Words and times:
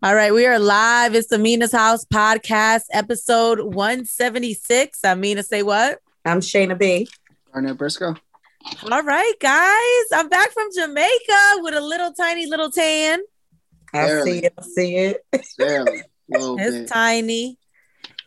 All 0.00 0.14
right, 0.14 0.32
we 0.32 0.46
are 0.46 0.60
live. 0.60 1.16
It's 1.16 1.26
the 1.26 1.38
Mina's 1.38 1.72
House 1.72 2.04
podcast, 2.04 2.84
episode 2.92 3.74
176. 3.74 5.04
I'm 5.04 5.18
Mina, 5.18 5.42
say 5.42 5.64
what? 5.64 5.98
I'm 6.24 6.38
Shayna 6.38 6.78
B. 6.78 7.08
Arnett 7.52 7.76
Briscoe. 7.76 8.14
All 8.92 9.02
right, 9.02 9.32
guys. 9.40 10.04
I'm 10.14 10.28
back 10.28 10.52
from 10.52 10.68
Jamaica 10.72 11.62
with 11.62 11.74
a 11.74 11.80
little 11.80 12.12
tiny 12.12 12.46
little 12.46 12.70
tan. 12.70 13.22
I 13.92 14.22
see 14.22 14.38
it. 14.44 14.54
I 14.56 14.62
see 14.62 14.96
it. 14.96 15.26
Barely. 15.58 16.02
It's 16.30 16.76
bit. 16.76 16.88
tiny. 16.88 17.58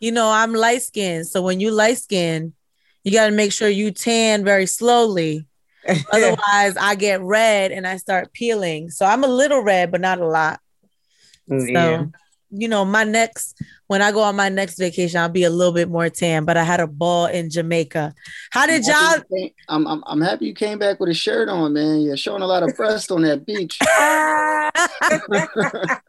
You 0.02 0.12
know, 0.12 0.30
I'm 0.30 0.54
light 0.54 0.82
skinned. 0.82 1.28
So 1.28 1.42
when 1.42 1.62
you 1.62 1.72
light 1.72 2.00
skinned, 2.00 2.52
you 3.06 3.14
got 3.14 3.28
to 3.28 3.32
make 3.32 3.54
sure 3.54 3.70
you 3.70 3.92
tan 3.92 4.44
very 4.44 4.66
slowly. 4.66 5.46
Otherwise, 6.12 6.76
I 6.78 6.96
get 6.96 7.22
red 7.22 7.72
and 7.72 7.88
I 7.88 7.96
start 7.96 8.34
peeling. 8.34 8.90
So 8.90 9.06
I'm 9.06 9.24
a 9.24 9.28
little 9.28 9.62
red, 9.62 9.90
but 9.90 10.02
not 10.02 10.20
a 10.20 10.28
lot. 10.28 10.60
So, 11.60 11.66
yeah. 11.66 12.06
you 12.50 12.68
know, 12.68 12.86
my 12.86 13.04
next 13.04 13.62
when 13.88 14.02
I 14.02 14.12
go 14.12 14.22
on 14.22 14.36
my 14.36 14.50
next 14.50 14.78
vacation, 14.78 15.20
I'll 15.20 15.30
be 15.30 15.44
a 15.44 15.50
little 15.50 15.74
bit 15.74 15.90
more 15.90 16.10
tan. 16.10 16.46
But 16.46 16.58
I 16.58 16.64
had 16.64 16.80
a 16.80 16.88
ball 16.88 17.26
in 17.26 17.50
Jamaica. 17.50 18.14
How 18.52 18.66
did 18.66 18.84
I'm 18.86 18.90
y'all? 18.90 18.96
happy 18.96 19.26
came- 19.36 19.52
I'm, 19.68 19.88
I'm 19.88 20.04
I'm 20.08 20.22
happy 20.22 20.46
you 20.46 20.54
came 20.54 20.80
back 20.80 21.00
with 21.00 21.10
a 21.10 21.14
shirt 21.14 21.50
on, 21.50 21.74
man. 21.74 22.02
You're 22.02 22.18
showing 22.18 22.42
a 22.42 22.48
lot 22.48 22.64
of 22.64 22.76
breast 22.78 23.12
on 23.12 23.24
that 23.24 23.46
beach. 23.46 23.78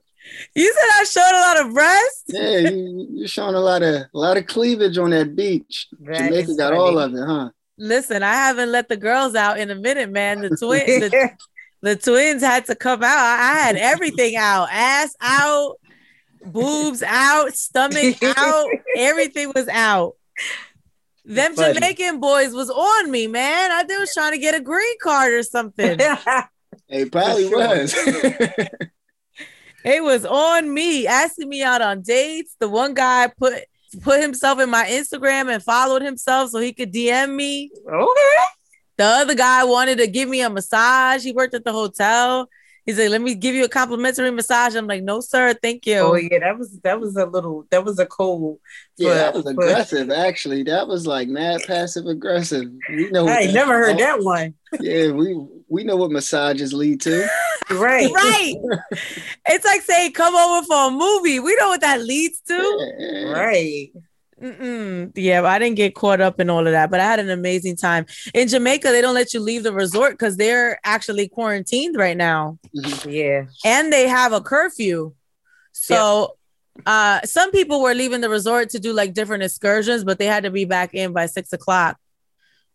You 0.55 0.73
said 0.73 0.88
I 1.00 1.05
showed 1.05 1.36
a 1.36 1.41
lot 1.41 1.66
of 1.66 1.74
breast. 1.74 2.22
yeah, 2.28 2.59
you, 2.70 3.06
you're 3.12 3.28
showing 3.28 3.55
a 3.55 3.61
lot 3.61 3.83
of 3.83 3.95
a 3.95 4.09
lot 4.12 4.36
of 4.36 4.47
cleavage 4.47 4.97
on 4.97 5.11
that 5.11 5.36
beach. 5.36 5.88
That 6.00 6.19
Jamaica 6.19 6.55
got 6.56 6.70
funny. 6.70 6.77
all 6.78 6.98
of 6.98 7.14
it, 7.14 7.24
huh? 7.27 7.50
Listen, 7.78 8.22
I 8.22 8.34
haven't 8.34 8.70
let 8.70 8.88
the 8.88 8.97
girls 8.97 9.34
out 9.34 9.59
in 9.59 9.70
a 9.70 9.74
minute, 9.74 10.11
man. 10.11 10.41
The 10.41 10.50
twin, 10.50 10.86
the, 11.00 11.11
the 11.82 11.96
twins 11.96 12.42
had 12.42 12.66
to 12.66 12.74
come 12.74 13.02
out. 13.02 13.18
I 13.18 13.54
had 13.64 13.77
everything 13.77 14.36
out, 14.36 14.68
ass 14.70 15.14
out, 15.20 15.77
boobs 16.45 17.02
out, 17.02 17.55
stomach 17.55 18.22
out, 18.22 18.68
everything 18.96 19.52
was 19.55 19.69
out. 19.69 20.14
Them 21.24 21.55
Funny. 21.55 21.74
Jamaican 21.74 22.19
boys 22.20 22.52
was 22.52 22.70
on 22.70 23.11
me, 23.11 23.27
man. 23.27 23.70
I 23.70 23.84
they 23.84 23.97
was 23.97 24.12
trying 24.12 24.33
to 24.33 24.39
get 24.39 24.55
a 24.56 24.61
green 24.61 24.97
card 25.02 25.33
or 25.33 25.42
something. 25.42 25.98
It 26.89 27.11
probably 27.11 27.48
was. 27.48 27.94
It 29.84 30.02
was 30.02 30.24
on 30.24 30.72
me, 30.72 31.08
asking 31.08 31.48
me 31.48 31.62
out 31.62 31.83
on 31.83 32.02
dates. 32.02 32.55
The 32.61 32.69
one 32.69 32.94
guy 32.94 33.28
put 33.36 33.55
put 34.02 34.20
himself 34.20 34.61
in 34.61 34.70
my 34.70 34.84
Instagram 34.84 35.52
and 35.52 35.62
followed 35.62 36.02
himself 36.02 36.50
so 36.50 36.61
he 36.61 36.72
could 36.72 36.92
DM 36.92 37.34
me. 37.34 37.70
okay. 37.89 38.44
The 39.03 39.08
other 39.08 39.34
guy 39.34 39.64
wanted 39.64 39.98
to 39.98 40.06
give 40.06 40.28
me 40.28 40.42
a 40.42 40.48
massage. 40.48 41.25
He 41.25 41.33
worked 41.33 41.55
at 41.55 41.64
the 41.64 41.72
hotel. 41.72 42.48
He 42.86 42.92
said, 42.92 43.11
"Let 43.11 43.20
me 43.20 43.34
give 43.34 43.53
you 43.53 43.64
a 43.64 43.69
complimentary 43.69 44.31
massage." 44.31 44.77
I'm 44.77 44.86
like, 44.86 45.03
"No, 45.03 45.20
sir, 45.20 45.55
thank 45.61 45.86
you." 45.86 45.98
Oh 45.98 46.14
yeah, 46.14 46.39
that 46.39 46.56
was 46.56 46.78
that 46.84 47.00
was 47.00 47.17
a 47.17 47.27
little 47.27 47.67
that 47.70 47.84
was 47.84 47.98
a 47.98 48.06
cold. 48.06 48.61
yeah, 48.97 49.14
that 49.14 49.34
was 49.34 49.42
but- 49.42 49.50
aggressive. 49.50 50.11
Actually, 50.12 50.62
that 50.64 50.86
was 50.86 51.05
like 51.05 51.27
mad 51.27 51.62
passive 51.67 52.06
aggressive. 52.06 52.67
We 52.91 53.11
know. 53.11 53.27
I 53.27 53.39
ain't 53.39 53.47
that- 53.48 53.55
never 53.55 53.77
heard 53.78 53.98
that 53.98 54.23
one. 54.23 54.55
Yeah, 54.80 55.11
we 55.11 55.34
we 55.69 55.83
know 55.83 55.97
what 55.97 56.12
massages 56.12 56.73
lead 56.73 57.00
to. 57.03 57.27
Right. 57.70 58.11
right. 58.12 58.55
it's 59.48 59.64
like 59.64 59.83
saying, 59.83 60.12
"Come 60.12 60.34
over 60.36 60.64
for 60.67 60.89
a 60.89 60.91
movie." 60.92 61.41
We 61.41 61.56
know 61.56 61.69
what 61.70 61.80
that 61.80 62.03
leads 62.03 62.41
to. 62.48 62.95
Yeah. 62.98 63.30
Right. 63.33 63.91
Mm-mm. 64.43 65.12
Yeah, 65.15 65.45
I 65.45 65.59
didn't 65.61 65.77
get 65.77 65.95
caught 65.95 66.21
up 66.21 66.41
in 66.41 66.51
all 66.51 66.67
of 66.67 66.73
that, 66.73 66.91
but 66.91 66.98
I 66.98 67.05
had 67.05 67.21
an 67.21 67.31
amazing 67.31 67.77
time 67.77 68.07
in 68.35 68.48
Jamaica. 68.48 68.89
They 68.89 69.01
don't 69.01 69.15
let 69.15 69.33
you 69.33 69.41
leave 69.41 69.62
the 69.62 69.73
resort 69.73 70.15
because 70.15 70.37
they're 70.37 70.81
actually 70.85 71.29
quarantined 71.29 71.97
right 71.97 72.17
now. 72.17 72.59
Yeah. 73.07 73.45
and 73.65 73.93
they 73.93 74.09
have 74.09 74.33
a 74.33 74.41
curfew. 74.41 75.15
So 75.73 76.37
uh 76.87 77.20
some 77.25 77.51
people 77.53 77.83
were 77.83 77.95
leaving 77.95 78.20
the 78.23 78.31
resort 78.31 78.70
to 78.70 78.81
do 78.81 78.93
like 78.93 79.15
different 79.15 79.43
excursions, 79.45 80.03
but 80.05 80.19
they 80.19 80.27
had 80.27 80.43
to 80.45 80.51
be 80.51 80.65
back 80.65 80.93
in 80.95 81.13
by 81.13 81.27
six 81.27 81.53
o'clock. 81.53 81.98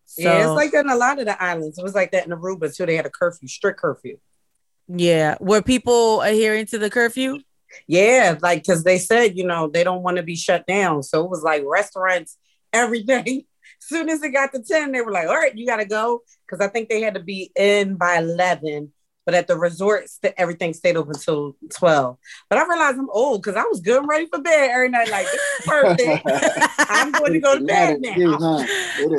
So 0.06 0.22
yeah, 0.22 0.38
it's 0.44 0.56
like 0.56 0.72
that 0.72 0.86
in 0.86 0.92
a 0.92 0.96
lot 0.96 1.20
of 1.20 1.26
the 1.26 1.42
islands. 1.44 1.78
It 1.78 1.84
was 1.84 1.96
like 1.96 2.12
that 2.12 2.26
in 2.26 2.32
Aruba 2.32 2.74
too. 2.74 2.86
They 2.86 2.96
had 2.96 3.06
a 3.06 3.10
curfew, 3.10 3.48
strict 3.50 3.80
curfew. 3.80 4.18
yeah, 4.88 5.36
were 5.42 5.62
people 5.62 6.22
adhering 6.22 6.66
to 6.68 6.78
the 6.78 6.90
curfew? 6.90 7.40
Yeah, 7.88 8.38
like 8.42 8.64
because 8.64 8.84
they 8.84 8.98
said, 8.98 9.38
you 9.38 9.46
know, 9.46 9.68
they 9.68 9.84
don't 9.84 10.04
want 10.04 10.18
to 10.18 10.24
be 10.24 10.36
shut 10.36 10.66
down. 10.68 11.04
So 11.04 11.24
it 11.24 11.30
was 11.30 11.44
like 11.44 11.64
restaurants, 11.66 12.38
everything. 12.74 13.44
soon 13.80 14.10
as 14.10 14.22
it 14.24 14.32
got 14.32 14.52
to 14.54 14.62
10, 14.62 14.92
they 14.92 15.02
were 15.02 15.12
like, 15.12 15.28
all 15.28 15.36
right, 15.36 15.56
you 15.58 15.66
gotta 15.66 15.86
go. 15.86 16.22
Cause 16.50 16.60
I 16.60 16.68
think 16.68 16.90
they 16.90 17.02
had 17.02 17.14
to 17.16 17.20
be 17.20 17.52
in 17.56 17.96
by 17.96 18.18
11. 18.18 18.92
But 19.26 19.36
at 19.36 19.48
the 19.48 19.58
resorts, 19.58 20.14
st- 20.14 20.36
everything 20.38 20.74
stayed 20.74 20.96
open 20.96 21.14
until 21.14 21.58
12. 21.76 22.18
But 22.50 22.60
I 22.60 22.66
realized 22.66 22.98
I'm 22.98 23.10
old 23.10 23.44
because 23.44 23.58
I 23.58 23.64
was 23.64 23.82
good 23.82 23.98
and 23.98 24.08
ready 24.08 24.26
for 24.26 24.40
bed 24.40 24.70
every 24.72 24.88
night. 24.88 25.10
Like, 25.10 25.26
this 25.26 25.34
is 25.34 25.66
perfect. 25.66 26.24
I'm 26.90 27.12
going 27.12 27.34
to 27.34 27.40
go 27.42 27.60
to 27.60 27.66
bed 27.66 28.00
now. 28.00 28.66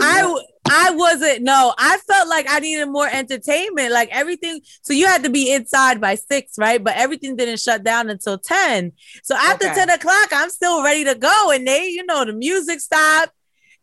I 0.01 0.43
I 0.71 0.91
wasn't 0.93 1.43
no, 1.43 1.75
I 1.79 1.99
felt 2.07 2.29
like 2.29 2.47
I 2.49 2.61
needed 2.61 2.87
more 2.87 3.09
entertainment. 3.09 3.93
Like 3.93 4.09
everything, 4.13 4.61
so 4.83 4.93
you 4.93 5.07
had 5.07 5.25
to 5.25 5.31
be 5.31 5.53
inside 5.53 6.01
by 6.01 6.15
six, 6.15 6.59
right? 6.59 6.83
But 6.83 6.97
everything 6.97 7.37
didn't 7.37 7.61
shut 7.61 7.85
down 7.85 8.11
until 8.11 8.39
10. 8.39 8.93
So 9.23 9.35
after 9.35 9.67
Okay. 9.67 9.75
10 9.75 9.91
o'clock, 9.91 10.29
I'm 10.33 10.51
still 10.51 10.83
ready 10.83 11.05
to 11.05 11.15
go. 11.15 11.51
And 11.51 11.67
they, 11.67 11.89
you 11.89 12.05
know, 12.07 12.25
the 12.25 12.33
music 12.33 12.81
stopped. 12.81 13.33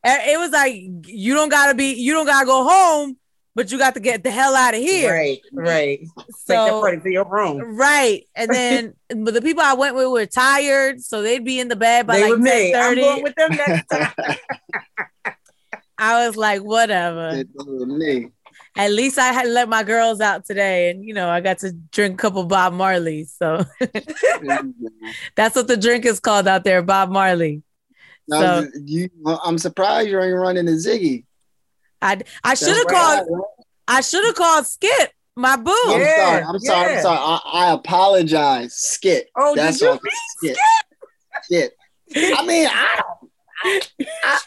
It 0.03 0.39
was 0.39 0.51
like 0.51 0.75
you 1.07 1.33
don't 1.33 1.49
gotta 1.49 1.73
be, 1.73 1.93
you 1.93 2.13
don't 2.13 2.27
gotta 2.27 2.45
go 2.45 2.63
home, 2.67 3.17
but 3.55 3.71
you 3.71 3.77
got 3.77 3.93
to 3.95 3.99
get 3.99 4.23
the 4.23 4.29
hell 4.29 4.53
out 4.53 4.75
of 4.75 4.79
here. 4.81 5.11
Right, 5.11 5.41
right. 5.53 5.99
Take 5.99 6.09
that 6.17 6.67
So 6.67 6.81
party 6.81 6.99
to 6.99 7.09
your 7.09 7.25
room. 7.25 7.75
Right. 7.75 8.27
And 8.35 8.51
then 8.51 8.93
but 9.23 9.33
the 9.33 9.41
people 9.41 9.63
I 9.63 9.73
went 9.73 9.95
with 9.95 10.09
were 10.09 10.25
tired, 10.25 11.01
so 11.01 11.21
they'd 11.21 11.43
be 11.43 11.59
in 11.59 11.69
the 11.69 11.75
bed 11.75 12.05
by 12.05 12.17
they 12.17 12.21
like 12.23 12.31
with 12.31 12.41
me. 12.41 12.75
I'm 12.75 12.95
going 12.95 13.23
with 13.23 13.35
them 13.35 13.55
next 13.55 13.87
time. 13.87 14.13
I 15.97 16.25
was 16.27 16.35
like, 16.35 16.61
whatever. 16.61 17.29
It 17.29 17.47
was 17.55 17.87
me. 17.87 18.29
At 18.77 18.91
least 18.91 19.17
I 19.17 19.31
had 19.31 19.47
let 19.47 19.69
my 19.69 19.83
girls 19.83 20.19
out 20.19 20.45
today, 20.45 20.89
and 20.89 21.03
you 21.05 21.13
know, 21.13 21.29
I 21.29 21.39
got 21.39 21.59
to 21.59 21.71
drink 21.71 22.15
a 22.15 22.17
couple 22.17 22.43
Bob 22.45 22.73
Marleys. 22.73 23.29
So 23.37 23.63
that's 25.35 25.55
what 25.55 25.67
the 25.67 25.77
drink 25.77 26.05
is 26.05 26.19
called 26.19 26.47
out 26.47 26.63
there, 26.63 26.81
Bob 26.81 27.09
Marley. 27.09 27.63
Now, 28.27 28.61
So- 28.61 28.67
you, 28.83 29.09
I'm 29.43 29.57
surprised 29.57 30.09
you 30.09 30.21
ain't 30.21 30.35
running 30.35 30.65
to 30.65 30.73
Ziggy. 30.73 31.25
I 32.01 32.21
I 32.43 32.53
should 32.55 32.75
have 32.75 32.87
called 32.87 33.27
right. 33.29 33.43
I 33.87 34.01
should 34.01 34.25
have 34.25 34.35
called 34.35 34.65
Skip, 34.67 35.11
my 35.35 35.55
boo. 35.55 35.71
I'm 35.87 36.01
Yeah, 36.01 36.15
sorry. 36.25 36.43
I'm 36.43 36.59
sorry. 36.59 36.93
I'm 36.95 37.01
sorry. 37.01 37.17
I, 37.19 37.39
I 37.53 37.73
apologize. 37.73 38.73
Skip. 38.75 39.29
Oh, 39.37 39.55
That's 39.55 39.79
did 39.79 39.85
you 39.85 39.91
all. 39.91 39.99
Skip. 40.37 40.57
Skip. 41.43 41.73
I 42.37 42.45
mean, 42.45 42.67
I 42.69 43.01
don't. 43.01 43.31
I, 43.63 43.79
I, 44.23 44.39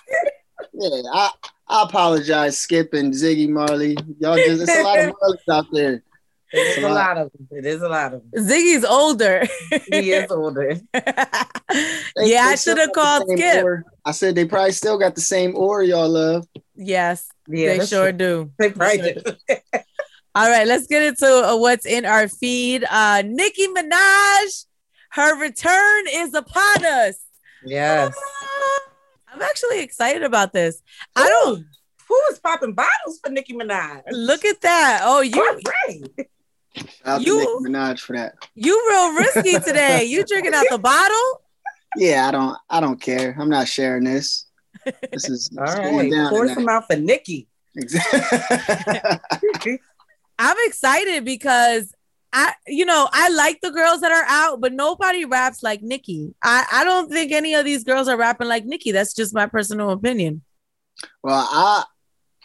yeah, 0.73 1.03
I, 1.13 1.31
I 1.69 1.83
apologize, 1.85 2.59
Skip 2.59 2.95
and 2.95 3.13
Ziggy 3.13 3.49
Marley. 3.49 3.97
Y'all 4.19 4.37
just 4.37 4.63
it's 4.63 4.75
a 4.77 4.83
lot 4.83 4.99
of 4.99 5.15
Marleys 5.23 5.53
out 5.55 5.67
there. 5.73 6.03
It 6.51 6.79
is 6.79 6.85
a 6.85 6.89
lot 6.89 7.19
of 7.19 7.31
them. 7.33 7.49
It 7.51 7.67
is 7.67 7.83
a 7.83 7.89
lot 7.89 8.15
of 8.15 8.23
them. 8.33 8.45
Ziggy's 8.45 8.85
older. 8.85 9.45
He 9.91 10.13
is 10.13 10.31
older. 10.31 10.77
They- 12.17 12.33
yeah, 12.33 12.45
I 12.47 12.51
they 12.51 12.57
still 12.57 12.75
should 12.77 12.79
have 12.81 12.93
called 12.93 13.29
same 13.29 13.37
Skip. 13.37 13.63
Ore. 13.65 13.85
I 14.07 14.13
said 14.13 14.35
they 14.35 14.47
probably 14.47 14.73
still 14.73 14.99
got 14.99 15.15
the 15.15 15.21
same 15.21 15.55
ore 15.55 15.83
y'all 15.83 16.09
love. 16.09 16.47
Yes, 16.75 17.29
Yeah, 17.47 17.77
they 17.77 17.85
sure 17.87 18.11
true. 18.11 18.19
do. 18.19 18.53
They 18.59 18.71
probably 18.71 19.13
do. 19.15 19.23
All 20.35 20.49
right, 20.49 20.67
let's 20.67 20.87
get 20.87 21.03
into 21.03 21.27
uh, 21.27 21.57
what's 21.59 21.85
in 21.85 22.07
our 22.07 22.27
feed. 22.29 22.85
Uh 22.91 23.23
Nicki 23.27 23.67
Minaj, 23.69 24.65
her 25.11 25.39
return 25.39 26.05
is 26.11 26.33
upon 26.33 26.85
us. 26.87 27.19
Yes. 27.67 28.15
I'm 29.33 29.43
actually 29.43 29.81
excited 29.81 30.23
about 30.23 30.53
this. 30.53 30.83
I 31.17 31.29
don't 31.29 31.65
Who 32.09 32.21
is 32.31 32.39
popping 32.39 32.73
bottles 32.75 33.21
for 33.23 33.31
Nicki 33.31 33.55
Minaj? 33.55 34.03
look 34.11 34.45
at 34.45 34.61
that. 34.63 35.01
Oh, 35.05 35.21
you 35.21 35.41
All 35.41 35.55
right. 35.55 36.01
Shout 36.77 36.89
out 37.05 37.21
You- 37.23 37.41
to 37.41 37.61
Nicki 37.63 37.73
Minaj 37.75 38.01
for 38.01 38.17
that. 38.17 38.35
you 38.55 38.87
real 38.89 39.15
risky 39.15 39.59
today. 39.59 40.05
You 40.05 40.25
drinking 40.25 40.55
out 40.55 40.65
the 40.71 40.79
bottle? 40.93 41.43
Yeah, 41.97 42.29
I 42.29 42.31
don't 42.31 42.57
I 42.71 42.81
don't 42.81 43.01
care. 43.01 43.37
I'm 43.39 43.49
not 43.49 43.69
sharing 43.69 44.05
this. 44.05 44.47
This 45.13 45.29
is 45.29 45.51
All 45.59 45.65
it's 45.65 45.75
going 45.75 46.11
down. 46.11 46.31
Pour 46.31 46.43
tonight. 46.43 46.55
some 46.55 46.69
out 46.69 46.87
for 46.87 46.97
Nicki. 46.97 47.49
Exactly. 47.77 49.81
I'm 50.39 50.57
excited 50.67 51.25
because 51.25 51.93
I, 52.33 52.53
you 52.67 52.85
know, 52.85 53.09
I 53.13 53.29
like 53.31 53.61
the 53.63 53.71
girls 53.71 54.01
that 54.03 54.13
are 54.13 54.25
out, 54.29 54.61
but 54.61 54.73
nobody 54.73 55.25
raps 55.25 55.63
like 55.63 55.83
Nicki. 55.83 56.35
I, 56.43 56.67
I 56.71 56.85
don't 56.85 57.11
think 57.11 57.33
any 57.33 57.55
of 57.55 57.65
these 57.65 57.85
girls 57.85 58.09
are 58.09 58.17
rapping 58.17 58.49
like 58.49 58.65
Nicki. 58.67 58.93
That's 58.93 59.15
just 59.15 59.35
my 59.35 59.47
personal 59.47 59.91
opinion. 59.91 60.43
well, 61.23 61.49
I 61.51 61.85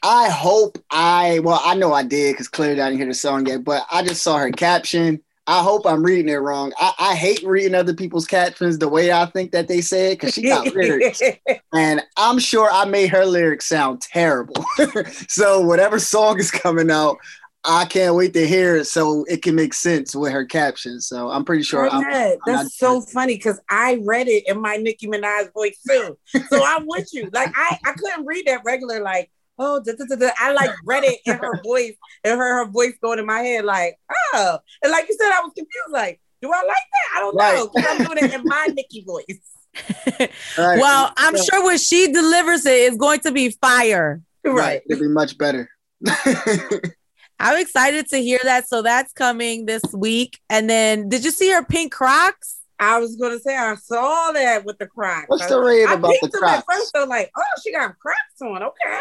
I 0.04 0.30
hope 0.30 0.78
I 0.92 1.40
well 1.40 1.62
I 1.64 1.76
know 1.76 1.94
I 1.94 2.04
did 2.04 2.34
because 2.34 2.48
clearly 2.48 2.82
I 2.82 2.90
didn't 2.90 3.00
hear 3.00 3.08
the 3.08 3.14
song 3.14 3.46
yet, 3.46 3.64
but 3.64 3.86
I 3.92 4.04
just 4.04 4.22
saw 4.22 4.38
her 4.38 4.52
caption. 4.52 5.22
I 5.46 5.62
hope 5.62 5.86
I'm 5.86 6.04
reading 6.04 6.30
it 6.30 6.38
wrong. 6.38 6.72
I, 6.80 6.94
I 7.00 7.16
hate 7.16 7.44
reading 7.44 7.76
other 7.76 7.94
people's 7.94 8.26
captions 8.26 8.78
the 8.78 8.88
way 8.88 9.12
I 9.12 9.26
think 9.26 9.52
that 9.52 9.68
they 9.68 9.82
say 9.82 10.12
it 10.12 10.16
because 10.16 10.34
she 10.34 10.44
got 10.44 10.74
lyrics. 10.74 11.22
And 11.74 12.02
I'm 12.16 12.40
sure 12.40 12.70
I 12.72 12.86
made 12.86 13.08
her 13.10 13.26
lyrics 13.26 13.66
sound 13.66 14.00
terrible. 14.00 14.64
so 15.28 15.60
whatever 15.60 16.00
song 16.00 16.40
is 16.40 16.50
coming 16.52 16.90
out, 16.90 17.18
I 17.66 17.86
can't 17.86 18.16
wait 18.16 18.34
to 18.34 18.46
hear 18.46 18.76
it 18.76 18.86
so 18.86 19.24
it 19.30 19.42
can 19.42 19.56
make 19.56 19.74
sense 19.74 20.16
with 20.16 20.34
her 20.34 20.46
caption. 20.46 21.00
So 21.00 21.30
I'm 21.30 21.46
pretty 21.46 21.64
sure. 21.64 21.90
I'm, 21.90 22.04
I'm 22.06 22.38
That's 22.46 22.78
so 22.78 23.00
funny 23.00 23.36
because 23.36 23.60
I 23.70 24.02
read 24.04 24.28
it 24.28 24.44
in 24.48 24.60
my 24.60 24.76
Nicki 24.76 25.08
Minaj 25.08 25.54
voice 25.54 25.80
too. 25.88 26.18
So 26.50 26.64
I'm 26.64 26.86
with 26.86 27.10
you. 27.14 27.30
Like 27.32 27.54
I, 27.56 27.78
I 27.86 27.94
couldn't 27.94 28.26
read 28.26 28.48
that 28.48 28.62
regular 28.66 29.02
like 29.02 29.32
oh 29.60 29.82
da, 29.84 29.94
da, 29.94 30.16
da, 30.16 30.30
I 30.38 30.52
like 30.52 30.72
read 30.84 31.04
it 31.04 31.20
in 31.26 31.38
her 31.38 31.62
voice 31.64 31.94
and 32.24 32.38
heard 32.38 32.66
her 32.66 32.72
voice 32.72 32.94
going 33.02 33.20
in 33.20 33.26
my 33.26 33.40
head 33.40 33.66
like 33.66 34.00
oh 34.34 34.58
and 34.82 34.92
like 34.92 35.08
you 35.08 35.16
said 35.20 35.32
I 35.32 35.42
was 35.42 35.52
confused 35.56 35.92
like 35.92 36.20
do 36.42 36.52
I 36.52 36.58
like 36.58 36.68
that 36.68 37.16
I 37.16 37.20
don't 37.20 37.36
right. 37.36 37.56
know 37.56 37.70
because 37.74 37.90
I'm 37.90 38.06
doing 38.06 38.18
it 38.18 38.34
in 38.34 38.44
my 38.46 38.68
Nicki 38.74 39.04
voice. 39.06 40.30
right. 40.58 40.80
Well, 40.80 41.14
I'm 41.18 41.36
yeah. 41.36 41.42
sure 41.42 41.66
when 41.66 41.78
she 41.78 42.12
delivers 42.12 42.66
it, 42.66 42.74
it's 42.74 42.98
going 42.98 43.22
to 43.22 43.32
be 43.32 43.50
fire. 43.50 44.22
Right, 44.46 44.82
it'll 44.90 45.02
be 45.02 45.08
much 45.08 45.38
better. 45.38 45.70
I'm 47.40 47.60
excited 47.60 48.08
to 48.10 48.18
hear 48.18 48.40
that. 48.44 48.68
So 48.68 48.82
that's 48.82 49.14
coming 49.14 49.66
this 49.66 49.84
week. 49.94 50.40
And 50.50 50.70
then, 50.70 51.10
did 51.10 51.26
you 51.26 51.32
see 51.32 51.52
her 51.52 51.64
pink 51.64 51.92
Crocs? 51.92 52.58
I 52.80 53.00
was 53.00 53.16
gonna 53.16 53.40
say 53.40 53.56
I 53.56 53.76
saw 53.76 54.32
that 54.34 54.66
with 54.66 54.78
the 54.78 54.88
Crocs. 54.88 55.26
What's 55.28 55.48
the 55.48 55.60
rate 55.60 55.84
about 55.84 56.14
the 56.22 56.30
Crocs? 56.30 56.58
At 56.58 56.66
first, 56.70 56.92
so 56.96 57.06
like, 57.06 57.32
oh, 57.38 57.44
she 57.64 57.72
got 57.72 57.98
Crocs 58.00 58.42
on. 58.42 58.64
Okay, 58.64 59.00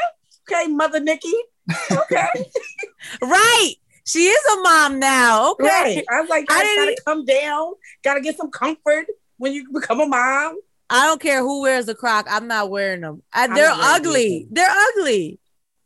okay, 0.50 0.68
Mother 0.68 1.00
Nicki. 1.00 1.32
Okay, 1.90 2.28
right. 3.22 3.74
She 4.04 4.26
is 4.26 4.44
a 4.54 4.62
mom 4.62 4.98
now. 4.98 5.52
Okay, 5.52 5.64
right. 5.64 6.04
I 6.10 6.20
was 6.20 6.28
like, 6.28 6.46
I 6.50 6.62
gotta 6.62 7.02
come 7.04 7.24
down. 7.24 7.72
Gotta 8.02 8.20
get 8.20 8.36
some 8.36 8.50
comfort 8.50 9.06
when 9.38 9.52
you 9.52 9.70
become 9.72 10.00
a 10.00 10.06
mom. 10.06 10.58
I 10.90 11.06
don't 11.06 11.20
care 11.20 11.40
who 11.40 11.62
wears 11.62 11.88
a 11.88 11.94
croc. 11.94 12.26
I'm 12.28 12.46
not 12.46 12.68
wearing 12.70 13.00
them. 13.00 13.22
Uh, 13.32 13.48
I, 13.50 13.54
they're 13.54 13.72
ugly. 13.72 14.46
They're 14.50 14.68
ugly. 14.68 15.38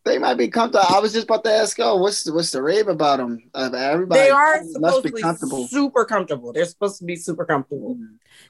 They 0.06 0.18
might 0.18 0.34
be 0.34 0.46
comfortable. 0.46 0.86
I 0.88 1.00
was 1.00 1.12
just 1.12 1.24
about 1.24 1.42
to 1.44 1.52
ask, 1.52 1.76
oh, 1.80 1.96
what's 1.96 2.30
what's 2.30 2.52
the 2.52 2.62
rave 2.62 2.86
about 2.86 3.18
them? 3.18 3.42
Uh, 3.52 3.70
everybody 3.74 4.20
they 4.20 4.30
are 4.30 4.62
supposed 4.62 5.04
to 5.04 5.12
be 5.12 5.20
comfortable. 5.20 5.66
super 5.66 6.04
comfortable. 6.04 6.52
They're 6.52 6.64
supposed 6.64 6.98
to 6.98 7.04
be 7.04 7.16
super 7.16 7.44
comfortable. 7.44 7.98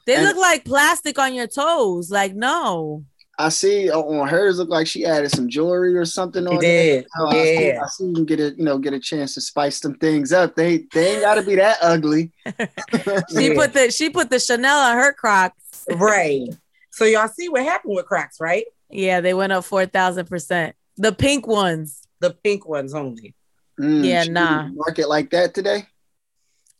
They 0.05 0.15
and 0.15 0.23
look 0.23 0.37
like 0.37 0.65
plastic 0.65 1.17
on 1.17 1.33
your 1.33 1.47
toes. 1.47 2.11
Like 2.11 2.35
no. 2.35 3.05
I 3.39 3.49
see 3.49 3.89
on 3.89 4.27
hers 4.27 4.59
look 4.59 4.69
like 4.69 4.85
she 4.85 5.03
added 5.03 5.31
some 5.31 5.49
jewelry 5.49 5.97
or 5.97 6.05
something 6.05 6.45
on 6.45 6.59
did. 6.59 7.07
Oh, 7.17 7.33
yeah. 7.33 7.41
I 7.41 7.43
see, 7.43 7.71
I 7.71 7.87
see 7.87 8.13
you 8.15 8.25
get 8.25 8.39
a 8.39 8.55
you 8.55 8.63
know 8.63 8.77
get 8.77 8.93
a 8.93 8.99
chance 8.99 9.33
to 9.33 9.41
spice 9.41 9.81
some 9.81 9.95
things 9.95 10.31
up. 10.31 10.55
They 10.55 10.85
they 10.93 11.13
ain't 11.13 11.21
gotta 11.21 11.41
be 11.41 11.55
that 11.55 11.79
ugly. 11.81 12.31
she 12.45 13.47
yeah. 13.47 13.53
put 13.55 13.73
the 13.73 13.89
she 13.91 14.11
put 14.11 14.29
the 14.29 14.39
Chanel 14.39 14.77
on 14.77 14.95
her 14.97 15.11
Crocs. 15.11 15.87
right. 15.89 16.49
So 16.91 17.05
y'all 17.05 17.29
see 17.29 17.49
what 17.49 17.63
happened 17.63 17.95
with 17.95 18.05
Crocs, 18.05 18.39
right? 18.39 18.65
Yeah, 18.91 19.21
they 19.21 19.33
went 19.33 19.53
up 19.53 19.63
four 19.63 19.87
thousand 19.87 20.27
percent. 20.27 20.75
The 20.97 21.11
pink 21.11 21.47
ones. 21.47 22.01
The 22.19 22.31
pink 22.31 22.67
ones 22.67 22.93
only. 22.93 23.35
Mm, 23.79 24.03
yeah, 24.03 24.23
nah. 24.23 24.67
Market 24.73 25.07
like 25.07 25.29
that 25.31 25.53
today. 25.53 25.87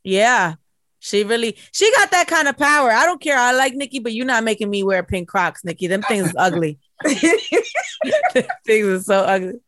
Yeah, 0.03 0.55
she 0.99 1.23
really 1.23 1.57
she 1.71 1.91
got 1.91 2.11
that 2.11 2.27
kind 2.27 2.47
of 2.47 2.57
power. 2.57 2.91
I 2.91 3.05
don't 3.05 3.21
care. 3.21 3.37
I 3.37 3.51
like 3.51 3.73
Nicki, 3.75 3.99
but 3.99 4.13
you're 4.13 4.25
not 4.25 4.43
making 4.43 4.69
me 4.69 4.83
wear 4.83 5.03
pink 5.03 5.27
Crocs, 5.29 5.63
Nicki. 5.63 5.87
Them 5.87 6.01
things 6.01 6.29
is 6.29 6.35
ugly. 6.37 6.79
things 7.05 8.87
are 8.87 9.01
so 9.01 9.19
ugly. 9.19 9.59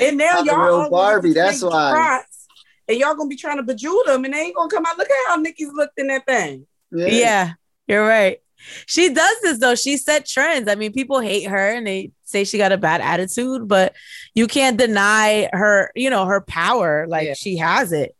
And 0.00 0.16
now 0.16 0.42
y'all 0.42 0.58
real 0.58 0.90
Barbie. 0.90 1.32
That's 1.32 1.62
why. 1.62 1.90
Crocs, 1.90 2.46
and 2.86 2.96
y'all 2.96 3.14
gonna 3.14 3.28
be 3.28 3.36
trying 3.36 3.56
to 3.56 3.62
bejewel 3.64 4.04
them, 4.06 4.24
and 4.24 4.32
they 4.32 4.38
ain't 4.38 4.56
gonna 4.56 4.70
come 4.70 4.86
out. 4.86 4.96
Look 4.96 5.10
at 5.10 5.28
how 5.28 5.36
Nicki's 5.36 5.72
looked 5.72 5.98
in 5.98 6.06
that 6.08 6.26
thing. 6.26 6.66
Yeah, 6.92 7.06
yeah 7.08 7.52
you're 7.88 8.06
right. 8.06 8.38
She 8.86 9.12
does 9.12 9.40
this 9.42 9.58
though. 9.58 9.74
She 9.74 9.96
set 9.96 10.26
trends. 10.26 10.68
I 10.68 10.74
mean, 10.74 10.92
people 10.92 11.20
hate 11.20 11.48
her 11.48 11.70
and 11.70 11.86
they 11.86 12.12
say 12.24 12.44
she 12.44 12.58
got 12.58 12.72
a 12.72 12.78
bad 12.78 13.00
attitude, 13.00 13.68
but 13.68 13.94
you 14.34 14.46
can't 14.46 14.76
deny 14.76 15.48
her, 15.52 15.90
you 15.94 16.10
know, 16.10 16.26
her 16.26 16.40
power. 16.40 17.06
Like 17.06 17.28
yeah. 17.28 17.34
she 17.34 17.56
has 17.56 17.92
it. 17.92 18.14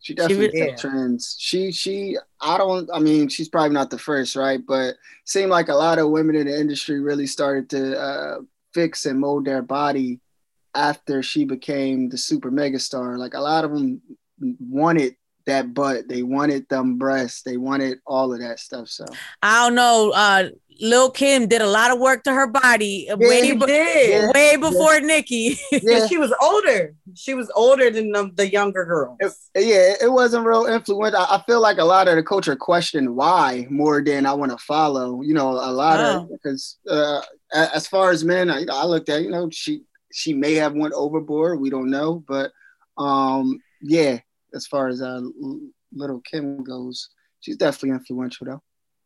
She 0.00 0.14
definitely 0.14 0.50
she, 0.52 0.66
yeah. 0.66 0.76
trends. 0.76 1.36
She 1.38 1.72
she 1.72 2.18
I 2.40 2.58
don't 2.58 2.90
I 2.92 2.98
mean 2.98 3.28
she's 3.28 3.48
probably 3.48 3.70
not 3.70 3.90
the 3.90 3.98
first, 3.98 4.36
right? 4.36 4.60
But 4.64 4.96
seemed 5.24 5.50
like 5.50 5.68
a 5.68 5.74
lot 5.74 5.98
of 5.98 6.10
women 6.10 6.36
in 6.36 6.46
the 6.46 6.58
industry 6.58 7.00
really 7.00 7.26
started 7.26 7.70
to 7.70 7.98
uh, 7.98 8.38
fix 8.74 9.06
and 9.06 9.18
mold 9.18 9.46
their 9.46 9.62
body 9.62 10.20
after 10.74 11.22
she 11.22 11.44
became 11.44 12.08
the 12.08 12.18
super 12.18 12.50
megastar. 12.50 13.16
Like 13.16 13.34
a 13.34 13.40
lot 13.40 13.64
of 13.64 13.72
them 13.72 14.02
wanted 14.38 15.16
that 15.46 15.74
butt. 15.74 16.08
They 16.08 16.22
wanted 16.22 16.68
them 16.68 16.98
breasts. 16.98 17.42
They 17.42 17.56
wanted 17.56 17.98
all 18.06 18.32
of 18.32 18.40
that 18.40 18.60
stuff. 18.60 18.88
So 18.88 19.04
I 19.42 19.64
don't 19.64 19.74
know. 19.74 20.12
Uh 20.14 20.48
Lil 20.80 21.10
Kim 21.10 21.46
did 21.46 21.60
a 21.60 21.66
lot 21.66 21.90
of 21.90 21.98
work 21.98 22.24
to 22.24 22.32
her 22.32 22.46
body 22.46 23.06
yeah, 23.08 23.14
way, 23.14 23.52
be- 23.52 24.30
way 24.34 24.56
before 24.56 24.94
yeah. 24.94 25.06
Nicki. 25.06 25.58
yeah, 25.70 26.06
she 26.06 26.18
was 26.18 26.32
older. 26.42 26.94
She 27.14 27.34
was 27.34 27.50
older 27.54 27.90
than 27.90 28.10
the, 28.12 28.30
the 28.34 28.50
younger 28.50 28.84
girls. 28.84 29.16
It, 29.20 29.32
yeah, 29.54 30.06
it 30.06 30.12
wasn't 30.12 30.46
real 30.46 30.66
influential. 30.66 31.20
I, 31.20 31.36
I, 31.36 31.42
feel 31.46 31.60
like 31.60 31.78
a 31.78 31.84
lot 31.84 32.08
of 32.08 32.16
the 32.16 32.22
culture 32.22 32.56
questioned 32.56 33.14
why 33.14 33.66
more 33.70 34.02
than 34.02 34.26
I 34.26 34.32
want 34.32 34.52
to 34.52 34.58
follow. 34.58 35.22
You 35.22 35.34
know, 35.34 35.50
a 35.50 35.70
lot 35.72 36.00
oh. 36.00 36.22
of 36.22 36.28
because 36.30 36.78
uh, 36.90 37.20
as 37.52 37.86
far 37.86 38.10
as 38.10 38.24
men, 38.24 38.50
I, 38.50 38.60
you 38.60 38.66
know, 38.66 38.76
I 38.76 38.84
looked 38.84 39.08
at 39.08 39.22
you 39.22 39.30
know 39.30 39.48
she 39.50 39.82
she 40.12 40.32
may 40.32 40.54
have 40.54 40.74
went 40.74 40.94
overboard. 40.94 41.60
We 41.60 41.70
don't 41.70 41.90
know, 41.90 42.24
but 42.26 42.50
um, 42.98 43.60
yeah, 43.80 44.18
as 44.54 44.66
far 44.66 44.88
as 44.88 45.02
uh, 45.02 45.20
Lil 45.92 46.20
Kim 46.20 46.62
goes. 46.62 47.08
She's 47.40 47.56
definitely 47.56 47.90
influential 47.90 48.46
though. 48.46 48.62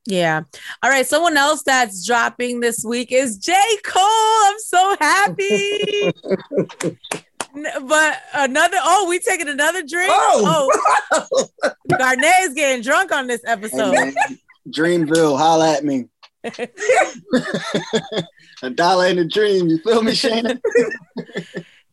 Yeah. 0.06 0.42
All 0.82 0.90
right. 0.90 1.06
Someone 1.06 1.36
else 1.36 1.62
that's 1.64 2.06
dropping 2.06 2.60
this 2.60 2.84
week 2.84 3.12
is 3.12 3.36
J. 3.36 3.52
Cole. 3.84 4.02
I'm 4.02 4.58
so 4.58 4.96
happy. 5.00 6.12
but 7.82 8.20
another 8.34 8.78
oh, 8.80 9.06
we 9.08 9.18
taking 9.18 9.48
another 9.48 9.82
drink. 9.82 10.10
Oh, 10.10 10.70
oh. 11.12 11.72
Garnet's 11.98 12.54
getting 12.54 12.82
drunk 12.82 13.12
on 13.12 13.26
this 13.26 13.42
episode. 13.46 13.94
Hey, 13.94 14.14
Dreamville, 14.70 15.36
holla 15.36 15.74
at 15.76 15.84
me. 15.84 16.06
a 18.62 18.70
dollar 18.70 19.08
in 19.08 19.18
a 19.18 19.24
dream. 19.26 19.68
You 19.68 19.78
feel 19.78 20.02
me, 20.02 20.12
Shana? 20.12 20.60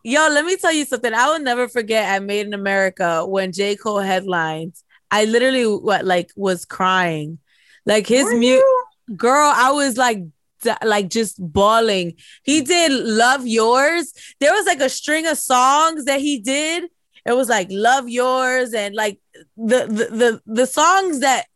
Yo, 0.07 0.27
let 0.27 0.45
me 0.45 0.55
tell 0.55 0.71
you 0.71 0.85
something. 0.85 1.15
I 1.15 1.31
will 1.31 1.39
never 1.39 1.67
forget 1.67 2.07
at 2.07 2.21
Made 2.21 2.45
in 2.45 2.53
America 2.53 3.25
when 3.25 3.51
J. 3.51 3.75
Cole 3.75 4.01
headlines. 4.01 4.83
I 5.09 5.25
literally 5.25 5.65
what 5.65 6.05
like 6.05 6.29
was 6.35 6.63
crying. 6.63 7.39
Like 7.87 8.05
his 8.05 8.31
mute 8.31 8.63
girl, 9.15 9.51
I 9.55 9.71
was 9.71 9.97
like 9.97 10.19
like 10.83 11.09
just 11.09 11.37
bawling. 11.39 12.13
He 12.43 12.61
did 12.61 12.91
Love 12.91 13.47
Yours. 13.47 14.13
There 14.39 14.53
was 14.53 14.67
like 14.67 14.79
a 14.79 14.89
string 14.89 15.25
of 15.25 15.39
songs 15.39 16.05
that 16.05 16.19
he 16.19 16.37
did. 16.39 16.83
It 17.25 17.35
was 17.35 17.49
like 17.49 17.69
Love 17.71 18.07
Yours 18.07 18.75
and 18.75 18.93
like 18.93 19.19
the 19.57 19.87
the 19.87 20.15
the, 20.15 20.41
the 20.45 20.67
songs 20.67 21.21
that 21.21 21.47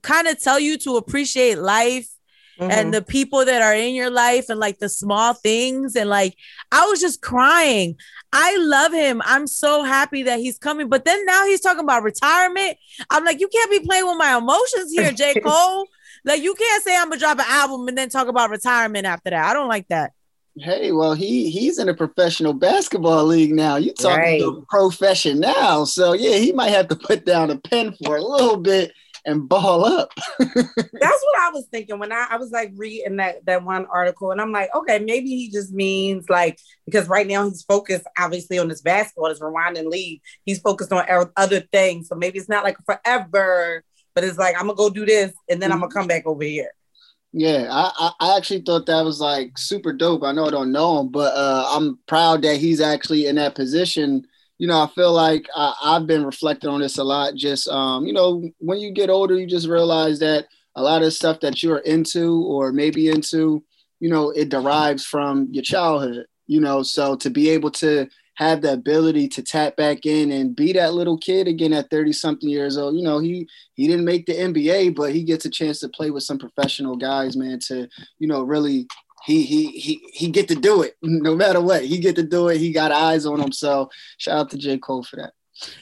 kind 0.00 0.28
of 0.28 0.40
tell 0.40 0.58
you 0.58 0.78
to 0.78 0.96
appreciate 0.96 1.58
life 1.58 2.08
mm-hmm. 2.58 2.70
and 2.70 2.94
the 2.94 3.02
people 3.02 3.44
that 3.44 3.62
are 3.62 3.74
in 3.74 3.94
your 3.94 4.10
life 4.10 4.48
and 4.48 4.60
like 4.60 4.78
the 4.78 4.88
small 4.88 5.34
things. 5.34 5.96
And 5.96 6.08
like, 6.08 6.36
I 6.70 6.86
was 6.86 7.00
just 7.00 7.22
crying. 7.22 7.96
I 8.32 8.56
love 8.58 8.92
him. 8.92 9.22
I'm 9.24 9.46
so 9.46 9.82
happy 9.82 10.22
that 10.24 10.38
he's 10.38 10.58
coming. 10.58 10.88
But 10.88 11.04
then 11.04 11.24
now 11.26 11.44
he's 11.46 11.60
talking 11.60 11.84
about 11.84 12.02
retirement. 12.02 12.76
I'm 13.10 13.24
like, 13.24 13.40
you 13.40 13.48
can't 13.48 13.70
be 13.70 13.80
playing 13.80 14.06
with 14.06 14.18
my 14.18 14.36
emotions 14.36 14.92
here, 14.92 15.12
J. 15.12 15.40
Cole. 15.44 15.86
like, 16.24 16.42
you 16.42 16.54
can't 16.54 16.84
say 16.84 16.96
I'm 16.96 17.08
gonna 17.08 17.18
drop 17.18 17.38
an 17.38 17.46
album 17.48 17.88
and 17.88 17.96
then 17.96 18.08
talk 18.08 18.28
about 18.28 18.50
retirement 18.50 19.06
after 19.06 19.30
that. 19.30 19.50
I 19.50 19.52
don't 19.52 19.68
like 19.68 19.88
that. 19.88 20.12
Hey, 20.54 20.92
well, 20.92 21.14
he 21.14 21.48
he's 21.48 21.78
in 21.78 21.88
a 21.88 21.94
professional 21.94 22.52
basketball 22.52 23.24
league 23.24 23.54
now. 23.54 23.76
You 23.76 23.94
talking 23.94 24.18
right. 24.18 24.40
to 24.40 24.66
profession 24.68 25.40
now, 25.40 25.84
so 25.84 26.12
yeah, 26.12 26.36
he 26.36 26.52
might 26.52 26.68
have 26.68 26.88
to 26.88 26.96
put 26.96 27.24
down 27.24 27.50
a 27.50 27.56
pen 27.56 27.94
for 28.04 28.16
a 28.16 28.22
little 28.22 28.58
bit 28.58 28.92
and 29.24 29.48
ball 29.48 29.84
up. 29.84 30.12
That's 30.38 30.52
what 30.62 31.40
I 31.40 31.50
was 31.52 31.66
thinking 31.70 31.98
when 31.98 32.12
I, 32.12 32.26
I 32.30 32.36
was 32.36 32.50
like 32.50 32.72
reading 32.76 33.16
that 33.16 33.44
that 33.46 33.64
one 33.64 33.86
article, 33.86 34.30
and 34.30 34.40
I'm 34.40 34.52
like, 34.52 34.70
okay, 34.74 34.98
maybe 34.98 35.28
he 35.28 35.50
just 35.50 35.72
means 35.72 36.28
like 36.28 36.58
because 36.86 37.08
right 37.08 37.26
now 37.26 37.48
he's 37.48 37.62
focused 37.62 38.06
obviously 38.18 38.58
on 38.58 38.68
this 38.68 38.82
basketball, 38.82 39.28
this 39.28 39.40
Rwanda 39.40 39.84
league. 39.84 40.20
He's 40.44 40.60
focused 40.60 40.92
on 40.92 41.04
other 41.36 41.60
things, 41.60 42.08
so 42.08 42.14
maybe 42.14 42.38
it's 42.38 42.48
not 42.48 42.64
like 42.64 42.76
forever, 42.84 43.84
but 44.14 44.24
it's 44.24 44.38
like 44.38 44.54
I'm 44.56 44.66
gonna 44.66 44.74
go 44.74 44.90
do 44.90 45.06
this, 45.06 45.32
and 45.48 45.60
then 45.60 45.70
mm-hmm. 45.70 45.74
I'm 45.74 45.88
gonna 45.88 45.94
come 45.94 46.08
back 46.08 46.26
over 46.26 46.44
here. 46.44 46.70
Yeah, 47.34 47.68
I, 47.70 48.12
I 48.20 48.36
actually 48.36 48.60
thought 48.60 48.84
that 48.86 49.04
was 49.04 49.18
like 49.18 49.56
super 49.56 49.92
dope. 49.92 50.22
I 50.22 50.32
know 50.32 50.46
I 50.46 50.50
don't 50.50 50.70
know 50.70 51.00
him, 51.00 51.08
but 51.08 51.34
uh, 51.34 51.64
I'm 51.70 51.98
proud 52.06 52.42
that 52.42 52.58
he's 52.58 52.80
actually 52.80 53.26
in 53.26 53.36
that 53.36 53.54
position 53.54 54.26
you 54.62 54.68
know, 54.68 54.80
I 54.80 54.86
feel 54.94 55.12
like 55.12 55.48
I, 55.56 55.74
have 55.82 56.06
been 56.06 56.24
reflecting 56.24 56.70
on 56.70 56.82
this 56.82 56.98
a 56.98 57.02
lot. 57.02 57.34
Just, 57.34 57.66
um, 57.66 58.06
you 58.06 58.12
know, 58.12 58.48
when 58.58 58.78
you 58.78 58.92
get 58.92 59.10
older, 59.10 59.34
you 59.34 59.44
just 59.44 59.66
realize 59.66 60.20
that 60.20 60.46
a 60.76 60.82
lot 60.84 61.02
of 61.02 61.12
stuff 61.12 61.40
that 61.40 61.64
you're 61.64 61.78
into 61.78 62.44
or 62.44 62.70
maybe 62.70 63.08
into, 63.08 63.64
you 63.98 64.08
know, 64.08 64.30
it 64.30 64.50
derives 64.50 65.04
from 65.04 65.48
your 65.50 65.64
childhood, 65.64 66.26
you 66.46 66.60
know. 66.60 66.84
So 66.84 67.16
to 67.16 67.28
be 67.28 67.50
able 67.50 67.72
to 67.72 68.06
have 68.36 68.62
the 68.62 68.72
ability 68.72 69.26
to 69.30 69.42
tap 69.42 69.74
back 69.74 70.06
in 70.06 70.30
and 70.30 70.54
be 70.54 70.72
that 70.74 70.94
little 70.94 71.18
kid 71.18 71.48
again 71.48 71.72
at 71.72 71.90
30 71.90 72.12
something 72.12 72.48
years 72.48 72.78
old, 72.78 72.94
you 72.94 73.02
know, 73.02 73.18
he 73.18 73.48
he 73.74 73.88
didn't 73.88 74.04
make 74.04 74.26
the 74.26 74.34
NBA, 74.34 74.94
but 74.94 75.12
he 75.12 75.24
gets 75.24 75.44
a 75.44 75.50
chance 75.50 75.80
to 75.80 75.88
play 75.88 76.12
with 76.12 76.22
some 76.22 76.38
professional 76.38 76.96
guys, 76.96 77.36
man, 77.36 77.58
to, 77.66 77.88
you 78.20 78.28
know, 78.28 78.42
really 78.44 78.86
he 79.24 79.42
he 79.44 79.66
he 79.72 80.00
he 80.12 80.28
get 80.28 80.48
to 80.48 80.54
do 80.54 80.82
it 80.82 80.96
no 81.02 81.34
matter 81.34 81.60
what. 81.60 81.84
He 81.84 81.98
get 81.98 82.16
to 82.16 82.22
do 82.22 82.48
it. 82.48 82.58
He 82.58 82.72
got 82.72 82.92
eyes 82.92 83.26
on 83.26 83.40
him. 83.40 83.52
So 83.52 83.88
shout 84.18 84.38
out 84.38 84.50
to 84.50 84.58
J. 84.58 84.78
Cole 84.78 85.02
for 85.02 85.16
that. 85.16 85.32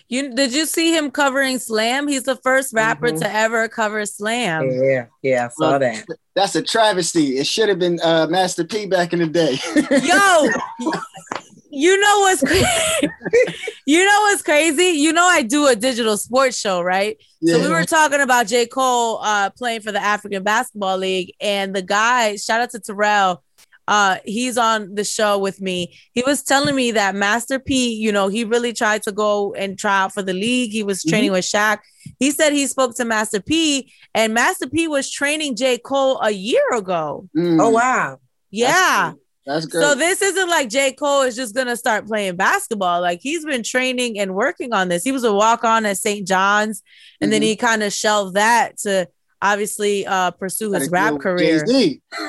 You 0.09 0.35
did 0.35 0.52
you 0.52 0.66
see 0.66 0.94
him 0.94 1.11
covering 1.11 1.59
Slam? 1.59 2.06
He's 2.09 2.25
the 2.25 2.37
first 2.37 2.75
rapper 2.75 3.09
Mhm. 3.12 3.20
to 3.20 3.32
ever 3.35 3.66
cover 3.68 4.04
Slam. 4.04 4.68
Yeah, 4.70 5.06
yeah, 5.23 5.47
I 5.47 5.49
saw 5.49 5.78
that. 5.78 6.04
That's 6.35 6.54
a 6.56 6.62
travesty. 6.62 7.38
It 7.38 7.47
should 7.47 7.68
have 7.70 7.78
been 7.78 7.99
uh, 8.02 8.26
Master 8.28 8.64
P 8.64 8.87
back 8.87 9.12
in 9.14 9.20
the 9.20 9.26
day. 9.26 9.59
Yo, 10.02 10.92
you 11.70 12.00
know 12.00 12.20
what's 12.20 12.42
crazy? 12.42 12.66
you 13.86 14.04
know 14.04 14.20
what's 14.22 14.42
crazy? 14.42 14.98
You 14.98 15.12
know 15.12 15.24
I 15.24 15.42
do 15.42 15.66
a 15.66 15.76
digital 15.76 16.16
sports 16.16 16.58
show, 16.58 16.80
right? 16.82 17.16
yeah. 17.40 17.54
So 17.54 17.60
we 17.62 17.68
were 17.68 17.84
talking 17.84 18.20
about 18.20 18.46
J. 18.46 18.66
Cole 18.66 19.18
uh, 19.22 19.50
playing 19.50 19.80
for 19.80 19.92
the 19.92 20.02
African 20.02 20.42
Basketball 20.42 20.98
League, 20.98 21.34
and 21.40 21.74
the 21.74 21.82
guy, 21.82 22.36
shout 22.36 22.60
out 22.60 22.70
to 22.70 22.80
Terrell, 22.80 23.42
uh, 23.88 24.18
he's 24.24 24.56
on 24.56 24.94
the 24.94 25.02
show 25.02 25.36
with 25.38 25.60
me. 25.60 25.98
He 26.12 26.22
was 26.24 26.44
telling 26.44 26.76
me 26.76 26.92
that 26.92 27.16
Master 27.16 27.58
P, 27.58 27.92
you 27.94 28.12
know, 28.12 28.28
he 28.28 28.44
really 28.44 28.72
tried 28.72 29.02
to 29.02 29.12
go 29.12 29.52
and 29.54 29.76
try 29.76 30.02
out 30.02 30.14
for 30.14 30.22
the 30.22 30.32
league. 30.32 30.70
He 30.70 30.84
was 30.84 31.02
training 31.02 31.32
with 31.32 31.44
Shaq. 31.44 31.78
He 32.20 32.30
said 32.30 32.52
he 32.52 32.68
spoke 32.68 32.94
to 32.96 33.04
Master 33.04 33.40
P, 33.40 33.92
and 34.14 34.32
Master 34.32 34.68
P 34.68 34.86
was 34.86 35.10
training 35.10 35.56
J. 35.56 35.78
Cole 35.78 36.20
a 36.22 36.30
year 36.30 36.62
ago. 36.72 37.28
Mm, 37.36 37.60
Oh 37.60 37.70
wow. 37.70 38.20
Yeah. 38.50 39.14
That's 39.52 39.66
good. 39.66 39.83
So 39.83 39.95
this 39.97 40.23
isn't 40.23 40.49
like 40.49 40.69
J. 40.69 40.92
Cole 40.92 41.23
is 41.23 41.35
just 41.35 41.54
gonna 41.54 41.76
start 41.76 42.07
playing 42.07 42.37
basketball. 42.37 43.00
Like 43.00 43.21
he's 43.21 43.45
been 43.45 43.62
training 43.64 44.19
and 44.19 44.35
working 44.35 44.73
on 44.73 44.88
this. 44.88 45.02
He 45.02 45.11
was 45.12 45.25
a 45.25 45.33
walk-on 45.33 45.85
at 45.87 45.97
St. 45.97 46.26
John's, 46.26 46.83
and 47.21 47.33
then 47.33 47.40
Mhm. 47.42 47.47
he 47.47 47.57
kind 47.57 47.83
of 47.83 47.92
shelved 47.92 48.35
that 48.35 48.78
to 48.78 49.09
obviously 49.42 50.07
uh 50.07 50.30
pursue 50.33 50.71
his 50.73 50.88
rap 50.90 51.19
career. 51.19 51.64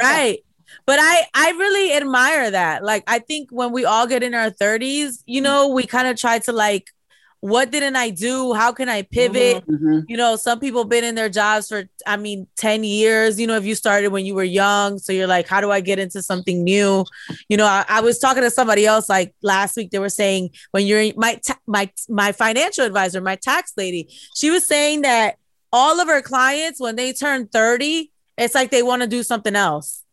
Right. 0.00 0.38
But 0.86 0.98
I 1.00 1.22
I 1.34 1.50
really 1.52 1.94
admire 1.94 2.50
that. 2.50 2.82
Like 2.84 3.04
I 3.06 3.18
think 3.20 3.48
when 3.50 3.72
we 3.72 3.84
all 3.84 4.06
get 4.06 4.22
in 4.22 4.34
our 4.34 4.50
30s, 4.50 5.22
you 5.26 5.40
know, 5.40 5.68
we 5.68 5.86
kind 5.86 6.08
of 6.08 6.16
try 6.16 6.38
to 6.40 6.52
like 6.52 6.88
what 7.42 7.72
didn't 7.72 7.96
I 7.96 8.10
do? 8.10 8.54
How 8.54 8.70
can 8.70 8.88
I 8.88 9.02
pivot? 9.02 9.66
Mhm. 9.66 10.04
you 10.06 10.16
know, 10.16 10.36
some 10.36 10.60
people 10.60 10.84
been 10.84 11.02
in 11.02 11.16
their 11.16 11.28
jobs 11.28 11.66
for, 11.68 11.88
I 12.06 12.16
mean, 12.16 12.46
10 12.56 12.84
years, 12.84 13.40
you 13.40 13.48
know, 13.48 13.56
if 13.56 13.64
you 13.64 13.74
started 13.74 14.12
when 14.12 14.24
you 14.24 14.36
were 14.36 14.44
young. 14.44 15.00
So 15.00 15.12
you're 15.12 15.26
like, 15.26 15.48
how 15.48 15.60
do 15.60 15.72
I 15.72 15.80
get 15.80 15.98
into 15.98 16.22
something 16.22 16.62
new? 16.62 17.04
You 17.48 17.56
know, 17.56 17.66
I, 17.66 17.84
I 17.88 18.00
was 18.00 18.20
talking 18.20 18.44
to 18.44 18.50
somebody 18.50 18.86
else 18.86 19.08
like 19.08 19.34
last 19.42 19.76
week, 19.76 19.90
they 19.90 19.98
were 19.98 20.08
saying 20.08 20.50
when 20.70 20.86
you're 20.86 21.12
my, 21.16 21.40
ta- 21.44 21.58
my, 21.66 21.90
my 22.08 22.30
financial 22.30 22.84
advisor, 22.84 23.20
my 23.20 23.34
tax 23.34 23.72
lady, 23.76 24.08
she 24.36 24.52
was 24.52 24.64
saying 24.64 25.02
that 25.02 25.34
all 25.72 25.98
of 25.98 26.06
her 26.06 26.22
clients, 26.22 26.80
when 26.80 26.94
they 26.94 27.12
turn 27.12 27.48
30, 27.48 28.12
it's 28.38 28.54
like 28.54 28.70
they 28.70 28.84
want 28.84 29.02
to 29.02 29.08
do 29.08 29.24
something 29.24 29.56
else. 29.56 30.04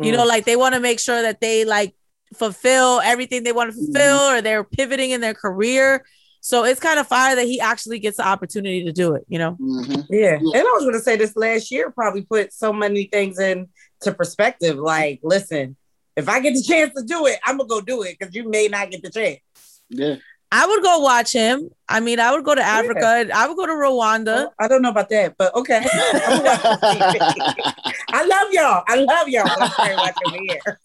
You 0.00 0.12
know, 0.12 0.22
mm. 0.22 0.28
like 0.28 0.44
they 0.44 0.54
want 0.54 0.76
to 0.76 0.80
make 0.80 1.00
sure 1.00 1.22
that 1.22 1.40
they 1.40 1.64
like 1.64 1.96
fulfill 2.34 3.00
everything 3.00 3.42
they 3.42 3.50
want 3.50 3.72
to 3.72 3.76
mm-hmm. 3.76 3.92
fulfill 3.92 4.20
or 4.30 4.40
they're 4.40 4.62
pivoting 4.62 5.10
in 5.10 5.20
their 5.20 5.34
career. 5.34 6.04
So 6.40 6.64
it's 6.64 6.80
kind 6.80 6.98
of 6.98 7.06
fire 7.06 7.36
that 7.36 7.46
he 7.46 7.60
actually 7.60 7.98
gets 7.98 8.16
the 8.16 8.26
opportunity 8.26 8.84
to 8.84 8.92
do 8.92 9.14
it, 9.14 9.24
you 9.28 9.38
know? 9.38 9.56
Mhm. 9.60 10.06
Yeah. 10.08 10.34
And 10.36 10.54
I 10.56 10.72
was 10.74 10.84
gonna 10.84 11.00
say 11.00 11.16
this 11.16 11.36
last 11.36 11.70
year 11.70 11.90
probably 11.90 12.22
put 12.22 12.52
so 12.52 12.72
many 12.72 13.04
things 13.04 13.38
into 13.38 13.68
perspective. 14.16 14.76
Like, 14.76 15.20
listen, 15.22 15.76
if 16.16 16.28
I 16.28 16.40
get 16.40 16.54
the 16.54 16.62
chance 16.66 16.92
to 16.96 17.02
do 17.02 17.26
it, 17.26 17.38
I'm 17.44 17.58
gonna 17.58 17.68
go 17.68 17.80
do 17.80 18.02
it 18.02 18.16
because 18.18 18.34
you 18.34 18.48
may 18.48 18.68
not 18.68 18.90
get 18.90 19.02
the 19.02 19.10
chance. 19.10 19.40
Yeah. 19.88 20.16
I 20.50 20.66
would 20.66 20.82
go 20.82 21.00
watch 21.00 21.34
him. 21.34 21.68
I 21.88 22.00
mean, 22.00 22.18
I 22.20 22.32
would 22.32 22.42
go 22.42 22.54
to 22.54 22.62
Africa. 22.62 23.26
I 23.34 23.46
would 23.46 23.56
go 23.56 23.66
to 23.66 23.72
Rwanda. 23.72 24.48
I 24.58 24.66
don't 24.66 24.80
know 24.80 24.88
about 24.88 25.10
that, 25.10 25.34
but 25.36 25.54
okay. 25.54 25.84
I'm 25.84 26.38
gonna. 26.42 26.58
I 28.08 28.24
love 28.24 28.52
y'all. 28.52 28.82
I 28.86 28.94
love 28.96 29.28
y'all. 29.28 29.46
I'm 29.46 29.70
sorry 29.72 29.94
watching 29.96 30.32
me 30.32 30.46
here. 30.48 30.80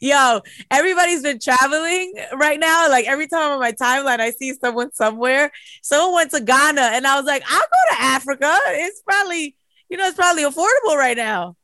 Yo, 0.00 0.40
everybody's 0.70 1.22
been 1.22 1.38
traveling 1.38 2.14
right 2.34 2.58
now. 2.58 2.88
Like 2.88 3.06
every 3.06 3.26
time 3.26 3.52
on 3.52 3.60
my 3.60 3.72
timeline, 3.72 4.20
I 4.20 4.30
see 4.30 4.52
someone 4.54 4.92
somewhere. 4.94 5.50
Someone 5.82 6.14
went 6.14 6.30
to 6.32 6.40
Ghana, 6.40 6.80
and 6.80 7.06
I 7.06 7.16
was 7.16 7.26
like, 7.26 7.42
I'll 7.48 7.58
go 7.60 7.96
to 7.96 8.02
Africa. 8.02 8.56
It's 8.68 9.02
probably, 9.02 9.56
you 9.88 9.96
know, 9.96 10.06
it's 10.06 10.16
probably 10.16 10.44
affordable 10.44 10.96
right 10.96 11.16
now. 11.16 11.56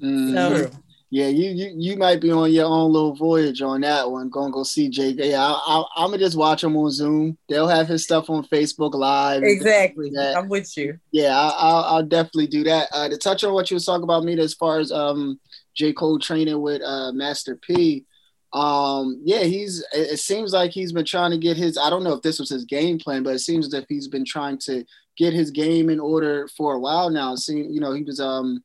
Mhm. 0.00 0.34
So- 0.34 0.56
True. 0.56 0.70
Yeah, 1.14 1.28
you, 1.28 1.50
you 1.50 1.72
you 1.76 1.96
might 1.96 2.20
be 2.20 2.32
on 2.32 2.50
your 2.50 2.64
own 2.66 2.92
little 2.92 3.14
voyage 3.14 3.62
on 3.62 3.82
that 3.82 4.10
one. 4.10 4.30
Gonna 4.30 4.50
go 4.50 4.64
see 4.64 4.88
Jay. 4.88 5.10
Yeah, 5.10 5.46
I, 5.46 5.52
I, 5.64 5.84
I'm 5.98 6.10
gonna 6.10 6.18
just 6.18 6.36
watch 6.36 6.64
him 6.64 6.76
on 6.76 6.90
Zoom. 6.90 7.38
They'll 7.48 7.68
have 7.68 7.86
his 7.86 8.02
stuff 8.02 8.28
on 8.30 8.44
Facebook 8.46 8.94
Live. 8.94 9.44
Exactly. 9.44 10.10
Yeah. 10.12 10.34
I'm 10.36 10.48
with 10.48 10.76
you. 10.76 10.98
Yeah, 11.12 11.38
I, 11.38 11.54
I'll, 11.56 11.84
I'll 11.84 12.02
definitely 12.02 12.48
do 12.48 12.64
that. 12.64 12.88
Uh, 12.92 13.08
to 13.08 13.16
touch 13.16 13.44
on 13.44 13.54
what 13.54 13.70
you 13.70 13.76
was 13.76 13.84
talking 13.86 14.02
about, 14.02 14.24
me 14.24 14.36
as 14.40 14.54
far 14.54 14.80
as 14.80 14.90
um 14.90 15.38
J 15.76 15.92
Cole 15.92 16.18
training 16.18 16.60
with 16.60 16.82
uh 16.82 17.12
Master 17.12 17.60
P. 17.62 18.04
Um, 18.52 19.20
yeah, 19.22 19.44
he's. 19.44 19.84
It, 19.92 20.14
it 20.14 20.18
seems 20.18 20.52
like 20.52 20.72
he's 20.72 20.92
been 20.92 21.04
trying 21.04 21.30
to 21.30 21.38
get 21.38 21.56
his. 21.56 21.78
I 21.78 21.90
don't 21.90 22.02
know 22.02 22.14
if 22.14 22.22
this 22.22 22.40
was 22.40 22.50
his 22.50 22.64
game 22.64 22.98
plan, 22.98 23.22
but 23.22 23.36
it 23.36 23.38
seems 23.38 23.68
as 23.68 23.74
if 23.74 23.84
he's 23.88 24.08
been 24.08 24.24
trying 24.24 24.58
to 24.64 24.84
get 25.16 25.32
his 25.32 25.52
game 25.52 25.90
in 25.90 26.00
order 26.00 26.48
for 26.56 26.74
a 26.74 26.80
while 26.80 27.08
now. 27.08 27.36
See, 27.36 27.58
you 27.58 27.78
know, 27.78 27.92
he 27.92 28.02
was 28.02 28.18
um 28.18 28.64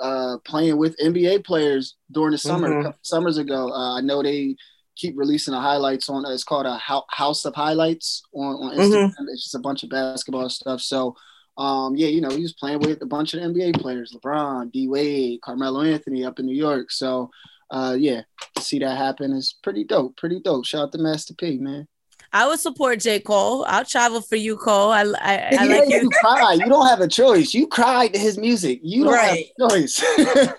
uh 0.00 0.38
playing 0.44 0.76
with 0.78 0.96
NBA 0.98 1.44
players 1.44 1.96
during 2.10 2.32
the 2.32 2.38
summer, 2.38 2.68
Mhm. 2.68 2.80
a 2.80 2.82
couple 2.84 2.98
summers 3.02 3.38
ago. 3.38 3.70
Uh, 3.72 3.98
I 3.98 4.00
know 4.00 4.22
they 4.22 4.56
keep 4.96 5.14
releasing 5.16 5.52
the 5.54 5.60
highlights 5.60 6.08
on. 6.08 6.24
It's 6.26 6.44
called 6.44 6.66
a 6.66 6.76
House 7.10 7.44
of 7.44 7.54
Highlights 7.54 8.22
on 8.34 8.54
on 8.56 8.76
Instagram. 8.76 9.12
It's 9.32 9.44
just 9.44 9.54
a 9.54 9.58
bunch 9.60 9.82
of 9.82 9.90
basketball 9.90 10.48
stuff. 10.48 10.80
So. 10.80 11.16
Um, 11.58 11.94
yeah, 11.94 12.06
you 12.06 12.22
know, 12.22 12.30
he 12.30 12.40
was 12.40 12.54
playing 12.54 12.78
with 12.78 13.02
a 13.02 13.06
bunch 13.06 13.34
of 13.34 13.40
NBA 13.42 13.72
players, 13.72 14.12
LeBron, 14.16 14.72
D 14.72 14.88
Wade, 14.88 15.42
Carmelo 15.42 15.82
Anthony 15.82 16.24
up 16.24 16.38
in 16.38 16.46
New 16.46 16.54
York. 16.56 16.90
So 16.90 17.28
uh 17.70 17.96
yeah, 17.98 18.22
to 18.56 18.62
see 18.62 18.78
that 18.78 18.96
happen 18.96 19.32
is 19.32 19.56
pretty 19.62 19.84
dope. 19.84 20.16
Pretty 20.16 20.40
dope. 20.40 20.64
Shout 20.64 20.82
out 20.84 20.92
to 20.92 20.98
Master 20.98 21.34
P, 21.34 21.58
man. 21.58 21.86
I 22.32 22.46
would 22.46 22.60
support 22.60 23.00
J. 23.00 23.18
Cole. 23.18 23.64
I'll 23.68 23.84
travel 23.84 24.20
for 24.20 24.36
you, 24.36 24.56
Cole. 24.56 24.92
I, 24.92 25.00
I, 25.00 25.56
I 25.58 25.64
like 25.64 25.88
you 25.88 26.02
you. 26.02 26.10
cry. 26.20 26.52
You 26.54 26.66
don't 26.66 26.86
have 26.86 27.00
a 27.00 27.08
choice. 27.08 27.52
You 27.52 27.66
cried 27.66 28.12
to 28.12 28.18
his 28.20 28.38
music. 28.38 28.78
You 28.84 29.02
don't 29.04 29.14
Right. 29.14 29.46
have 29.60 29.70
a 29.70 29.74
choice. 29.74 29.98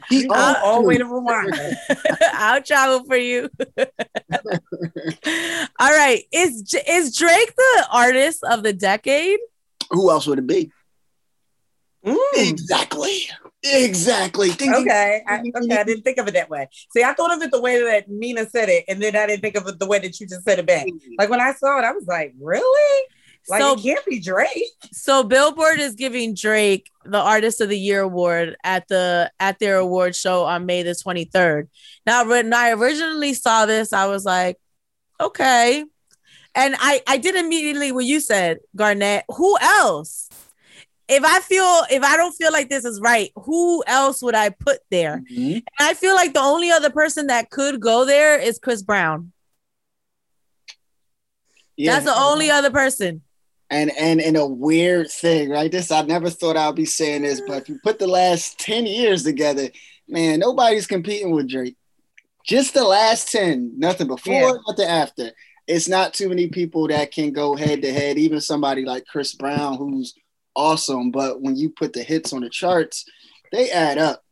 he 0.10 0.28
All, 0.28 0.36
owns 0.38 0.58
all 0.62 0.76
the 0.76 0.82
you. 0.82 0.88
way 0.88 0.98
to 0.98 1.06
Rwanda. 1.06 1.76
I'll 2.34 2.62
travel 2.62 3.06
for 3.06 3.16
you. 3.16 3.50
All 5.80 5.92
right. 5.92 6.24
Is 6.32 6.74
is 6.88 7.16
Drake 7.16 7.56
the 7.56 7.88
artist 7.92 8.44
of 8.44 8.64
the 8.64 8.74
decade? 8.74 9.40
Who 9.92 10.10
else 10.12 10.28
would 10.28 10.40
it 10.40 10.48
be? 10.48 10.72
Mm. 12.06 12.18
Exactly. 12.36 13.28
Exactly. 13.64 14.50
Ding, 14.52 14.72
ding. 14.72 14.82
Okay. 14.82 15.22
I, 15.28 15.40
okay. 15.40 15.78
I 15.78 15.84
didn't 15.84 16.04
think 16.04 16.18
of 16.18 16.28
it 16.28 16.34
that 16.34 16.50
way. 16.50 16.68
See, 16.92 17.04
I 17.04 17.14
thought 17.14 17.34
of 17.34 17.42
it 17.42 17.52
the 17.52 17.62
way 17.62 17.82
that 17.84 18.10
Mina 18.10 18.50
said 18.50 18.70
it, 18.70 18.86
and 18.88 19.02
then 19.02 19.16
I 19.16 19.28
didn't 19.28 19.42
think 19.42 19.56
of 19.56 19.68
it 19.68 19.78
the 19.78 19.86
way 19.86 20.00
that 20.00 20.20
you 20.20 20.28
just 20.28 20.44
said 20.44 20.60
it 20.60 20.66
back. 20.66 20.88
Like 21.18 21.30
when 21.30 21.42
I 21.42 21.54
saw 21.54 21.78
it, 21.80 21.84
I 21.84 21.92
was 21.92 22.06
like, 22.08 22.34
really? 22.40 23.08
Like 23.50 23.62
so 23.62 23.74
it 23.74 23.82
can't 23.82 24.06
be 24.06 24.20
Drake. 24.20 24.70
so 24.92 25.24
Billboard 25.24 25.80
is 25.80 25.96
giving 25.96 26.36
Drake 26.36 26.90
the 27.06 27.20
Artist 27.20 27.60
of 27.62 27.70
the 27.70 27.78
Year 27.78 28.02
award 28.02 28.56
at 28.64 28.88
the 28.88 29.32
at 29.40 29.60
their 29.60 29.78
award 29.78 30.16
show 30.16 30.44
on 30.44 30.66
May 30.66 30.84
the 30.84 30.92
23rd. 30.92 31.68
Now 32.06 32.28
when 32.28 32.54
I 32.54 32.72
originally 32.72 33.34
saw 33.34 33.66
this, 33.66 33.94
I 33.94 34.06
was 34.08 34.26
like, 34.26 34.58
okay. 35.20 35.84
And 36.54 36.76
I 36.80 37.02
I 37.08 37.18
did 37.18 37.36
immediately 37.36 37.92
when 37.92 38.06
you 38.06 38.20
said 38.20 38.60
Garnett, 38.76 39.26
who 39.30 39.58
else? 39.60 40.30
If 41.14 41.24
I 41.26 41.40
feel 41.42 41.82
if 41.92 42.04
I 42.04 42.16
don't 42.16 42.32
feel 42.34 42.52
like 42.54 42.70
this 42.70 42.86
is 42.86 43.00
right, 43.02 43.32
who 43.36 43.84
else 43.86 44.22
would 44.24 44.34
I 44.36 44.50
put 44.50 44.80
there? 44.90 45.22
Mhm. 45.32 45.56
And 45.56 45.64
I 45.80 45.94
feel 45.94 46.16
like 46.16 46.34
the 46.34 46.40
only 46.40 46.72
other 46.72 46.90
person 46.90 47.28
that 47.28 47.50
could 47.50 47.82
go 47.82 48.06
there 48.06 48.40
is 48.40 48.58
Chris 48.60 48.82
Brown. 48.82 49.34
Yeah. 51.78 51.94
That's 51.94 52.06
the 52.06 52.18
only 52.18 52.50
other 52.50 52.72
person. 52.72 53.22
and 53.70 53.90
and 53.98 54.20
and 54.22 54.36
a 54.36 54.46
weird 54.46 55.10
thing, 55.10 55.50
right? 55.50 55.72
This 55.72 55.92
I 55.92 56.02
never 56.02 56.30
thought 56.30 56.58
I'd 56.58 56.76
be 56.76 56.84
saying 56.86 57.22
this, 57.22 57.42
but 57.48 57.62
if 57.62 57.70
you 57.70 57.80
put 57.84 58.00
the 58.00 58.08
last 58.08 58.60
10 58.60 58.86
years 58.86 59.24
together, 59.24 59.70
man, 60.10 60.40
nobody's 60.40 60.86
competing 60.88 61.32
with 61.32 61.48
Drake. 61.50 61.78
Just 62.46 62.74
the 62.74 62.84
last 62.84 63.32
10, 63.32 63.74
nothing 63.78 64.08
before, 64.08 64.34
Yeah. 64.34 64.54
nothing 64.68 64.88
after. 64.88 65.32
It's 65.68 65.88
not 65.88 66.14
too 66.14 66.28
many 66.28 66.48
people 66.50 66.88
that 66.90 67.12
can 67.12 67.32
go 67.32 67.56
head 67.56 67.82
to 67.84 67.94
head, 67.94 68.18
even 68.18 68.42
somebody 68.42 68.84
like 68.84 69.06
Chris 69.06 69.34
Brown, 69.36 69.78
who's 69.78 70.14
awesome. 70.56 71.12
But 71.12 71.42
when 71.42 71.56
you 71.56 71.70
put 71.70 71.94
the 71.94 72.04
hits 72.04 72.34
on 72.34 72.42
the 72.42 72.50
charts, 72.50 73.06
they 73.52 73.72
add 73.72 73.98
up. 73.98 74.24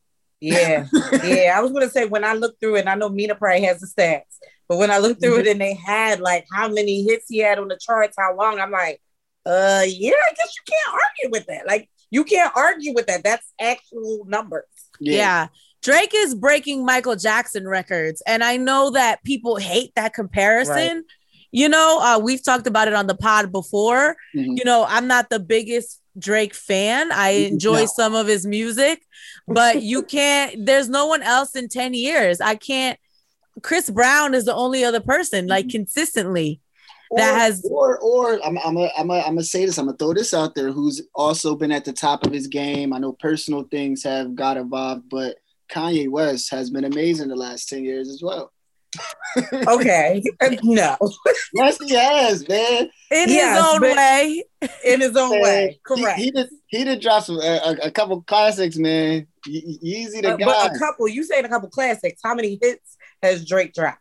Yeah, 0.42 0.88
yeah. 1.24 1.54
I 1.56 1.62
was 1.62 1.72
gonna 1.72 1.90
say 1.90 2.06
when 2.06 2.24
I 2.24 2.34
looked 2.34 2.62
through 2.62 2.78
it, 2.78 2.82
and 2.82 2.90
I 2.90 2.96
know 2.96 3.10
Mina 3.10 3.36
probably 3.36 3.64
has 3.64 3.80
the 3.82 3.88
stats, 3.88 4.38
but 4.70 4.78
when 4.78 4.90
I 4.90 5.00
looked 5.00 5.22
through 5.22 5.40
it 5.40 5.48
and 5.48 5.60
they 5.60 5.74
had 5.74 6.22
like 6.22 6.46
how 6.54 6.70
many 6.70 7.04
hits 7.04 7.26
he 7.28 7.40
had 7.40 7.60
on 7.60 7.68
the 7.68 7.78
charts, 7.78 8.16
how 8.18 8.36
long, 8.36 8.60
I'm 8.60 8.72
like, 8.72 9.02
uh, 9.46 9.84
yeah. 9.86 10.12
I 10.12 10.34
guess 10.38 10.56
you 10.56 10.64
can't 10.66 10.94
argue 10.94 11.32
with 11.32 11.48
that. 11.48 11.68
Like 11.68 11.90
you 12.12 12.24
can't 12.24 12.52
argue 12.56 12.94
with 12.94 13.08
that. 13.08 13.24
That's 13.24 13.52
actual 13.60 14.26
numbers. 14.28 14.64
Yeah. 15.00 15.48
Drake 15.82 16.12
is 16.14 16.36
breaking 16.36 16.86
Michael 16.86 17.16
Jackson 17.16 17.68
records. 17.68 18.22
And 18.28 18.44
I 18.44 18.58
know 18.58 18.92
that 18.92 19.24
people 19.24 19.56
hate 19.56 19.94
that 19.96 20.14
comparison. 20.14 20.98
Right. 20.98 21.04
You 21.52 21.68
know, 21.70 22.00
uh, 22.02 22.20
we've 22.20 22.44
talked 22.44 22.68
about 22.68 22.88
it 22.88 22.94
on 22.94 23.08
the 23.08 23.16
pod 23.16 23.52
before. 23.52 24.16
Mhm. 24.36 24.58
You 24.58 24.66
know, 24.66 24.86
I'm 24.88 25.08
not 25.08 25.30
the 25.30 25.40
biggest 25.40 26.00
Drake 26.18 26.54
fan. 26.54 27.12
I 27.12 27.30
enjoy 27.30 27.82
No. 27.82 27.86
some 27.88 28.14
of 28.14 28.28
his 28.28 28.46
music, 28.46 29.02
but 29.48 29.82
you 29.82 30.04
can't, 30.18 30.66
there's 30.66 30.90
no 30.90 31.08
one 31.08 31.24
else 31.24 31.56
in 31.56 31.68
10 31.70 31.94
years. 31.94 32.40
I 32.42 32.56
can't. 32.56 33.00
Chris 33.64 33.90
Brown 33.90 34.34
is 34.34 34.46
the 34.46 34.54
only 34.56 34.84
other 34.84 35.00
person, 35.02 35.48
like 35.48 35.70
consistently. 35.70 36.62
that 37.16 37.34
has 37.36 37.66
or 37.68 37.98
or 38.00 38.40
I'm 38.46 38.58
I'm 38.60 38.78
a, 38.78 38.92
I'm 38.96 39.10
a, 39.10 39.16
I'm 39.22 39.34
gonna 39.34 39.44
say 39.44 39.66
this. 39.66 39.80
I'm 39.80 39.86
gonna 39.88 39.98
throw 39.98 40.14
this 40.14 40.32
out 40.34 40.54
there. 40.54 40.72
Who's 40.72 41.02
also 41.16 41.56
been 41.56 41.72
at 41.72 41.84
the 41.84 41.92
top 41.92 42.24
of 42.26 42.32
his 42.32 42.46
game. 42.48 42.94
I 42.94 43.00
know 43.00 43.14
personal 43.14 43.64
things 43.64 44.04
have 44.04 44.36
got 44.36 44.58
involved, 44.58 45.10
but 45.10 45.38
Kanye 45.72 46.08
West 46.10 46.52
has 46.52 46.70
been 46.70 46.86
amazing 46.86 47.30
the 47.30 47.36
last 47.36 47.68
ten 47.68 47.84
years 47.84 48.08
as 48.10 48.22
well. 48.22 48.52
Okay, 49.68 50.22
no. 50.64 50.98
yes, 51.54 51.78
he 51.82 51.94
has, 51.96 52.48
man. 52.48 52.90
In 53.12 53.30
Yes, 53.30 53.58
his 53.58 53.66
own 53.74 53.82
way. 53.82 54.44
In 54.86 55.02
his 55.02 55.16
own 55.16 55.32
Man, 55.32 55.42
way, 55.42 55.68
he- 55.72 55.80
correct. 56.02 56.20
He, 56.20 56.32
did 56.32 56.48
he 56.68 56.84
did 56.84 57.02
drop 57.02 57.24
some 57.24 57.38
a, 57.40 57.42
a, 57.42 57.72
a 57.88 57.92
couple 57.92 58.22
classics, 58.24 58.78
man. 58.78 59.28
Easy 59.48 60.22
to 60.22 60.28
the 60.30 60.34
Uh, 60.34 60.38
but 60.38 60.76
a 60.76 60.80
couple, 60.80 61.08
you 61.08 61.24
saying 61.24 61.46
a 61.46 61.50
couple 61.50 61.70
classics. 61.70 62.22
How 62.24 62.34
many 62.36 62.58
hits 62.62 62.98
has 63.24 63.46
Drake 63.46 63.74
dropped? 63.74 64.00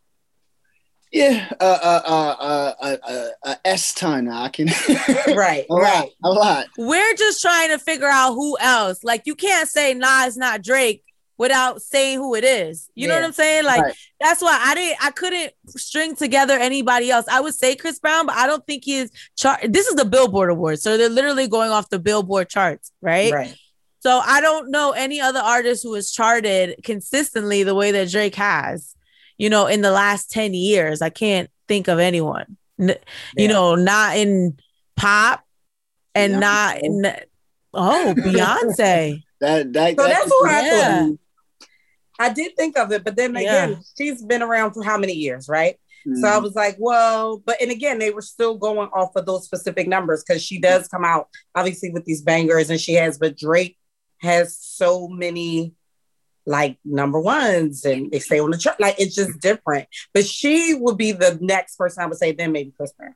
yeah, 1.11 1.51
uh, 1.59 1.65
uh, 1.83 2.03
uh, 2.05 2.37
uh, 2.39 2.75
uh, 2.81 2.97
uh, 3.09 3.27
uh, 3.45 3.55
S 3.65 3.95
ton. 3.95 4.29
I 4.29 4.49
can. 4.49 4.69
Right, 5.35 5.65
a 5.71 5.73
lot, 5.75 5.83
right. 5.83 6.11
a 6.25 6.29
lot. 6.31 6.67
We're 6.77 7.15
just 7.15 7.41
trying 7.41 7.71
to 7.71 7.79
figure 7.79 8.09
out 8.09 8.33
who 8.35 8.59
else. 8.61 9.03
Like 9.05 9.23
you 9.27 9.35
can't 9.35 9.69
say 9.69 9.95
nah, 9.95 10.27
it's 10.27 10.37
not 10.37 10.63
Drake 10.63 11.03
without 11.39 11.81
saying 11.81 12.19
who 12.19 12.35
it 12.35 12.45
is. 12.45 12.91
You 12.95 13.07
know 13.09 13.15
what 13.15 13.25
I'm 13.25 13.33
saying? 13.33 13.65
Like 13.65 13.81
Right. 13.83 13.95
that's 14.21 14.43
why 14.43 14.61
I 14.63 14.75
didn't 14.75 14.99
I 15.05 15.11
couldn't 15.13 15.53
string 15.69 16.17
together 16.17 16.55
anybody 16.55 17.11
else. 17.11 17.27
I 17.31 17.41
would 17.41 17.55
say 17.55 17.77
Chris 17.77 17.99
Brown, 17.99 18.27
but 18.27 18.35
I 18.37 18.47
don't 18.47 18.67
think 18.67 18.85
he 18.85 18.99
is 18.99 19.11
chart. 19.37 19.61
This 19.69 19.87
is 19.87 19.95
the 19.95 20.05
Billboard 20.05 20.51
Awards, 20.51 20.83
so 20.83 20.97
they're 20.99 21.09
literally 21.09 21.47
going 21.49 21.71
off 21.71 21.89
the 21.89 21.99
Billboard 21.99 22.49
charts, 22.51 22.93
right? 23.01 23.33
Right. 23.33 23.57
So 24.01 24.19
I 24.25 24.41
don't 24.41 24.71
know 24.71 24.93
any 24.93 25.21
other 25.21 25.41
artist 25.41 25.83
who 25.83 25.95
has 25.95 26.11
charted 26.13 26.81
consistently 26.85 27.63
the 27.63 27.75
way 27.75 27.91
that 27.93 28.11
Drake 28.11 28.37
has, 28.37 28.95
you 29.39 29.51
know, 29.51 29.67
in 29.67 29.81
the 29.81 29.91
last 29.91 30.31
10 30.31 30.55
years. 30.55 31.03
I 31.03 31.11
can't 31.11 31.51
think 31.67 31.89
of 31.89 31.99
anyone, 31.99 32.57
N- 32.81 32.95
you 33.37 33.49
know, 33.49 33.75
not 33.75 34.17
in 34.17 34.59
pop 34.97 35.45
and 36.15 36.35
Beyonce. 36.35 36.41
not 36.41 36.79
in, 36.83 37.17
oh, 37.75 38.15
Beyonce. 38.17 39.23
That 39.41 39.73
that. 39.75 39.97
So 39.97 40.03
that 40.03 40.09
that's 40.09 40.31
what 40.31 40.51
I 40.51 40.61
Yeah. 40.67 41.03
thought. 41.07 41.19
I 42.19 42.33
did 42.33 42.57
think 42.57 42.77
of 42.79 42.91
it, 42.93 43.05
but 43.05 43.17
then 43.17 43.37
again, 43.37 43.71
Yeah. 43.71 43.77
she's 43.97 44.23
been 44.23 44.43
around 44.43 44.73
for 44.73 44.83
how 44.83 44.99
many 44.99 45.13
years, 45.13 45.49
right? 45.49 45.77
Mhm. 46.07 46.21
So 46.21 46.29
I 46.29 46.39
was 46.39 46.55
like, 46.55 46.77
well, 46.79 47.39
but 47.39 47.61
and 47.61 47.71
again, 47.71 47.99
they 47.99 48.11
were 48.11 48.23
still 48.23 48.57
going 48.57 48.89
off 48.93 49.15
of 49.17 49.27
those 49.27 49.45
specific 49.45 49.87
numbers 49.89 50.25
because 50.27 50.43
she 50.43 50.59
does 50.61 50.89
come 50.89 51.05
out 51.05 51.29
obviously 51.55 51.91
with 51.91 52.05
these 52.05 52.23
bangers 52.23 52.71
and 52.71 52.81
she 52.81 52.95
has, 52.95 53.19
but 53.19 53.37
Drake 53.37 53.77
has 54.21 54.57
so 54.59 55.07
many 55.09 55.75
like 56.47 56.79
number 56.85 57.21
ones 57.21 57.85
and 57.85 58.11
they 58.11 58.19
stay 58.21 58.41
on 58.41 58.51
the 58.51 58.57
chart. 58.59 58.81
Like 58.81 58.99
it's 58.99 59.15
just 59.15 59.39
different. 59.41 59.87
But 60.15 60.25
she 60.25 60.75
would 60.75 60.97
be 60.97 61.13
the 61.13 61.39
next 61.43 61.77
person 61.77 62.03
I 62.03 62.07
would 62.07 62.17
say, 62.19 62.33
then 62.33 62.53
maybe 62.53 62.73
Chris 62.77 62.93
Brown. 62.93 63.15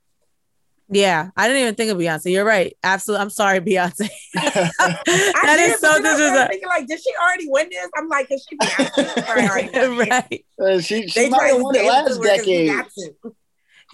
Yeah, 0.93 1.31
I 1.37 1.49
didn't 1.49 1.63
even 1.63 1.75
think 1.75 1.91
of 1.91 1.99
Beyonce. 1.99 2.31
You're 2.33 2.45
right. 2.45 2.77
Absolutely. 2.85 3.23
I'm 3.23 3.31
sorry, 3.31 3.61
Beyonce. 3.61 4.09
I 4.37 4.71
that 4.75 5.55
did, 5.57 5.73
is 5.75 5.81
so 5.81 5.89
then 5.89 5.91
I 5.91 6.01
started 6.01 6.03
disrespectful. 6.03 6.49
thinking 6.49 6.69
like, 6.69 6.87
did 6.87 7.01
she 7.01 7.11
already 7.23 7.47
win 7.49 7.69
this? 7.71 7.89
I'm 7.97 8.09
like, 8.09 8.31
is 8.31 8.47
she 8.49 8.57
Beyonce? 8.59 9.25
Sorry, 9.27 9.49
already 9.49 9.69
won 9.73 10.01
it. 10.07 10.11
right. 10.11 10.45
Uh, 10.61 10.81
she 10.81 11.09
she 11.09 11.21
They 11.21 11.29
might 11.31 11.47
have 11.53 11.63
won 11.63 11.75
it 11.77 11.85
last 11.85 11.97
to 11.97 12.03
her 12.03 12.09
'cause 12.09 12.19
we 12.19 12.27
decade. 12.27 12.69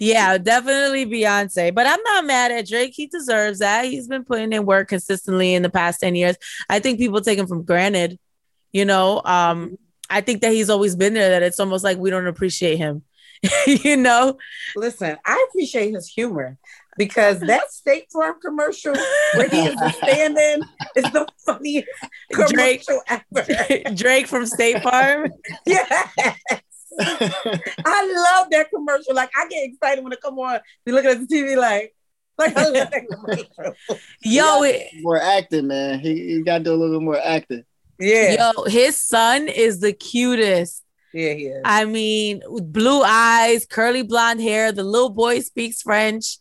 Yeah, 0.01 0.37
definitely 0.37 1.05
Beyonce. 1.05 1.73
But 1.73 1.85
I'm 1.87 2.01
not 2.03 2.25
mad 2.25 2.51
at 2.51 2.67
Drake. 2.67 2.93
He 2.95 3.07
deserves 3.07 3.59
that. 3.59 3.85
He's 3.85 4.07
been 4.07 4.23
putting 4.23 4.53
in 4.53 4.65
work 4.65 4.87
consistently 4.89 5.53
in 5.53 5.61
the 5.61 5.69
past 5.69 5.99
10 5.99 6.15
years. 6.15 6.37
I 6.69 6.79
think 6.79 6.99
people 6.99 7.19
take 7.21 7.37
him 7.37 7.47
for 7.47 7.61
granted. 7.61 8.17
You 8.71 8.85
know, 8.85 9.21
um, 9.25 9.77
I 10.09 10.21
think 10.21 10.41
that 10.41 10.51
he's 10.53 10.69
always 10.69 10.95
been 10.95 11.13
there, 11.13 11.29
that 11.31 11.43
it's 11.43 11.59
almost 11.59 11.83
like 11.83 11.97
we 11.97 12.09
don't 12.11 12.27
appreciate 12.27 12.77
him. 12.77 13.03
you 13.67 13.97
know? 13.97 14.37
Listen, 14.75 15.17
I 15.25 15.45
appreciate 15.49 15.93
his 15.93 16.07
humor 16.07 16.57
because 16.97 17.39
that 17.41 17.71
State 17.71 18.05
Farm 18.11 18.35
commercial 18.41 18.93
where 19.35 19.47
he 19.47 19.67
is 19.67 19.95
standing 19.95 20.67
is 20.95 21.05
the 21.11 21.25
funniest 21.45 21.87
Drake. 22.31 22.85
commercial 22.85 23.01
ever. 23.07 23.93
Drake 23.95 24.27
from 24.27 24.45
State 24.45 24.81
Farm. 24.83 25.31
yes. 25.65 26.13
I 26.99 28.35
love 28.39 28.49
that 28.51 28.67
commercial. 28.73 29.15
Like 29.15 29.31
I 29.35 29.47
get 29.47 29.69
excited 29.69 30.03
when 30.03 30.11
it 30.13 30.21
come 30.21 30.37
on. 30.39 30.59
Be 30.85 30.91
looking 30.91 31.11
at 31.11 31.19
the 31.19 31.27
TV 31.27 31.55
like, 31.55 31.95
like 32.37 32.55
I 32.57 32.63
love 32.65 32.73
that 32.91 33.07
commercial. 33.09 33.75
Yo, 34.21 34.63
it- 34.63 34.87
more 35.01 35.21
acting, 35.21 35.67
man. 35.67 35.99
He, 35.99 36.35
he 36.35 36.41
got 36.41 36.59
to 36.59 36.63
do 36.65 36.73
a 36.73 36.75
little 36.75 36.99
bit 36.99 37.05
more 37.05 37.19
acting. 37.23 37.63
Yeah, 38.01 38.53
yo, 38.53 38.63
his 38.63 38.97
son 38.97 39.49
is 39.49 39.81
the 39.81 39.91
cutest. 39.91 40.83
Yeah, 41.13 41.33
he 41.33 41.45
is. 41.47 41.61
I 41.65 41.85
mean, 41.85 42.41
with 42.47 42.71
blue 42.71 43.01
eyes, 43.03 43.65
curly 43.65 44.03
blonde 44.03 44.41
hair. 44.41 44.71
The 44.71 44.83
little 44.83 45.09
boy 45.09 45.39
speaks 45.41 45.81
French. 45.81 46.37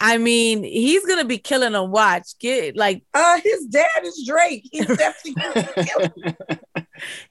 I 0.00 0.18
mean, 0.18 0.64
he's 0.64 1.06
gonna 1.06 1.24
be 1.24 1.38
killing 1.38 1.72
them. 1.72 1.90
Watch, 1.90 2.38
get 2.40 2.76
like 2.76 3.02
Uh, 3.14 3.40
his 3.42 3.66
dad 3.66 4.02
is 4.02 4.24
Drake. 4.26 4.68
He's 4.70 4.86
definitely 4.96 5.34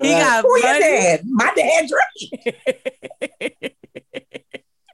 he 0.01 0.13
Right. 0.13 0.21
got 0.21 0.41
who 0.43 0.57
your 0.59 0.67
money. 0.67 0.79
dad? 0.79 1.21
My 1.25 1.51
dad 1.55 1.89
Drake. 1.89 3.75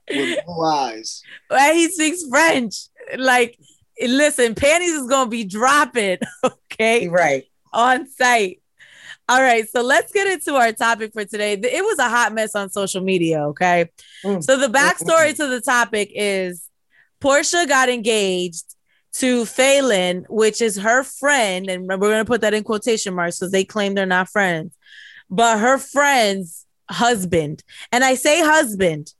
with 0.09 0.45
blue 0.45 0.63
eyes. 0.65 1.21
Right, 1.51 1.73
he 1.75 1.89
speaks 1.91 2.23
French. 2.27 2.75
Like, 3.17 3.57
listen, 4.01 4.55
panties 4.55 4.91
is 4.93 5.07
gonna 5.07 5.29
be 5.29 5.43
dropping, 5.45 6.17
okay, 6.43 7.07
Right. 7.07 7.43
on 7.71 8.07
site. 8.07 8.58
All 9.29 9.41
right, 9.43 9.69
so 9.69 9.81
let's 9.83 10.11
get 10.11 10.25
into 10.27 10.55
our 10.55 10.71
topic 10.73 11.13
for 11.13 11.23
today. 11.23 11.53
It 11.53 11.83
was 11.85 11.99
a 11.99 12.09
hot 12.09 12.33
mess 12.33 12.55
on 12.55 12.71
social 12.71 13.01
media, 13.01 13.45
okay? 13.49 13.89
Mm. 14.25 14.43
So 14.43 14.57
the 14.57 14.67
backstory 14.67 15.35
to 15.35 15.45
the 15.47 15.61
topic 15.61 16.09
is 16.15 16.67
Porsha 17.21 17.67
got 17.67 17.89
engaged 17.89 18.65
to 19.13 19.43
Falynn, 19.43 20.25
which 20.29 20.61
is 20.63 20.77
her 20.77 21.03
friend, 21.03 21.69
and 21.69 21.87
we're 21.87 21.97
gonna 21.97 22.25
put 22.25 22.41
that 22.41 22.55
in 22.55 22.63
quotation 22.63 23.13
marks 23.13 23.37
because 23.37 23.51
they 23.51 23.63
claim 23.63 23.93
they're 23.93 24.07
not 24.07 24.29
friends, 24.29 24.73
but 25.29 25.59
her 25.59 25.77
friend's 25.77 26.65
husband. 26.89 27.63
And 27.91 28.03
I 28.03 28.15
say 28.15 28.41
husband 28.41 29.13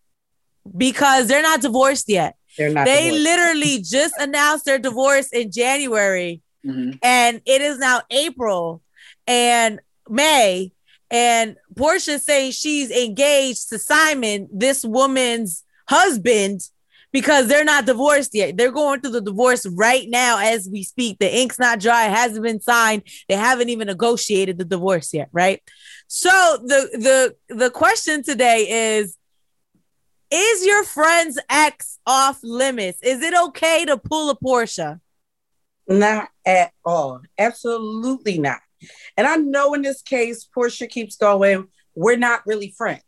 because 0.75 1.27
they're 1.27 1.43
not 1.43 1.61
divorced 1.61 2.09
yet. 2.09 2.35
They're 2.57 2.71
not. 2.73 2.85
They 2.85 3.05
divorced. 3.11 3.23
literally 3.23 3.77
just 3.83 4.15
announced 4.19 4.65
their 4.65 4.79
divorce 4.79 5.29
in 5.31 5.51
January, 5.51 6.41
Mhm. 6.65 6.97
and 7.03 7.41
it 7.45 7.61
is 7.61 7.77
now 7.77 8.01
April 8.09 8.81
and 9.27 9.79
May. 10.09 10.71
And 11.11 11.55
Porsha 11.73 12.19
saying 12.19 12.51
she's 12.51 12.91
engaged 12.91 13.69
to 13.69 13.79
Simon, 13.79 14.47
this 14.51 14.85
woman's 14.85 15.63
husband, 15.87 16.61
because 17.11 17.47
they're 17.47 17.65
not 17.65 17.85
divorced 17.85 18.35
yet. 18.35 18.57
They're 18.57 18.71
going 18.71 19.01
through 19.01 19.13
the 19.13 19.21
divorce 19.21 19.65
right 19.65 20.07
now 20.07 20.37
as 20.39 20.69
we 20.71 20.83
speak. 20.83 21.17
The 21.19 21.39
ink's 21.39 21.57
not 21.57 21.79
dry, 21.79 22.05
it 22.05 22.11
hasn't 22.11 22.43
been 22.43 22.61
signed. 22.61 23.03
They 23.27 23.35
haven't 23.35 23.69
even 23.69 23.87
negotiated 23.87 24.57
the 24.57 24.65
divorce 24.65 25.13
yet, 25.13 25.29
right? 25.31 25.61
So 26.07 26.29
the 26.63 27.35
the 27.49 27.55
the 27.55 27.69
question 27.71 28.23
today 28.23 28.97
is 28.97 29.17
is 30.31 30.65
your 30.65 30.83
friend's 30.83 31.39
ex 31.49 31.99
off 32.05 32.39
limits? 32.43 32.99
Is 33.01 33.23
it 33.23 33.33
okay 33.33 33.85
to 33.85 33.97
pull 33.97 34.29
a 34.29 34.35
Porsha? 34.35 34.99
Not 35.87 36.29
at 36.45 36.71
all. 36.85 37.21
Absolutely 37.37 38.37
not. 38.37 38.59
And 39.17 39.27
I 39.27 39.35
know 39.37 39.73
in 39.73 39.81
this 39.81 40.01
case, 40.01 40.47
Porsha 40.55 40.89
keeps 40.89 41.15
going, 41.15 41.67
we're 41.95 42.17
not 42.17 42.45
really 42.45 42.73
friends. 42.77 43.03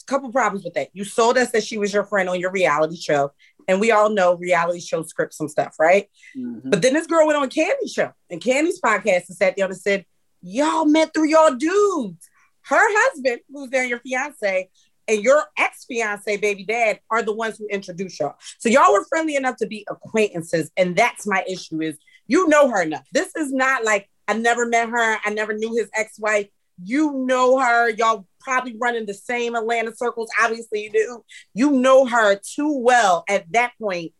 A 0.00 0.04
couple 0.04 0.32
problems 0.32 0.64
with 0.64 0.74
that. 0.74 0.88
You 0.92 1.04
sold 1.04 1.38
us 1.38 1.50
that 1.52 1.64
she 1.64 1.78
was 1.78 1.92
your 1.92 2.04
friend 2.04 2.28
on 2.28 2.40
your 2.40 2.50
reality 2.50 2.96
show. 2.96 3.32
And 3.68 3.80
we 3.80 3.92
all 3.92 4.10
know 4.10 4.34
reality 4.34 4.80
show 4.80 5.02
script 5.02 5.34
some 5.34 5.48
stuff, 5.48 5.76
right? 5.78 6.10
Mhm. 6.36 6.62
But 6.64 6.82
then 6.82 6.94
this 6.94 7.06
girl 7.06 7.26
went 7.26 7.38
on 7.38 7.48
Kandi's 7.48 7.92
show 7.92 8.12
and 8.28 8.40
Kandi's 8.40 8.80
podcast 8.80 9.28
and 9.28 9.36
sat 9.36 9.56
down 9.56 9.70
and 9.70 9.80
said, 9.80 10.04
Y'all 10.44 10.84
met 10.84 11.14
through 11.14 11.28
y'all 11.28 11.54
dudes. 11.54 12.28
Her 12.62 12.80
husband, 12.80 13.40
who's 13.48 13.70
there, 13.70 13.84
your 13.84 14.00
fiance, 14.00 14.68
and 15.08 15.22
your 15.22 15.44
ex-fiance 15.58 16.36
baby 16.38 16.64
dad 16.64 17.00
are 17.10 17.22
the 17.22 17.32
ones 17.32 17.58
who 17.58 17.66
introduced 17.68 18.18
y'all. 18.18 18.34
So 18.58 18.68
y'all 18.68 18.92
were 18.92 19.04
friendly 19.04 19.36
enough 19.36 19.56
to 19.58 19.66
be 19.66 19.86
acquaintances. 19.88 20.70
And 20.76 20.96
that's 20.96 21.26
my 21.26 21.44
issue 21.48 21.80
is 21.80 21.96
you 22.26 22.48
know 22.48 22.68
her 22.68 22.82
enough. 22.82 23.06
This 23.12 23.34
is 23.36 23.52
not 23.52 23.84
like 23.84 24.08
I 24.32 24.38
never 24.38 24.66
met 24.66 24.88
her, 24.88 25.18
I 25.24 25.30
never 25.30 25.52
knew 25.52 25.74
his 25.74 25.90
ex-wife. 25.94 26.48
You 26.82 27.12
know 27.26 27.58
her, 27.58 27.90
y'all 27.90 28.26
probably 28.40 28.76
run 28.80 28.96
in 28.96 29.04
the 29.04 29.14
same 29.14 29.54
Atlanta 29.54 29.94
circles. 29.94 30.30
Obviously, 30.42 30.84
you 30.84 30.90
do. 30.90 31.24
You 31.54 31.72
know 31.72 32.06
her 32.06 32.36
too 32.36 32.78
well 32.78 33.24
at 33.28 33.50
that 33.52 33.72
point 33.80 34.12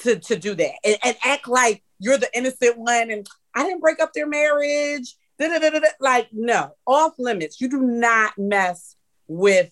to, 0.00 0.18
to 0.18 0.36
do 0.36 0.54
that 0.54 0.72
and, 0.84 0.96
and 1.04 1.16
act 1.24 1.46
like 1.46 1.82
you're 1.98 2.16
the 2.16 2.30
innocent 2.34 2.78
one 2.78 3.10
and 3.10 3.28
I 3.54 3.64
didn't 3.64 3.80
break 3.80 4.00
up 4.00 4.12
their 4.14 4.26
marriage. 4.26 5.14
Da-da-da-da-da. 5.38 5.88
Like, 6.00 6.28
no, 6.32 6.72
off 6.86 7.12
limits. 7.18 7.60
You 7.60 7.68
do 7.68 7.80
not 7.80 8.32
mess 8.38 8.96
with 9.28 9.70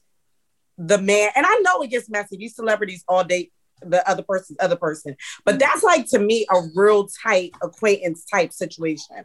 the 0.76 0.98
man. 0.98 1.30
And 1.34 1.46
I 1.46 1.54
know 1.62 1.82
it 1.82 1.88
gets 1.88 2.10
messy. 2.10 2.36
These 2.36 2.56
celebrities 2.56 3.04
all 3.08 3.24
date 3.24 3.52
the 3.82 4.08
other 4.08 4.22
person's 4.22 4.58
other 4.60 4.76
person. 4.76 5.16
But 5.44 5.56
mm. 5.56 5.58
that's 5.60 5.82
like 5.82 6.06
to 6.10 6.18
me 6.18 6.46
a 6.50 6.60
real 6.74 7.08
tight 7.22 7.52
acquaintance 7.62 8.24
type 8.24 8.52
situation. 8.52 9.24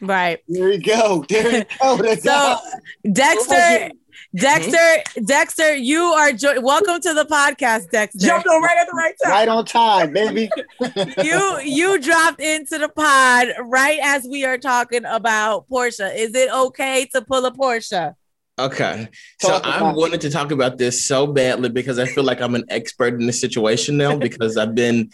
Right. 0.00 0.38
There 0.48 0.70
you 0.70 0.82
go. 0.82 1.24
There 1.28 1.58
you 1.58 1.64
go. 1.80 1.96
That's 2.02 2.22
So 2.22 2.56
Dexter, 3.12 3.54
oh, 3.54 3.90
Dexter, 4.34 5.22
Dexter, 5.24 5.74
you 5.74 6.02
are 6.02 6.32
jo- 6.32 6.60
welcome 6.60 7.00
to 7.00 7.14
the 7.14 7.24
podcast, 7.24 7.90
Dexter. 7.90 8.26
Jumped 8.26 8.46
on 8.46 8.62
right 8.62 8.76
at 8.76 8.86
the 8.86 8.96
right 8.96 9.14
time. 9.22 9.32
Right 9.32 9.48
on 9.48 9.64
time, 9.64 10.12
baby. 10.12 10.50
you 11.24 11.60
you 11.62 12.00
dropped 12.00 12.40
into 12.40 12.78
the 12.78 12.88
pod 12.88 13.48
right 13.62 13.98
as 14.02 14.26
we 14.30 14.44
are 14.44 14.58
talking 14.58 15.04
about 15.04 15.68
Porsha. 15.68 16.14
Is 16.14 16.34
it 16.34 16.52
okay 16.52 17.06
to 17.14 17.22
pull 17.22 17.44
a 17.46 17.52
Porsha? 17.52 18.14
Okay. 18.58 19.08
So 19.40 19.54
I 19.54 19.92
wanted 19.92 20.20
to 20.22 20.30
talk 20.30 20.50
about 20.50 20.78
this 20.78 21.06
so 21.06 21.26
badly 21.26 21.68
because 21.68 21.98
I 21.98 22.06
feel 22.06 22.24
like 22.24 22.40
I'm 22.40 22.54
an 22.54 22.64
expert 22.68 23.14
in 23.14 23.26
this 23.26 23.40
situation 23.40 23.96
now 23.96 24.16
because 24.16 24.56
I've 24.56 24.74
been 24.74 25.10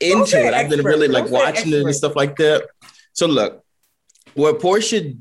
into 0.00 0.26
say 0.26 0.48
it. 0.48 0.54
I've 0.54 0.70
been 0.70 0.80
expert. 0.80 0.88
really 0.88 1.08
like 1.08 1.24
Don't 1.24 1.34
say 1.34 1.44
watching 1.44 1.72
it 1.74 1.82
and 1.82 1.94
stuff 1.94 2.16
like 2.16 2.36
that. 2.36 2.66
So 3.12 3.26
look, 3.26 3.62
what 4.38 4.60
Porsha 4.60 5.18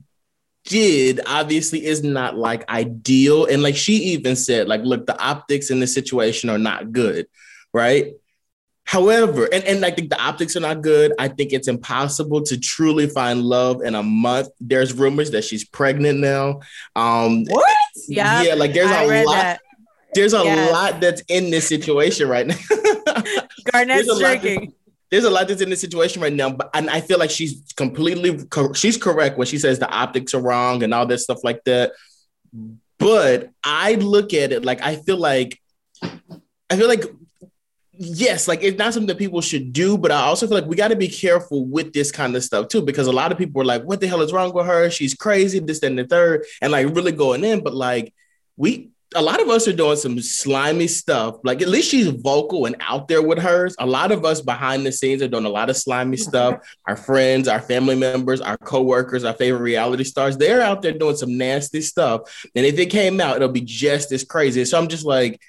did 0.65 1.21
obviously 1.25 1.85
is 1.85 2.03
not 2.03 2.37
like 2.37 2.67
ideal. 2.69 3.45
And 3.45 3.63
like 3.63 3.75
she 3.75 3.93
even 4.13 4.35
said, 4.35 4.67
like, 4.67 4.81
look, 4.83 5.05
the 5.05 5.19
optics 5.21 5.69
in 5.71 5.79
this 5.79 5.93
situation 5.93 6.49
are 6.49 6.57
not 6.57 6.91
good, 6.91 7.25
right? 7.73 8.13
However, 8.83 9.45
and, 9.51 9.63
and 9.65 9.83
I 9.85 9.91
think 9.91 10.09
the 10.09 10.21
optics 10.21 10.55
are 10.55 10.61
not 10.61 10.81
good. 10.81 11.11
I 11.19 11.27
think 11.27 11.51
it's 11.51 11.67
impossible 11.67 12.41
to 12.43 12.57
truly 12.57 13.07
find 13.07 13.41
love 13.43 13.81
in 13.81 13.95
a 13.95 14.03
month. 14.03 14.47
There's 14.61 14.93
rumors 14.93 15.31
that 15.31 15.43
she's 15.43 15.65
pregnant 15.65 16.19
now. 16.19 16.61
Um, 16.95 17.43
What? 17.45 17.65
Yeah, 18.07 18.43
yeah, 18.43 18.53
like 18.53 18.73
there's 18.73 18.91
I 18.91 19.03
a 19.03 19.23
lot. 19.25 19.33
that. 19.33 19.61
There's 20.13 20.33
a 20.33 20.43
Yes. 20.43 20.71
lot 20.71 21.01
that's 21.01 21.21
in 21.27 21.49
this 21.49 21.67
situation 21.67 22.29
right 22.29 22.47
now. 22.47 22.55
Garnett's 23.71 24.05
There's 24.05 24.07
a 24.07 24.13
lot 24.13 24.19
that- 24.19 24.41
drinking. 24.41 24.73
There's 25.09 25.23
a 25.23 25.29
lot 25.29 25.47
that's 25.47 25.61
in 25.61 25.69
this 25.69 25.81
situation 25.81 26.21
right 26.21 26.33
now, 26.33 26.49
but 26.49 26.69
and 26.73 26.89
I 26.89 27.01
feel 27.01 27.17
like 27.17 27.29
she's 27.29 27.63
completely 27.75 28.39
she's 28.73 28.97
correct 28.97 29.37
when 29.37 29.47
she 29.47 29.57
says 29.57 29.79
the 29.79 29.89
optics 29.89 30.33
are 30.33 30.41
wrong 30.41 30.83
and 30.83 30.93
all 30.93 31.05
that 31.05 31.19
stuff 31.19 31.43
like 31.43 31.63
that. 31.63 31.93
But 32.99 33.51
I 33.63 33.95
look 33.95 34.33
at 34.33 34.51
it 34.51 34.65
like 34.65 34.81
I 34.81 34.97
feel 34.97 35.17
like 35.17 35.61
I 36.69 36.75
feel 36.75 36.87
like 36.87 37.05
yes, 37.97 38.47
like 38.47 38.63
it's 38.63 38.77
not 38.77 38.93
something 38.93 39.07
that 39.07 39.17
people 39.17 39.41
should 39.41 39.73
do, 39.73 39.97
but 39.97 40.11
I 40.11 40.21
also 40.21 40.47
feel 40.47 40.57
like 40.57 40.67
we 40.67 40.75
got 40.75 40.89
to 40.89 40.95
be 40.95 41.07
careful 41.07 41.65
with 41.65 41.93
this 41.93 42.11
kind 42.11 42.35
of 42.35 42.43
stuff 42.43 42.67
too, 42.67 42.81
because 42.81 43.07
a 43.07 43.11
lot 43.11 43.31
of 43.31 43.37
people 43.37 43.61
are 43.61 43.65
like, 43.65 43.83
"What 43.83 44.01
the 44.01 44.07
hell 44.07 44.21
is 44.21 44.33
wrong 44.33 44.53
with 44.53 44.65
her? 44.65 44.89
She's 44.89 45.13
crazy." 45.13 45.59
This, 45.59 45.81
and 45.83 45.97
the 45.97 46.05
third, 46.05 46.45
and 46.61 46.71
like 46.71 46.87
really 46.95 47.11
going 47.11 47.43
in. 47.43 47.63
But 47.63 47.73
like 47.73 48.13
we, 48.55 48.91
a 49.15 49.21
lot 49.21 49.41
of 49.41 49.47
us 49.47 49.67
are 49.67 49.73
doing 49.73 49.95
some 49.95 50.19
slimy 50.19 50.87
stuff. 50.87 51.37
Like 51.43 51.61
at 51.61 51.69
least 51.69 51.89
she's 51.89 52.07
vocal 52.07 52.65
and 52.65 52.75
out 52.81 53.07
there 53.07 53.21
with 53.21 53.39
hers. 53.39 53.75
A 53.79 53.85
lot 53.85 54.11
of 54.11 54.25
us 54.25 54.41
behind 54.41 54.85
the 54.85 54.91
scenes 54.91 55.21
are 55.21 55.27
doing 55.27 55.45
a 55.45 55.49
lot 55.49 55.69
of 55.69 55.77
slimy 55.77 56.17
stuff. 56.17 56.59
Our 56.87 56.97
friends, 56.97 57.47
our 57.47 57.61
family 57.61 57.95
members, 57.95 58.39
our 58.39 58.57
coworkers, 58.57 59.23
our 59.23 59.33
favorite 59.33 59.61
reality 59.61 60.03
stars, 60.05 60.37
they're 60.37 60.61
out 60.61 60.81
there 60.81 60.93
doing 60.93 61.17
some 61.17 61.37
nasty 61.37 61.81
stuff. 61.81 62.45
And 62.55 62.65
if 62.65 62.79
it 62.79 62.87
came 62.87 63.19
out, 63.19 63.35
it'll 63.35 63.49
be 63.49 63.61
just 63.61 64.11
as 64.11 64.23
crazy. 64.23 64.63
So 64.63 64.77
I'm 64.77 64.87
just 64.87 65.05
like, 65.05 65.41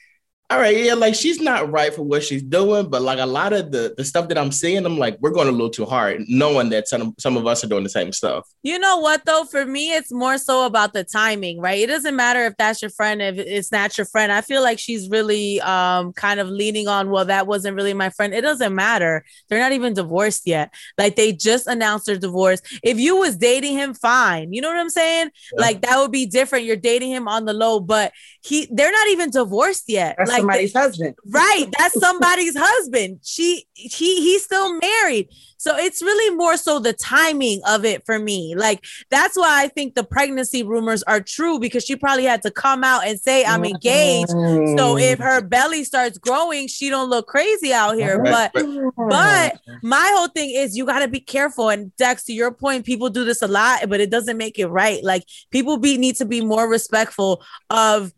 all 0.50 0.58
right, 0.58 0.82
yeah, 0.82 0.94
like 0.94 1.14
she's 1.14 1.40
not 1.42 1.70
right 1.70 1.92
for 1.92 2.02
what 2.02 2.22
she's 2.22 2.42
doing, 2.42 2.88
but 2.88 3.02
like 3.02 3.18
a 3.18 3.26
lot 3.26 3.52
of 3.52 3.70
the, 3.70 3.92
the 3.98 4.04
stuff 4.04 4.28
that 4.28 4.38
I'm 4.38 4.50
seeing, 4.50 4.86
I'm 4.86 4.96
like, 4.96 5.18
we're 5.20 5.30
going 5.30 5.48
a 5.48 5.52
little 5.52 5.68
too 5.68 5.84
hard, 5.84 6.24
knowing 6.26 6.70
that 6.70 6.88
some, 6.88 7.14
some 7.18 7.36
of 7.36 7.46
us 7.46 7.62
are 7.62 7.66
doing 7.66 7.82
the 7.82 7.90
same 7.90 8.12
stuff. 8.12 8.48
You 8.62 8.78
know 8.78 8.96
what 8.96 9.26
though? 9.26 9.44
For 9.44 9.66
me, 9.66 9.92
it's 9.92 10.10
more 10.10 10.38
so 10.38 10.64
about 10.64 10.94
the 10.94 11.04
timing, 11.04 11.60
right? 11.60 11.78
It 11.78 11.88
doesn't 11.88 12.16
matter 12.16 12.46
if 12.46 12.54
that's 12.56 12.80
your 12.80 12.90
friend, 12.90 13.20
if 13.20 13.36
it's 13.36 13.70
not 13.70 13.98
your 13.98 14.06
friend. 14.06 14.32
I 14.32 14.40
feel 14.40 14.62
like 14.62 14.78
she's 14.78 15.10
really 15.10 15.60
um 15.60 16.14
kind 16.14 16.40
of 16.40 16.48
leaning 16.48 16.88
on, 16.88 17.10
well, 17.10 17.26
that 17.26 17.46
wasn't 17.46 17.76
really 17.76 17.92
my 17.92 18.08
friend. 18.08 18.32
It 18.32 18.40
doesn't 18.40 18.74
matter. 18.74 19.26
They're 19.50 19.60
not 19.60 19.72
even 19.72 19.92
divorced 19.92 20.46
yet. 20.46 20.72
Like 20.96 21.16
they 21.16 21.32
just 21.32 21.66
announced 21.66 22.06
their 22.06 22.16
divorce. 22.16 22.62
If 22.82 22.98
you 22.98 23.16
was 23.16 23.36
dating 23.36 23.74
him, 23.74 23.92
fine. 23.92 24.54
You 24.54 24.62
know 24.62 24.68
what 24.68 24.78
I'm 24.78 24.88
saying? 24.88 25.30
Yeah. 25.52 25.60
Like 25.60 25.82
that 25.82 25.98
would 25.98 26.12
be 26.12 26.24
different. 26.24 26.64
You're 26.64 26.76
dating 26.76 27.10
him 27.10 27.28
on 27.28 27.44
the 27.44 27.52
low, 27.52 27.80
but 27.80 28.12
he 28.42 28.66
they're 28.70 28.90
not 28.92 29.08
even 29.08 29.30
divorced 29.30 29.84
yet. 29.88 30.16
That's 30.16 30.30
like 30.30 30.37
somebody's 30.38 30.72
husband. 30.72 31.14
right 31.28 31.66
that's 31.78 31.98
somebody's 32.00 32.56
husband. 32.56 33.20
She 33.22 33.66
he 33.74 34.22
he's 34.22 34.44
still 34.44 34.78
married. 34.78 35.28
So 35.60 35.76
it's 35.76 36.02
really 36.02 36.36
more 36.36 36.56
so 36.56 36.78
the 36.78 36.92
timing 36.92 37.60
of 37.66 37.84
it 37.84 38.06
for 38.06 38.18
me. 38.18 38.54
Like 38.56 38.84
that's 39.10 39.36
why 39.36 39.62
i 39.62 39.68
think 39.68 39.94
the 39.94 40.04
pregnancy 40.04 40.62
rumors 40.62 41.02
are 41.04 41.20
true 41.20 41.58
because 41.58 41.84
she 41.84 41.96
probably 41.96 42.24
had 42.24 42.42
to 42.42 42.50
come 42.50 42.84
out 42.84 43.06
and 43.06 43.18
say 43.18 43.44
i'm 43.44 43.64
engaged. 43.64 44.30
So 44.30 44.96
if 44.96 45.18
mm. 45.18 45.22
her 45.22 45.40
belly 45.40 45.84
starts 45.84 46.18
growing 46.18 46.68
she 46.68 46.88
don't 46.90 47.10
look 47.10 47.26
crazy 47.26 47.72
out 47.72 47.96
here. 47.96 48.18
Right, 48.18 48.50
but 48.52 48.64
but 49.08 49.60
my 49.82 50.12
whole 50.14 50.28
thing 50.28 50.50
is 50.50 50.76
you 50.76 50.86
got 50.86 51.00
to 51.00 51.08
be 51.08 51.20
careful. 51.20 51.68
And 51.68 51.94
dex 51.96 52.24
to 52.24 52.32
your 52.32 52.52
point 52.52 52.84
people 52.84 53.10
do 53.10 53.24
this 53.24 53.42
a 53.42 53.48
lot 53.48 53.88
but 53.88 54.00
it 54.00 54.10
doesn't 54.10 54.36
make 54.36 54.58
it 54.58 54.68
right. 54.68 55.02
Like 55.02 55.24
people 55.50 55.76
be 55.76 55.98
need 55.98 56.16
to 56.16 56.24
be 56.24 56.40
more 56.40 56.68
respectful 56.68 57.42
of 57.70 58.12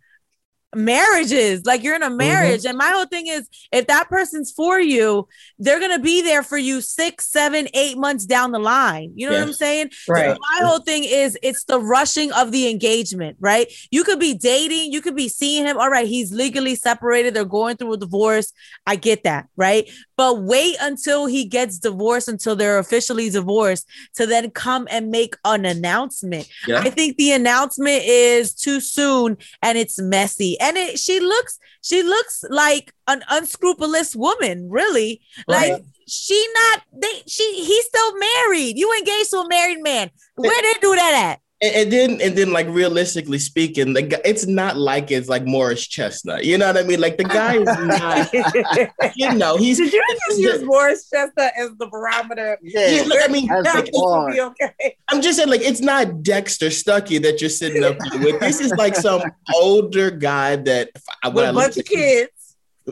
marriages 0.75 1.65
like 1.65 1.83
you're 1.83 1.97
in 1.97 2.03
a 2.03 2.07
mm-hmm. 2.07 2.19
marriage 2.19 2.65
and 2.65 2.79
my 2.79 2.91
whole 2.91 3.07
thing 3.07 3.27
is 3.27 3.49
if 3.73 3.87
that 3.87 4.09
person's 4.09 4.53
for 4.53 4.79
you 4.81 5.27
they're 5.59 5.81
gonna 5.81 5.99
be 5.99 6.23
there 6.23 6.43
for 6.43 6.59
you 6.59 6.81
six 6.81 7.29
seven 7.29 7.69
eight 7.75 7.99
months 7.99 8.25
down 8.25 8.53
the 8.53 8.59
line 8.59 9.13
you 9.15 9.29
know 9.29 9.35
what 9.35 9.43
i'm 9.43 9.53
saying 9.53 9.91
Right. 10.09 10.35
so 10.35 10.39
my 10.41 10.67
whole 10.67 10.81
thing 10.81 11.05
is 11.05 11.39
it's 11.43 11.65
the 11.65 11.81
rushing 11.81 12.33
of 12.33 12.53
the 12.53 12.69
engagement, 12.69 13.37
right? 13.41 13.73
You 13.91 14.05
could 14.05 14.19
be 14.19 14.35
dating, 14.35 14.93
you 14.93 15.01
could 15.01 15.17
be 15.17 15.29
seeing 15.29 15.67
him. 15.67 15.79
All 15.79 15.91
right, 15.91 16.07
he's 16.07 16.33
legally 16.33 16.75
separated, 16.75 17.35
they're 17.35 17.45
going 17.45 17.77
through 17.77 17.95
a 17.95 17.97
divorce. 17.97 18.53
I 18.87 18.97
get 18.97 19.25
that, 19.25 19.49
right? 19.57 19.91
But 20.17 20.43
wait 20.43 20.77
until 20.81 21.27
he 21.27 21.47
gets 21.47 21.79
divorced, 21.79 22.29
until 22.29 22.55
they're 22.55 22.79
officially 22.79 23.31
divorced, 23.31 23.89
to 24.17 24.27
then 24.27 24.51
come 24.51 24.87
and 24.91 25.11
make 25.11 25.35
an 25.45 25.65
announcement. 25.65 26.49
Yeah. 26.67 26.81
I 26.81 26.91
think 26.91 27.17
the 27.17 27.33
announcement 27.33 28.03
is 28.05 28.55
too 28.55 28.81
soon 28.81 29.39
and 29.63 29.79
it's 29.79 29.99
messy. 29.99 30.60
And 30.61 30.77
it 30.77 30.99
she 30.99 31.21
looks, 31.21 31.59
she 31.83 32.03
looks 32.03 32.45
like 32.49 32.93
an 33.09 33.23
unscrupulous 33.31 34.15
woman, 34.15 34.69
really. 34.71 35.23
Right. 35.49 35.73
Like 35.73 35.85
she 36.07 36.47
not 36.55 36.83
they 36.93 37.23
she 37.27 37.45
he's 37.65 37.87
still 37.87 38.19
married. 38.19 38.77
You 38.79 38.93
engaged 38.99 39.31
to 39.31 39.39
a 39.39 39.49
married 39.49 39.83
man. 39.83 40.11
Where 40.37 40.63
they 40.63 40.81
do 40.81 40.95
that 40.95 41.33
at? 41.33 41.41
And, 41.63 41.75
and 41.75 41.93
then, 41.93 42.21
and 42.23 42.37
then, 42.39 42.53
like 42.53 42.67
realistically 42.69 43.39
speaking, 43.39 43.93
the 43.93 44.03
guy, 44.03 44.21
it's 44.25 44.47
not 44.47 44.79
like 44.79 45.11
it's 45.11 45.29
like 45.29 45.45
Morris 45.45 45.87
Chestnut. 45.87 46.45
You 46.45 46.57
know 46.57 46.67
what 46.69 46.79
I 46.79 46.85
mean? 46.85 47.01
Like 47.01 47.19
the 47.19 47.25
guy 47.25 47.57
is 47.57 47.65
not. 47.67 49.13
you 49.17 49.35
know, 49.35 49.57
he's. 49.59 49.77
Did 49.79 49.93
you 49.93 50.03
just 50.29 50.41
use 50.41 50.63
Morris 50.65 51.11
Chestnut 51.11 51.53
as 51.59 51.71
the 51.79 51.87
barometer? 51.89 52.59
Yeah, 52.63 53.03
look, 53.07 53.19
I 53.23 53.29
mean, 53.29 53.47
That's 53.47 53.73
That 53.73 53.85
the 53.85 53.91
will 53.93 54.05
bar. 54.07 54.33
be 54.33 54.41
okay. 54.41 54.97
I'm 55.09 55.21
just 55.21 55.37
saying, 55.37 55.51
like, 55.51 55.61
it's 55.61 55.81
not 55.83 56.23
Dexter 56.23 56.69
Stuckey 56.69 57.21
that 57.23 57.41
you're 57.43 57.51
sitting 57.51 57.85
up 57.85 57.97
here 58.11 58.23
with. 58.23 58.41
This 58.41 58.61
is 58.61 58.73
like 58.73 58.97
some 58.97 59.21
older 59.55 60.11
guy 60.11 60.57
that 60.57 60.91
With 61.25 61.35
when 61.35 61.45
a 61.45 61.49
I 61.51 61.53
bunch 61.53 61.77
of 61.77 61.85
kids. 61.85 62.31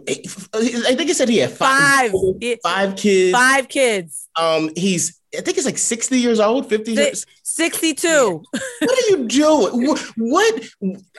I 0.07 0.95
think 0.95 1.01
he 1.09 1.13
said 1.15 1.29
he 1.29 1.39
had 1.39 1.51
five, 1.51 2.13
Five. 2.13 2.61
Five 2.63 2.97
kids. 2.97 3.33
Five 3.33 3.69
kids. 3.69 4.29
Um, 4.37 4.71
he's 4.77 5.18
I 5.39 5.41
think 5.41 5.57
it's 5.57 5.67
like 5.67 5.79
60 5.79 6.19
years 6.19 6.41
old, 6.41 6.69
50 6.69 6.93
years. 6.93 7.25
62. 7.45 8.43
What 8.81 8.91
are 8.91 9.11
you 9.11 9.29
doing? 9.29 9.87
What, 9.87 10.01
what 10.17 10.65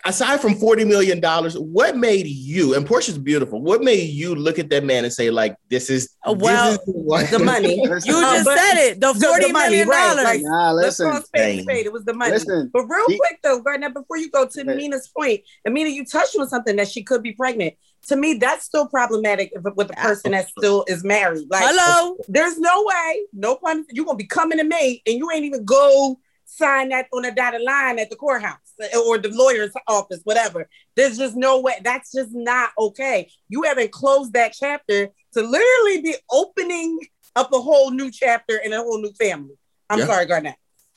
aside 0.05 0.41
from 0.41 0.55
40 0.55 0.83
million 0.85 1.19
dollars, 1.19 1.57
what 1.57 1.95
made 1.97 2.27
you 2.27 2.75
and 2.75 2.85
Porsha's 2.85 3.17
beautiful? 3.17 3.61
What 3.61 3.81
made 3.81 4.09
you 4.09 4.35
look 4.35 4.59
at 4.59 4.69
that 4.71 4.83
man 4.83 5.05
and 5.05 5.13
say, 5.13 5.29
like, 5.31 5.55
this 5.69 5.89
is 5.89 6.09
Uh, 6.25 6.33
well, 6.37 6.71
this 6.71 6.79
is 6.79 6.85
the, 6.85 6.91
one- 6.91 7.25
The 7.31 7.39
money. 7.39 7.75
You 7.83 7.89
Listen, 7.89 8.13
Uh, 8.15 8.33
just 8.35 8.45
said 8.45 8.77
it. 8.77 8.99
The 9.01 9.13
the 9.13 9.49
money, 9.53 9.69
million 9.69 9.87
dollars. 9.87 10.23
like- 10.23 10.41
Nah, 10.41 10.71
Let's 10.71 10.97
call 10.97 11.07
listen. 11.07 11.21
a 11.23 11.25
spade 11.25 11.63
spade. 11.63 11.85
It 11.85 11.93
was 11.93 12.03
the 12.05 12.13
money. 12.13 12.31
Listen. 12.31 12.69
But 12.73 12.85
real 12.87 13.05
He- 13.07 13.17
quick 13.17 13.39
though, 13.43 13.61
Garnett, 13.61 13.93
before 13.93 14.17
you 14.17 14.29
go 14.29 14.45
to 14.45 14.63
Right. 14.63 14.75
Mina's 14.77 15.07
point, 15.07 15.41
Amina, 15.65 15.89
you 15.89 16.05
touched 16.05 16.35
on 16.37 16.47
something 16.49 16.75
that 16.75 16.87
she 16.89 17.03
could 17.03 17.23
be 17.23 17.31
pregnant. 17.31 17.73
To 18.07 18.15
me, 18.15 18.35
that's 18.35 18.65
still 18.65 18.87
problematic 18.87 19.51
if, 19.53 19.63
with 19.75 19.87
the 19.89 19.93
person 19.93 20.31
that 20.31 20.47
still 20.49 20.85
is 20.87 21.03
married. 21.03 21.47
Like, 21.49 21.65
Hello. 21.75 22.17
there's 22.27 22.57
no 22.57 22.85
way, 22.87 23.21
no 23.33 23.55
pun. 23.55 23.85
You're 23.91 24.05
gonna 24.05 24.17
be 24.17 24.25
coming 24.25 24.57
to 24.57 24.63
me, 24.63 25.01
and 25.05 25.17
you 25.17 25.29
ain't 25.31 25.45
even 25.45 25.65
go 25.65 26.19
sign 26.45 26.89
that 26.89 27.07
on 27.13 27.25
a 27.25 27.31
dotted 27.33 27.61
line 27.61 27.99
at 27.99 28.09
the 28.09 28.15
courthouse 28.15 28.57
or 29.05 29.17
the 29.19 29.29
lawyer's 29.29 29.71
office, 29.87 30.19
whatever. 30.23 30.67
There's 30.95 31.17
just 31.17 31.35
no 31.35 31.59
way. 31.61 31.75
That's 31.83 32.11
just 32.11 32.31
not 32.33 32.71
okay. 32.77 33.29
You 33.49 33.63
haven't 33.63 33.91
closed 33.91 34.33
that 34.33 34.53
chapter 34.53 35.09
to 35.33 35.41
literally 35.41 36.01
be 36.01 36.15
opening 36.31 36.99
up 37.35 37.53
a 37.53 37.59
whole 37.59 37.91
new 37.91 38.09
chapter 38.11 38.59
and 38.63 38.73
a 38.73 38.77
whole 38.77 38.99
new 38.99 39.11
family. 39.13 39.55
I'm 39.89 39.99
Yeah. 39.99 40.07
sorry, 40.07 40.25
Garnett. 40.25 40.55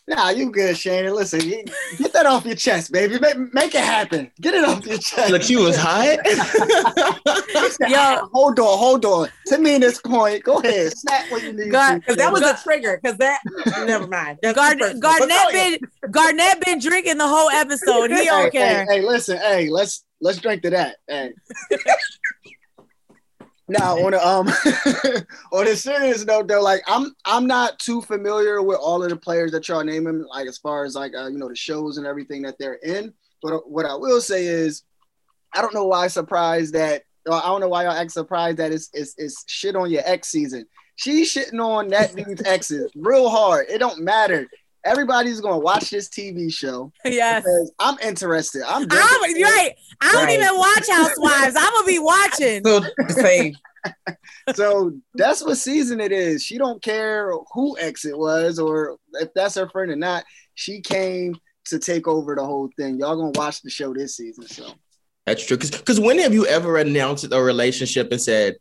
Nah, 0.08 0.30
you 0.30 0.50
good, 0.50 0.76
Shannon. 0.76 1.14
Listen, 1.14 1.40
you- 1.48 1.64
get 1.96 2.12
that 2.12 2.26
off 2.26 2.44
your 2.44 2.56
chest, 2.56 2.90
baby. 2.90 3.20
Make, 3.20 3.54
make 3.54 3.74
it 3.74 3.84
happen. 3.84 4.30
Get 4.40 4.54
it 4.54 4.64
off 4.64 4.84
your 4.84 4.98
chest. 4.98 5.30
Look, 5.30 5.42
she 5.42 5.54
was 5.56 5.76
hot. 5.76 6.18
Yo. 7.88 8.28
hold 8.32 8.58
on, 8.58 8.78
hold 8.78 9.04
on. 9.04 9.28
To 9.46 9.58
me, 9.58 9.78
this 9.78 10.00
point, 10.00 10.42
go 10.42 10.58
ahead. 10.58 10.92
Snap 10.96 11.30
what 11.30 11.42
you 11.44 11.52
need. 11.52 11.70
God. 11.70 12.00
Because 12.00 12.16
that 12.16 12.32
was 12.32 12.40
Gar- 12.40 12.54
a 12.54 12.62
trigger. 12.62 12.98
Because 13.00 13.16
that, 13.18 13.40
never 13.86 14.08
mind. 14.08 14.38
That's 14.42 14.56
Gard- 14.56 14.80
Garnett 15.00 15.52
been 15.52 15.78
Garnett 16.10 16.64
been 16.64 16.80
drinking 16.80 17.18
the 17.18 17.28
whole 17.28 17.50
episode. 17.50 18.10
He 18.10 18.16
Hey, 18.16 18.24
don't 18.24 18.44
hey, 18.44 18.50
care. 18.50 18.86
Hey, 18.88 19.02
listen, 19.02 19.36
hey, 19.38 19.68
let's 19.68 20.04
let's 20.20 20.38
drink 20.38 20.62
to 20.62 20.70
that. 20.70 20.96
Hey. 21.06 21.32
Now 23.68 23.96
on 24.05 24.14
a 24.14 24.18
um 24.18 24.48
on 25.53 25.66
a 25.66 25.77
serious 25.77 26.25
note 26.25 26.48
though, 26.48 26.62
like 26.62 26.83
I'm 26.87 27.14
I'm 27.25 27.46
not 27.46 27.79
too 27.79 28.03
familiar 28.03 28.62
with 28.62 28.79
all 28.79 29.03
of 29.03 29.11
the 29.11 29.16
players 29.16 29.53
that 29.53 29.68
y'all 29.68 29.85
naming, 29.85 30.25
like 30.29 30.46
as 30.46 30.59
far 30.59 30.85
as 30.85 30.94
like 30.94 31.12
uh, 31.16 31.29
you 31.29 31.38
know 31.38 31.48
the 31.48 31.57
shows 31.57 31.98
and 31.98 32.07
everything 32.07 32.42
that 32.42 32.59
they're 32.59 32.75
in. 32.83 33.12
But 33.42 33.68
what 33.68 33.87
I 33.87 33.94
will 33.94 34.20
say 34.20 34.46
is, 34.46 34.85
I 35.55 35.62
don't 35.62 35.75
know 35.75 35.87
why 35.87 36.07
surprised 36.09 36.75
that. 36.75 37.03
I 37.31 37.40
don't 37.46 37.61
know 37.61 37.68
why 37.68 37.85
y'all 37.85 37.92
act 37.92 38.11
surprised 38.11 38.57
that 38.57 38.72
it's, 38.72 38.90
it's, 38.92 39.14
it's 39.16 39.44
shit 39.46 39.77
on 39.77 39.92
your 39.92 40.03
ex 40.05 40.29
season. 40.29 40.66
She's 40.96 41.33
shitting 41.33 41.61
on 41.61 41.88
that 41.88 42.16
dude's 42.16 42.42
exes 42.46 42.90
real 42.96 43.29
hard. 43.29 43.66
It 43.68 43.79
don't 43.79 44.01
matter. 44.01 44.48
Everybody's 44.84 45.40
gonna 45.40 45.58
watch 45.58 45.90
this 45.90 46.08
TV 46.08 46.52
show. 46.52 46.92
Yes. 47.04 47.44
I'm 47.78 47.98
interested. 48.00 48.62
I'm, 48.66 48.82
I'm 48.82 48.88
right. 48.90 49.72
I 50.00 50.12
don't 50.12 50.24
Right. 50.24 50.34
even 50.40 50.56
watch 50.56 50.88
Housewives. 50.88 51.54
I'm 51.56 51.72
gonna 51.72 51.86
be 51.86 51.98
watching. 51.98 52.62
So 52.64 52.82
same. 53.08 53.56
so 54.54 54.92
that's 55.14 55.42
what 55.44 55.56
season 55.56 56.00
it 56.00 56.12
is. 56.12 56.42
She 56.42 56.58
don't 56.58 56.82
care 56.82 57.32
who 57.52 57.76
ex 57.78 58.04
it 58.04 58.16
was 58.16 58.58
or 58.58 58.96
if 59.14 59.28
that's 59.34 59.54
her 59.56 59.68
friend 59.68 59.90
or 59.90 59.96
not. 59.96 60.24
She 60.54 60.80
came 60.80 61.36
to 61.66 61.78
take 61.78 62.08
over 62.08 62.34
the 62.34 62.44
whole 62.44 62.68
thing. 62.76 62.98
Y'all 62.98 63.16
gonna 63.16 63.32
watch 63.34 63.62
the 63.62 63.70
show 63.70 63.94
this 63.94 64.16
season. 64.16 64.46
So 64.46 64.72
That's 65.26 65.44
true. 65.46 65.56
Because 65.56 66.00
when 66.00 66.18
have 66.18 66.34
you 66.34 66.46
ever 66.46 66.76
announced 66.78 67.26
a 67.32 67.40
relationship 67.40 68.10
and 68.10 68.20
said, 68.20 68.56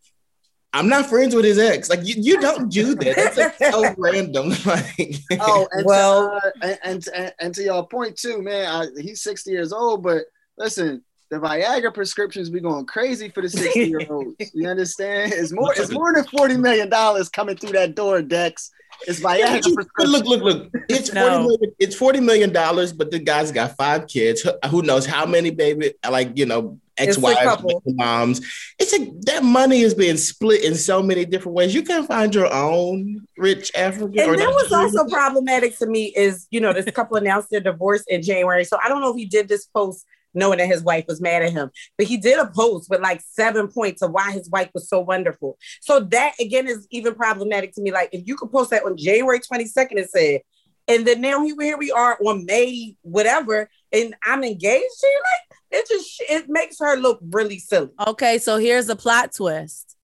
I'm 0.74 0.88
not 0.88 1.08
friends 1.08 1.36
with 1.36 1.44
his 1.46 1.58
ex? 1.60 1.90
Like 1.90 2.00
you, 2.04 2.16
you 2.18 2.40
don't 2.40 2.70
do 2.70 2.96
that. 2.96 3.16
That's 3.16 3.38
like 3.38 3.58
so 3.72 3.94
random. 3.98 4.50
Like 4.66 5.16
oh, 5.40 5.68
and 5.72 5.86
Well- 5.86 6.40
to, 6.40 6.48
uh, 6.48 6.52
and, 6.62 6.80
and, 6.84 7.08
and 7.16 7.34
and 7.40 7.56
to 7.56 7.64
your 7.64 7.88
point 7.88 8.18
too, 8.18 8.42
man. 8.42 8.68
I, 8.68 9.02
he's 9.02 9.22
60 9.22 9.52
years 9.52 9.74
old, 9.74 10.02
but 10.04 10.24
listen, 10.58 11.04
the 11.30 11.38
Viagra 11.38 11.94
prescriptions 11.94 12.50
be 12.50 12.60
going 12.60 12.86
crazy 12.86 13.30
for 13.30 13.42
the 13.42 13.50
60 13.50 13.80
year 13.80 14.02
olds. 14.10 14.36
You 14.54 14.70
understand? 14.70 15.34
It's 15.34 15.52
more. 15.52 15.74
It's 15.76 15.92
more 15.92 16.14
than 16.14 16.24
40 16.26 16.58
million 16.58 16.90
dollars 16.90 17.30
coming 17.30 17.56
through 17.58 17.72
that 17.74 17.96
door, 17.96 18.22
Dex. 18.22 18.72
It's 19.08 19.20
Viagra 19.20 19.62
But 19.64 19.74
prescriptions. 19.74 20.12
look, 20.12 20.26
look, 20.26 20.42
look. 20.42 20.70
It's 20.90 21.12
No. 21.14 21.24
forty 21.24 21.48
million. 21.48 21.76
It's 21.80 21.96
forty 21.96 22.20
million 22.20 22.52
dollars, 22.54 22.94
but 22.94 23.12
the 23.12 23.20
guy's 23.20 23.52
got 23.52 23.76
five 23.76 24.08
kids. 24.08 24.42
Who- 24.42 24.68
Who 24.70 24.82
knows 24.84 25.06
how 25.06 25.26
many 25.26 25.50
baby? 25.52 25.94
Like 26.10 26.38
you 26.38 26.46
know, 26.46 26.78
It's 26.91 26.91
a 26.91 26.91
ex-wives, 26.98 27.40
couple. 27.42 27.82
moms. 27.86 28.42
It's 28.80 28.94
a 28.94 29.12
that 29.26 29.44
money 29.44 29.82
is 29.82 29.94
being 29.94 30.18
split 30.18 30.64
in 30.64 30.76
so 30.76 31.02
many 31.02 31.26
different 31.26 31.56
ways. 31.56 31.74
You 31.74 31.84
can 31.84 32.06
find 32.06 32.34
your 32.34 32.52
own 32.54 33.26
rich 33.38 33.72
African. 33.76 34.20
And 34.20 34.40
that 34.40 34.50
was 34.50 34.72
also 34.72 35.06
problematic 35.10 35.78
to 35.80 35.86
me 35.88 36.14
is, 36.16 36.48
you 36.52 36.60
know, 36.60 36.74
this 36.74 36.90
couple 36.92 37.18
announced 37.18 37.50
their 37.50 37.60
divorce 37.62 38.04
in 38.08 38.22
January. 38.22 38.64
So 38.66 38.78
I 38.84 38.90
don't 38.90 39.02
know 39.02 39.12
if 39.12 39.18
he 39.18 39.26
did 39.26 39.48
this 39.48 39.66
post 39.66 40.06
knowing 40.34 40.60
that 40.60 40.68
his 40.68 40.82
wife 40.82 41.04
was 41.08 41.20
mad 41.20 41.44
at 41.44 41.52
him, 41.52 41.70
but 41.98 42.08
he 42.08 42.16
did 42.16 42.40
a 42.40 42.48
post 42.48 42.90
with 42.90 43.02
like 43.02 43.22
seven 43.22 43.68
points 43.68 44.02
of 44.02 44.12
why 44.12 44.32
his 44.32 44.50
wife 44.50 44.70
was 44.74 44.88
so 44.88 45.00
wonderful. 45.00 45.58
So 45.82 46.00
that 46.00 46.34
again 46.40 46.68
is 46.68 46.88
even 46.90 47.16
problematic 47.16 47.74
to 47.76 47.82
me. 47.82 47.92
Like 47.92 48.10
if 48.14 48.26
you 48.26 48.38
could 48.38 48.52
post 48.52 48.70
that 48.70 48.86
on 48.86 48.96
January 48.98 49.40
22nd 49.40 49.98
and 49.98 50.10
said, 50.10 50.42
and 50.88 51.06
then 51.06 51.22
now 51.22 51.44
here 51.44 51.56
we- 51.56 51.66
here 51.66 51.78
we 51.78 51.92
are 51.92 52.18
on 52.26 52.46
May 52.46 52.96
whatever, 53.02 53.70
and 53.92 54.16
I'm 54.26 54.44
engaged 54.44 55.00
to 55.00 55.08
you, 55.08 55.22
like 55.50 55.51
it 55.72 55.88
just 55.88 56.22
it 56.30 56.46
makes 56.50 56.78
her 56.80 56.96
look 56.98 57.20
really 57.22 57.60
silly. 57.60 57.90
Okay, 58.08 58.38
so 58.38 58.58
here's 58.58 58.90
a 58.90 58.96
plot 58.96 59.34
twist. 59.36 59.96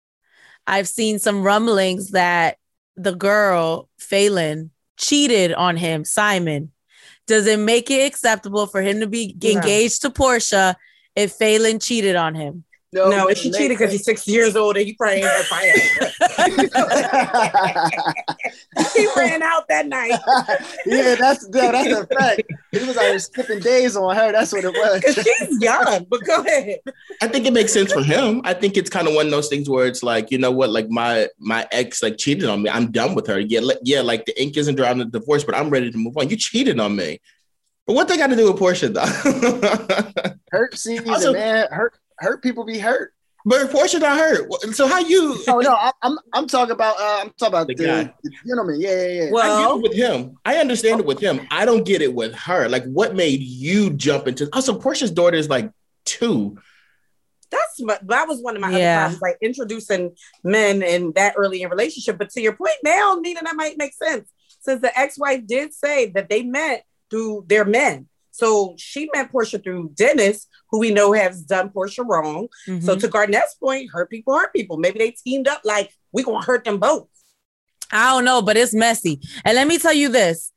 I've 0.66 0.88
seen 0.88 1.20
some 1.20 1.44
rumblings 1.44 2.12
that 2.12 2.58
the 2.96 3.16
girl, 3.16 3.90
Falynn, 4.02 4.72
cheated 4.98 5.54
on 5.54 5.78
him, 5.78 6.04
Simon. 6.04 6.72
Does 7.28 7.46
it 7.48 7.60
make 7.60 7.92
it 7.92 8.06
acceptable 8.06 8.68
for 8.68 8.82
him 8.82 9.00
to 9.02 9.08
be 9.08 9.36
No. 9.42 9.52
engaged 9.52 10.02
to 10.02 10.10
Porsha 10.10 10.76
if 11.16 11.38
Falynn 11.38 11.82
cheated 11.84 12.16
on 12.16 12.36
him? 12.36 12.64
No, 12.94 13.28
and 13.28 13.38
she 13.38 13.52
cheated 13.52 13.78
because 13.78 13.92
he's 13.92 14.06
60 14.06 14.32
years 14.32 14.56
old 14.56 14.78
and 14.78 14.86
he 14.86 14.94
probably 14.94 15.18
ain't 15.18 15.26
had 15.26 15.46
fire. 15.46 15.74
he 18.96 19.10
ran 19.18 19.44
out 19.44 19.68
that 19.68 19.88
night. 19.88 20.12
yeah, 20.86 21.16
that's 21.16 21.50
yeah, 21.54 21.72
that's 21.72 21.92
a 21.92 22.08
fact. 22.08 22.44
He 22.72 22.80
was 22.80 22.96
out 22.96 23.04
here 23.04 23.20
skipping 23.20 23.60
days 23.60 23.98
on 23.98 24.16
her. 24.16 24.32
That's 24.32 24.54
what 24.54 24.64
it 24.64 24.72
was. 24.72 25.02
Because 25.02 25.18
was. 25.18 25.26
she's 25.26 25.62
young, 25.62 26.06
but 26.10 26.24
go 26.24 26.42
ahead. 26.42 26.80
I 27.22 27.28
think 27.28 27.46
it 27.46 27.52
makes 27.52 27.74
sense 27.74 27.92
for 27.92 28.04
him. 28.04 28.42
I 28.46 28.54
think 28.54 28.78
it's 28.78 28.90
kind 28.90 29.06
of 29.06 29.14
one 29.16 29.26
of 29.26 29.32
those 29.32 29.50
things 29.50 29.70
where 29.70 29.86
it's 29.86 30.02
like, 30.02 30.32
you 30.32 30.38
know 30.38 30.52
what, 30.52 30.70
like 30.70 30.90
my 30.90 31.28
my 31.40 31.68
ex 31.74 32.02
like 32.02 32.18
cheated 32.18 32.48
on 32.48 32.62
me. 32.62 32.70
I'm 32.70 32.90
done 32.92 33.16
with 33.16 33.28
her. 33.28 33.38
Yeah, 33.40 33.60
like, 33.60 33.80
yeah, 33.84 34.00
like 34.00 34.24
the 34.26 34.42
ink 34.42 34.56
isn't 34.56 34.76
dry 34.76 34.92
on 34.92 35.00
the 35.00 35.06
divorce, 35.06 35.44
but 35.44 35.56
I'm 35.56 35.70
ready 35.70 35.92
to 35.92 35.98
move 35.98 36.16
on. 36.18 36.30
You 36.30 36.38
cheated 36.38 36.80
on 36.80 36.96
me. 36.96 37.20
But 37.86 37.96
what 37.98 38.08
they 38.08 38.16
got 38.18 38.28
to 38.28 38.36
do 38.38 38.50
with 38.52 38.62
Porsha 38.62 38.94
though? 38.94 40.32
Hurt 40.52 40.78
season, 40.78 41.10
Also- 41.10 41.34
man. 41.34 41.68
Hurt 41.70 41.94
hurt 42.20 42.42
people 42.44 42.64
be 42.66 42.80
hurt. 42.80 43.14
but 43.46 43.70
Porsha 43.70 44.00
not 44.00 44.18
hurt. 44.18 44.52
So 44.76 44.88
how 44.88 45.00
you? 45.00 45.38
Oh 45.48 45.60
no, 45.60 45.72
I- 45.74 45.92
I'm 46.02 46.18
I'm 46.34 46.48
talking 46.48 46.72
about 46.74 47.00
uh, 47.00 47.20
I'm 47.24 47.30
talking 47.40 47.48
about 47.48 47.68
The 47.68 47.76
the, 47.76 47.86
guy. 47.86 48.14
the 48.24 48.32
gentleman. 48.48 48.80
Yeah, 48.82 48.90
yeah, 49.08 49.08
yeah. 49.24 49.28
I 49.28 49.32
Well, 49.32 49.80
get 49.80 49.86
it 49.86 49.90
with 49.90 49.98
him. 49.98 50.38
I 50.46 50.58
understand 50.58 51.00
it 51.00 51.06
with 51.06 51.20
him. 51.20 51.48
I 51.52 51.66
don't 51.66 51.86
get 51.86 52.02
it 52.02 52.14
with 52.14 52.34
her. 52.36 52.68
Like, 52.70 52.84
what 52.86 53.16
made 53.16 53.42
you 53.42 53.92
jump 53.92 54.28
into? 54.28 54.50
Also, 54.54 54.78
Porsha's 54.80 55.12
daughter 55.12 55.38
is 55.38 55.50
like 55.50 55.72
two. 56.06 56.58
that's 57.50 57.80
my, 57.80 57.98
that 58.04 58.28
was 58.28 58.42
one 58.42 58.56
of 58.56 58.62
my 58.62 58.72
Yeah. 58.78 59.06
other 59.06 59.18
problems, 59.18 59.22
like 59.22 59.38
introducing 59.42 60.16
men 60.44 60.82
in 60.82 61.14
that 61.14 61.36
early 61.38 61.62
in 61.62 61.70
relationship. 61.70 62.18
But 62.18 62.30
to 62.32 62.42
your 62.42 62.54
point 62.54 62.76
now, 62.84 63.18
Nina, 63.22 63.40
that 63.44 63.56
might 63.56 63.78
make 63.78 63.94
sense 63.94 64.30
since 64.60 64.82
the 64.82 64.98
ex-wife 65.00 65.46
did 65.48 65.74
say 65.74 66.08
that 66.12 66.28
they 66.30 66.44
met 66.44 66.84
through 67.10 67.46
their 67.48 67.64
men. 67.64 68.08
So 68.38 68.76
she 68.78 69.10
met 69.16 69.32
Porsha 69.32 69.62
through 69.64 69.92
Dennis, 69.96 70.46
who 70.70 70.80
we 70.80 70.92
know 70.92 71.12
has 71.14 71.42
done 71.42 71.70
Porsha 71.70 72.06
wrong. 72.08 72.48
So 72.66 72.96
Mhm. 72.96 73.00
to 73.02 73.08
Garnett's 73.08 73.56
point, 73.56 73.90
hurt 73.92 74.12
people 74.12 74.38
hurt 74.38 74.54
people. 74.54 74.78
Maybe 74.78 75.00
they 75.00 75.12
teamed 75.12 75.48
up 75.48 75.62
like 75.64 75.92
we 76.12 76.22
gonna 76.24 76.46
hurt 76.46 76.64
them 76.64 76.78
both. 76.78 77.08
I 77.92 78.12
don't 78.12 78.26
know, 78.26 78.42
but 78.44 78.56
it's 78.58 78.76
messy. 78.76 79.22
And 79.44 79.56
let 79.56 79.68
me 79.68 79.80
tell 79.80 79.94
you 79.94 80.10
this. 80.10 80.52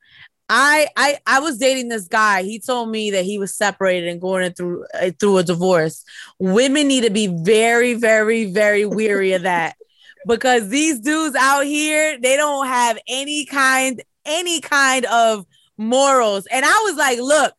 I 0.51 0.89
I 0.97 1.19
I 1.27 1.41
was 1.41 1.57
dating 1.59 1.89
this 1.89 2.07
guy. 2.09 2.43
He 2.43 2.59
told 2.61 2.91
me 2.91 3.13
that 3.13 3.25
he 3.25 3.39
was 3.39 3.57
separated 3.57 4.09
and 4.09 4.21
going 4.21 4.53
through 4.53 4.85
uh, 5.01 5.13
through 5.19 5.39
a 5.39 5.43
divorce. 5.43 6.05
Women 6.39 6.89
need 6.89 7.05
to 7.05 7.11
be 7.11 7.29
very 7.29 7.95
very 7.95 8.45
very 8.47 8.85
weary 8.85 9.33
of 9.33 9.43
that 9.43 9.77
because 10.27 10.69
these 10.69 10.99
dudes 10.99 11.35
out 11.37 11.65
here, 11.65 12.19
they 12.21 12.37
don't 12.37 12.67
have 12.67 12.99
any 13.09 13.47
kind 13.47 14.03
any 14.27 14.61
kind 14.61 15.07
of 15.07 15.47
morals. 15.79 16.47
And 16.51 16.65
I 16.67 16.79
was 16.89 16.97
like, 16.97 17.19
look, 17.21 17.55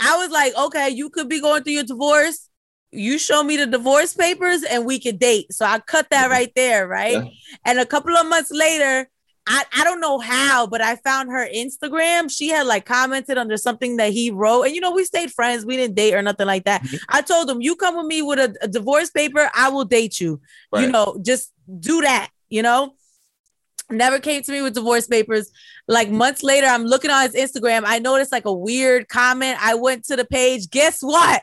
I 0.00 0.16
was 0.16 0.30
like, 0.30 0.56
okay, 0.56 0.88
you 0.90 1.10
could 1.10 1.28
be 1.28 1.40
going 1.40 1.62
through 1.62 1.74
your 1.74 1.84
divorce. 1.84 2.48
You 2.92 3.18
show 3.18 3.42
me 3.44 3.56
the 3.56 3.66
divorce 3.66 4.14
papers 4.14 4.62
and 4.64 4.84
we 4.84 4.98
could 4.98 5.18
date. 5.18 5.52
So 5.52 5.64
I 5.64 5.78
cut 5.78 6.08
that 6.10 6.26
Mhm. 6.28 6.30
right 6.32 6.52
there, 6.56 6.88
right? 6.88 7.12
Yeah. 7.24 7.28
And 7.64 7.78
a 7.78 7.86
couple 7.86 8.16
of 8.16 8.26
months 8.26 8.50
later, 8.50 9.08
I, 9.46 9.64
I 9.72 9.84
don't 9.84 10.00
know 10.00 10.18
how, 10.18 10.66
but 10.66 10.80
I 10.80 10.96
found 10.96 11.30
her 11.30 11.48
Instagram. 11.54 12.30
She 12.30 12.48
had 12.48 12.66
like 12.66 12.84
commented 12.84 13.38
under 13.38 13.56
something 13.56 13.96
that 13.96 14.12
he 14.12 14.30
wrote. 14.30 14.64
And 14.64 14.74
you 14.74 14.80
know, 14.80 14.90
we 14.92 15.04
stayed 15.04 15.32
friends. 15.32 15.64
We 15.64 15.76
didn't 15.76 15.94
date 15.96 16.14
or 16.14 16.22
nothing 16.22 16.46
like 16.46 16.64
that. 16.64 16.82
Mhm. 16.82 16.98
I 17.08 17.22
told 17.22 17.48
him, 17.50 17.60
you 17.60 17.76
come 17.76 17.96
with 17.96 18.06
me 18.06 18.22
with 18.22 18.38
a, 18.38 18.54
a 18.62 18.68
divorce 18.68 19.10
paper, 19.10 19.50
I 19.54 19.68
will 19.70 19.84
date 19.84 20.18
you. 20.20 20.40
You 20.74 20.88
know, 20.88 21.16
just 21.22 21.52
do 21.78 22.00
that, 22.02 22.28
you 22.48 22.62
know? 22.62 22.94
Never 23.90 24.18
came 24.18 24.42
to 24.42 24.52
me 24.52 24.62
with 24.62 24.74
divorce 24.74 25.06
papers. 25.06 25.50
Like 25.88 26.10
months 26.10 26.42
later, 26.42 26.66
I'm 26.66 26.84
looking 26.84 27.10
on 27.10 27.22
his 27.28 27.34
Instagram. 27.34 27.82
I 27.84 27.98
noticed 27.98 28.32
like 28.32 28.44
a 28.44 28.52
weird 28.52 29.08
comment. 29.08 29.58
I 29.60 29.74
went 29.74 30.04
to 30.06 30.16
the 30.16 30.24
page. 30.24 30.70
Guess 30.70 31.00
what? 31.00 31.42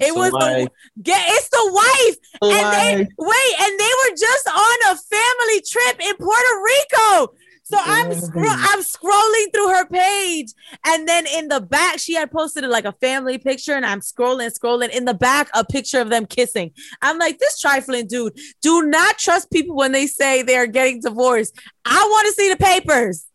It 0.00 0.14
was 0.14 0.32
the, 0.32 0.70
get 1.02 1.22
it's 1.28 1.48
the 1.50 1.70
wife 1.72 2.16
and 2.42 2.72
they 2.72 3.08
wait, 3.16 3.60
and 3.60 3.80
they 3.80 3.84
were 3.84 4.16
just 4.16 4.48
on 4.48 4.76
a 4.90 4.96
family 4.96 5.62
trip 5.70 6.00
in 6.00 6.16
Puerto 6.16 6.62
Rico. 6.64 7.34
So 7.70 7.76
I'm 7.78 8.14
scro- 8.14 8.44
I'm 8.48 8.80
scrolling 8.80 9.52
through 9.52 9.68
her 9.68 9.86
page, 9.86 10.54
and 10.86 11.06
then 11.06 11.26
in 11.26 11.48
the 11.48 11.60
back, 11.60 11.98
she 11.98 12.14
had 12.14 12.30
posted 12.30 12.64
like 12.64 12.86
a 12.86 12.92
family 12.92 13.36
picture, 13.36 13.74
and 13.74 13.84
I'm 13.84 14.00
scrolling, 14.00 14.50
scrolling. 14.58 14.88
In 14.88 15.04
the 15.04 15.12
back, 15.12 15.50
a 15.54 15.66
picture 15.66 16.00
of 16.00 16.08
them 16.08 16.24
kissing. 16.24 16.70
I'm 17.02 17.18
like, 17.18 17.38
this 17.38 17.60
trifling 17.60 18.06
dude. 18.06 18.38
Do 18.62 18.86
not 18.86 19.18
trust 19.18 19.50
people 19.50 19.76
when 19.76 19.92
they 19.92 20.06
say 20.06 20.42
they 20.42 20.56
are 20.56 20.66
getting 20.66 21.02
divorced. 21.02 21.58
I 21.84 22.02
want 22.10 22.26
to 22.28 22.32
see 22.32 22.48
the 22.48 22.56
papers. 22.56 23.26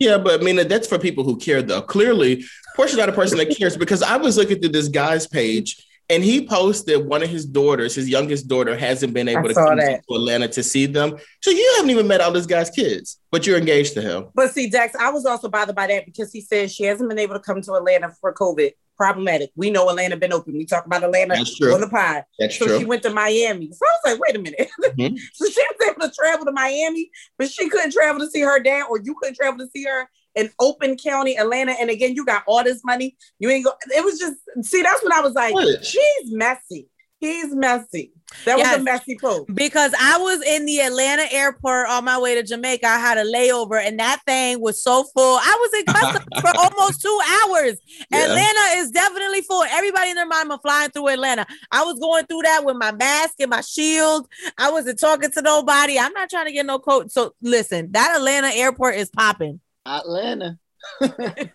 Yeah, 0.00 0.18
but 0.18 0.40
I 0.40 0.42
mean 0.42 0.56
that's 0.68 0.88
for 0.88 0.98
people 0.98 1.22
who 1.22 1.36
care 1.36 1.62
though. 1.62 1.80
Clearly, 1.80 2.44
Porsha's 2.76 2.96
not 2.96 3.08
a 3.08 3.12
person 3.12 3.38
that 3.38 3.56
cares 3.56 3.76
because 3.76 4.02
I 4.02 4.16
was 4.16 4.36
looking 4.36 4.60
through 4.60 4.72
this 4.72 4.88
guy's 4.88 5.28
page 5.28 5.85
and 6.08 6.22
he 6.22 6.46
posted 6.46 7.04
one 7.06 7.22
of 7.22 7.28
his 7.28 7.44
daughters, 7.44 7.94
his 7.94 8.08
youngest 8.08 8.46
daughter, 8.48 8.76
hasn't 8.76 9.12
been 9.12 9.28
able 9.28 9.46
I 9.46 9.48
to 9.48 9.54
come 9.54 9.76
that. 9.78 10.02
to 10.08 10.14
Atlanta 10.14 10.48
to 10.48 10.62
see 10.62 10.86
them. 10.86 11.16
So 11.42 11.50
you 11.50 11.72
haven't 11.76 11.90
even 11.90 12.06
met 12.06 12.20
all 12.20 12.30
this 12.32 12.46
guy's 12.46 12.70
kids, 12.70 13.18
but 13.32 13.46
you're 13.46 13.58
engaged 13.58 13.94
to 13.94 14.02
him. 14.02 14.26
But 14.34 14.52
see, 14.52 14.68
Dex, 14.70 14.94
I 14.94 15.10
was 15.10 15.26
also 15.26 15.48
bothered 15.48 15.74
by 15.74 15.88
that 15.88 16.04
because 16.06 16.32
he 16.32 16.40
said 16.40 16.70
she 16.70 16.84
hasn't 16.84 17.08
been 17.08 17.18
able 17.18 17.34
to 17.34 17.40
come 17.40 17.60
to 17.62 17.74
Atlanta 17.74 18.12
for 18.20 18.32
COVID. 18.32 18.70
Problematic. 18.96 19.50
We 19.56 19.68
know 19.70 19.90
Atlanta 19.90 20.16
been 20.16 20.32
open. 20.32 20.56
We 20.56 20.64
talk 20.64 20.86
about 20.86 21.02
Atlanta 21.04 21.34
on 21.34 21.80
the 21.82 21.88
pod. 21.90 22.24
That's 22.38 22.58
So 22.58 22.64
true. 22.66 22.78
she 22.78 22.84
went 22.86 23.02
to 23.02 23.10
Miami. 23.10 23.70
So 23.72 23.80
I 23.84 23.90
was 24.10 24.12
like, 24.12 24.20
wait 24.20 24.36
a 24.36 24.38
minute. 24.38 24.68
Mhm. 24.98 25.18
so 25.34 25.44
she 25.50 25.60
was 25.60 25.88
able 25.90 26.08
to 26.08 26.14
travel 26.14 26.46
to 26.46 26.52
Miami, 26.52 27.10
but 27.36 27.50
she 27.50 27.68
couldn't 27.68 27.90
travel 27.92 28.20
to 28.24 28.30
see 28.30 28.40
her 28.40 28.58
dad, 28.58 28.84
or 28.88 28.98
you 29.02 29.14
couldn't 29.20 29.34
travel 29.36 29.58
to 29.58 29.70
see 29.70 29.84
her 29.84 30.08
in 30.36 30.50
Open 30.60 30.96
County, 30.96 31.36
Atlanta. 31.36 31.72
And 31.72 31.90
again, 31.90 32.14
you 32.14 32.24
got 32.24 32.44
all 32.46 32.62
this 32.62 32.84
money. 32.84 33.16
You 33.40 33.50
ain't 33.50 33.64
go. 33.64 33.72
It 33.88 34.04
was 34.04 34.18
just 34.18 34.36
see. 34.62 34.82
That's 34.82 35.02
when 35.02 35.12
I 35.12 35.20
was 35.20 35.34
like, 35.34 35.54
she's 35.82 36.32
messy. 36.32 36.88
He's 37.18 37.54
messy. 37.54 38.12
That 38.44 38.58
Yes. 38.58 38.72
was 38.72 38.80
a 38.80 38.84
messy 38.84 39.16
post. 39.18 39.54
because 39.54 39.94
I 39.98 40.18
was 40.18 40.42
in 40.42 40.66
the 40.66 40.80
Atlanta 40.80 41.24
airport 41.32 41.88
on 41.88 42.04
my 42.04 42.18
way 42.18 42.34
to 42.34 42.42
Jamaica. 42.42 42.86
I 42.86 42.98
had 42.98 43.16
a 43.16 43.24
layover, 43.24 43.80
and 43.82 43.98
that 44.00 44.20
thing 44.26 44.60
was 44.60 44.82
so 44.82 45.04
full. 45.14 45.38
I 45.40 45.56
was 45.60 45.80
in 45.80 45.86
customs 45.94 46.26
for 46.42 46.50
almost 46.58 47.00
two 47.00 47.20
hours. 47.42 47.78
Yeah. 48.10 48.24
Atlanta 48.24 48.60
is 48.78 48.90
definitely 48.90 49.40
full. 49.42 49.62
Everybody 49.62 50.10
in 50.10 50.16
their 50.16 50.26
mind 50.26 50.50
was 50.50 50.58
flying 50.60 50.90
through 50.90 51.08
Atlanta. 51.08 51.46
I 51.72 51.84
was 51.84 51.98
going 51.98 52.26
through 52.26 52.42
that 52.42 52.64
with 52.66 52.76
my 52.76 52.92
mask 52.92 53.34
and 53.40 53.48
my 53.50 53.62
shield. 53.62 54.28
I 54.58 54.70
wasn't 54.70 54.98
talking 55.00 55.30
to 55.30 55.40
nobody. 55.40 55.98
I'm 55.98 56.12
not 56.12 56.28
trying 56.28 56.46
to 56.46 56.52
get 56.52 56.66
no 56.66 56.78
coat. 56.78 57.10
So 57.12 57.32
listen, 57.40 57.92
that 57.92 58.14
Atlanta 58.16 58.48
airport 58.48 58.96
is 58.96 59.08
popping. 59.08 59.60
Atlanta. 59.86 60.58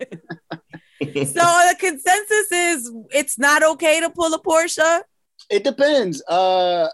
So 1.02 1.40
the 1.40 1.76
consensus 1.80 2.52
is 2.52 2.92
it's 3.10 3.36
not 3.36 3.64
okay 3.64 3.98
to 3.98 4.08
pull 4.10 4.32
a 4.34 4.40
Porsha. 4.40 5.02
It 5.50 5.64
depends. 5.64 6.22
Uh, 6.28 6.88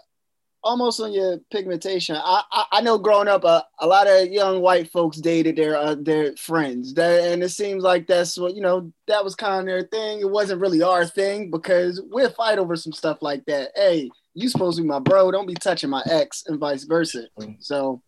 almost 0.63 0.99
on 0.99 1.13
your 1.13 1.37
pigmentation. 1.51 2.15
I 2.15 2.43
I, 2.51 2.65
I 2.73 2.81
know 2.81 2.97
growing 2.97 3.27
up, 3.27 3.45
uh, 3.45 3.61
a 3.79 3.87
lot 3.87 4.07
of 4.07 4.27
young 4.27 4.61
white 4.61 4.91
folks 4.91 5.17
dated 5.17 5.55
their 5.55 5.77
uh, 5.77 5.95
their 5.95 6.35
friends, 6.37 6.93
that, 6.95 7.31
and 7.31 7.43
it 7.43 7.49
seems 7.49 7.83
like 7.83 8.07
that's 8.07 8.37
what 8.37 8.55
you 8.55 8.61
know. 8.61 8.91
That 9.07 9.23
was 9.23 9.35
kind 9.35 9.59
of 9.61 9.65
their 9.65 9.83
thing. 9.83 10.19
It 10.19 10.29
wasn't 10.29 10.61
really 10.61 10.81
our 10.81 11.05
thing 11.05 11.51
because 11.51 12.01
we'll 12.09 12.31
fight 12.31 12.59
over 12.59 12.75
some 12.75 12.93
stuff 12.93 13.21
like 13.21 13.45
that. 13.45 13.71
Hey, 13.75 14.09
you 14.33 14.49
supposed 14.49 14.77
to 14.77 14.83
be 14.83 14.87
my 14.87 14.99
bro. 14.99 15.31
Don't 15.31 15.47
be 15.47 15.55
touching 15.55 15.89
my 15.89 16.03
ex, 16.09 16.43
and 16.47 16.59
vice 16.59 16.83
versa. 16.83 17.27
So, 17.59 18.01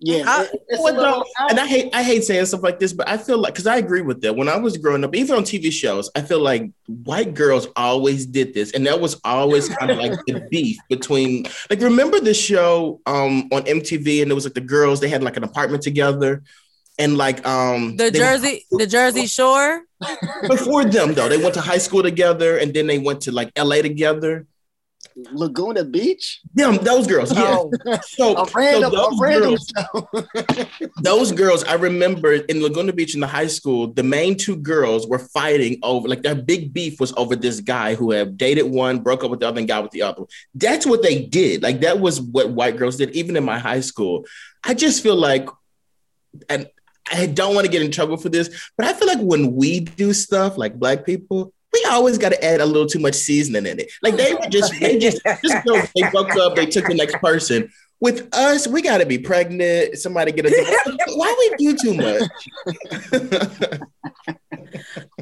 yeah, 0.00 0.22
I- 0.26 0.44
it- 0.44 0.50
it's 0.68 0.80
a 0.80 0.82
Well, 0.82 0.94
little- 0.94 1.10
no, 1.20 1.24
and 1.50 1.58
I 1.58 1.66
hate 1.66 1.90
I 1.92 2.02
hate 2.02 2.24
saying 2.24 2.46
stuff 2.46 2.62
like 2.62 2.78
this, 2.78 2.92
but 2.92 3.08
I 3.08 3.16
feel 3.18 3.38
like 3.38 3.54
because 3.54 3.66
I 3.66 3.76
agree 3.78 4.00
with 4.02 4.20
that. 4.22 4.36
When 4.36 4.48
I 4.48 4.56
was 4.56 4.76
growing 4.76 5.02
up, 5.04 5.14
even 5.16 5.36
on 5.36 5.42
TV 5.44 5.70
shows, 5.72 6.10
I 6.14 6.22
feel 6.22 6.40
like 6.40 6.70
white 7.04 7.34
girls 7.34 7.66
always 7.76 8.24
did 8.26 8.54
this, 8.54 8.72
and 8.72 8.86
that 8.86 9.00
was 9.00 9.20
always 9.24 9.68
kind 9.68 9.90
of 9.90 9.98
like 9.98 10.12
the 10.26 10.46
beef 10.50 10.76
between. 10.88 11.46
Like, 11.70 11.80
remember 11.80 12.20
the 12.20 12.34
show 12.34 13.00
um 13.06 13.48
on 13.52 13.62
MTV, 13.64 14.22
and 14.22 14.30
it 14.30 14.34
was 14.34 14.44
like 14.44 14.54
the 14.54 14.60
girls 14.60 15.00
they 15.00 15.08
had 15.08 15.22
like 15.22 15.36
an 15.36 15.44
apartment 15.44 15.82
together, 15.82 16.42
and 16.98 17.16
like 17.16 17.44
um 17.46 17.96
The 17.96 18.10
they- 18.10 18.18
Jersey, 18.18 18.66
the 18.70 18.86
Jersey 18.86 19.26
Shore. 19.26 19.82
before 20.48 20.84
them 20.84 21.12
though 21.14 21.28
they 21.28 21.38
went 21.38 21.54
to 21.54 21.60
high 21.60 21.78
school 21.78 22.02
together, 22.04 22.56
and 22.58 22.72
then 22.72 22.86
they 22.86 22.98
went 22.98 23.20
to 23.22 23.32
like 23.32 23.50
LA 23.58 23.82
together. 23.82 24.46
Laguna 25.32 25.84
Beach. 25.84 26.40
Them 26.54 26.76
those 26.78 27.06
girls, 27.06 27.34
yeah. 27.34 27.58
Oh, 27.58 27.70
So, 28.02 28.36
A 28.42 28.46
so 28.46 28.52
random, 28.54 28.92
a 28.92 28.96
those 28.96 29.18
random 29.20 29.50
girls- 29.50 30.66
those 31.02 31.32
girls 31.32 31.64
I 31.64 31.74
remember 31.74 32.34
in 32.34 32.62
Laguna 32.62 32.92
Beach 32.92 33.14
in 33.14 33.20
the 33.20 33.26
high 33.26 33.46
school, 33.46 33.88
the 33.88 34.02
main 34.02 34.36
two 34.36 34.56
girls 34.56 35.06
were 35.06 35.18
fighting 35.18 35.78
over 35.82 36.08
like 36.08 36.22
their 36.22 36.34
big 36.34 36.72
beef 36.72 37.00
was 37.00 37.12
over 37.16 37.34
this 37.36 37.60
guy 37.60 37.94
who 37.94 38.10
had 38.12 38.36
dated 38.38 38.66
one, 38.66 39.00
broke 39.00 39.24
up 39.24 39.30
with 39.30 39.40
the 39.40 39.48
other, 39.48 39.58
and 39.58 39.68
got 39.68 39.82
with 39.82 39.92
the 39.92 40.02
other. 40.02 40.22
That's 40.54 40.86
what 40.86 41.02
they 41.02 41.22
did. 41.24 41.62
Like 41.62 41.80
that 41.80 42.00
was 42.00 42.20
what 42.20 42.50
white 42.50 42.76
girls 42.76 42.96
did, 42.96 43.10
even 43.16 43.36
in 43.36 43.44
my 43.44 43.58
high 43.58 43.80
school. 43.80 44.24
I 44.64 44.74
just 44.74 45.02
feel 45.02 45.16
like, 45.16 45.48
and 46.48 46.68
I 47.10 47.26
don't 47.26 47.54
want 47.54 47.64
to 47.64 47.72
get 47.72 47.82
in 47.82 47.90
trouble 47.90 48.18
for 48.18 48.28
this, 48.28 48.70
but 48.76 48.86
I 48.86 48.92
feel 48.92 49.08
like 49.08 49.20
when 49.20 49.54
we 49.56 49.80
do 49.80 50.12
stuff 50.12 50.58
like 50.58 50.74
black 50.78 51.06
people, 51.06 51.52
we 51.72 51.86
always 51.90 52.18
got 52.18 52.30
to 52.30 52.44
add 52.44 52.60
a 52.60 52.66
little 52.66 52.86
too 52.86 52.98
much 52.98 53.14
seasoning 53.14 53.66
in 53.66 53.80
it. 53.80 53.90
Like 54.02 54.16
they 54.16 54.34
were 54.34 54.48
just, 54.48 54.72
they 54.80 54.98
just, 54.98 55.20
just 55.24 55.64
girls, 55.66 55.88
they 55.94 56.08
broke 56.10 56.34
up, 56.36 56.56
they 56.56 56.66
took 56.66 56.86
the 56.86 56.94
next 56.94 57.16
person. 57.16 57.70
With 58.00 58.28
us, 58.32 58.68
we 58.68 58.80
got 58.80 58.98
to 58.98 59.06
be 59.06 59.18
pregnant. 59.18 59.98
Somebody 59.98 60.30
get 60.30 60.46
a. 60.46 60.96
Why 61.08 61.50
we 61.58 61.72
do 61.72 61.76
too 61.76 61.94
much? 61.94 62.22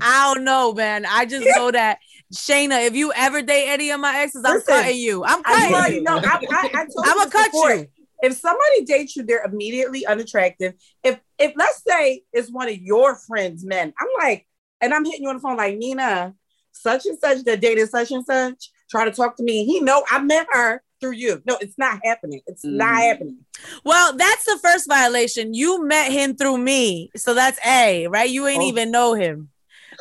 I 0.01 0.35
don't 0.35 0.45
know, 0.45 0.75
man. 0.75 1.07
I 1.07 1.25
just 1.25 1.47
know 1.57 1.71
that 1.71 1.99
Shayna, 2.35 2.87
if 2.87 2.95
you 2.95 3.13
ever 3.15 3.41
date 3.41 3.69
any 3.69 3.91
of 3.91 4.01
my 4.01 4.19
exes, 4.19 4.43
I'm 4.45 4.61
cutting 4.63 4.99
you. 4.99 5.25
I'm 5.25 5.41
I 5.47 5.55
cutting 5.55 5.75
already 5.75 5.95
you. 5.97 6.03
know. 6.03 6.19
I, 6.19 6.41
I, 6.51 6.71
I 6.75 6.85
told 6.85 7.07
I'ma 7.07 7.31
cut 7.31 7.51
before. 7.51 7.75
you. 7.75 7.87
If 8.23 8.35
somebody 8.35 8.85
dates 8.85 9.17
you, 9.17 9.23
they're 9.23 9.45
immediately 9.45 10.05
unattractive. 10.05 10.75
If 11.03 11.19
if 11.39 11.53
let's 11.57 11.83
say 11.87 12.23
it's 12.33 12.51
one 12.51 12.69
of 12.69 12.77
your 12.77 13.17
friends' 13.17 13.65
men, 13.65 13.93
I'm 13.99 14.09
like, 14.19 14.47
and 14.81 14.93
I'm 14.95 15.05
hitting 15.05 15.23
you 15.23 15.29
on 15.29 15.37
the 15.37 15.41
phone 15.41 15.57
like 15.57 15.77
Nina, 15.77 16.35
such 16.73 17.07
and 17.07 17.19
such 17.19 17.45
that 17.45 17.61
dated 17.61 17.89
such 17.91 18.11
and 18.11 18.25
such, 18.25 18.71
try 18.91 19.05
to 19.05 19.11
talk 19.11 19.37
to 19.37 19.43
me. 19.43 19.65
He 19.65 19.81
know 19.81 20.05
I 20.11 20.21
met 20.21 20.47
her 20.53 20.83
through 21.01 21.13
you. 21.13 21.43
No, 21.47 21.57
it's 21.61 21.77
not 21.79 22.01
happening. 22.05 22.41
It's 22.47 22.65
not 22.65 22.95
Mm. 22.95 23.03
happening. 23.03 23.39
Well, 23.85 24.17
that's 24.17 24.45
the 24.45 24.59
first 24.63 24.89
violation. 24.89 25.53
You 25.55 25.85
met 25.85 26.11
him 26.11 26.37
through 26.37 26.59
me. 26.59 27.11
So 27.17 27.35
that's 27.35 27.59
A, 27.67 28.07
right? 28.09 28.29
You 28.31 28.47
ain't 28.47 28.63
Oh. 28.63 28.69
even 28.69 28.91
know 28.91 29.15
him, 29.15 29.51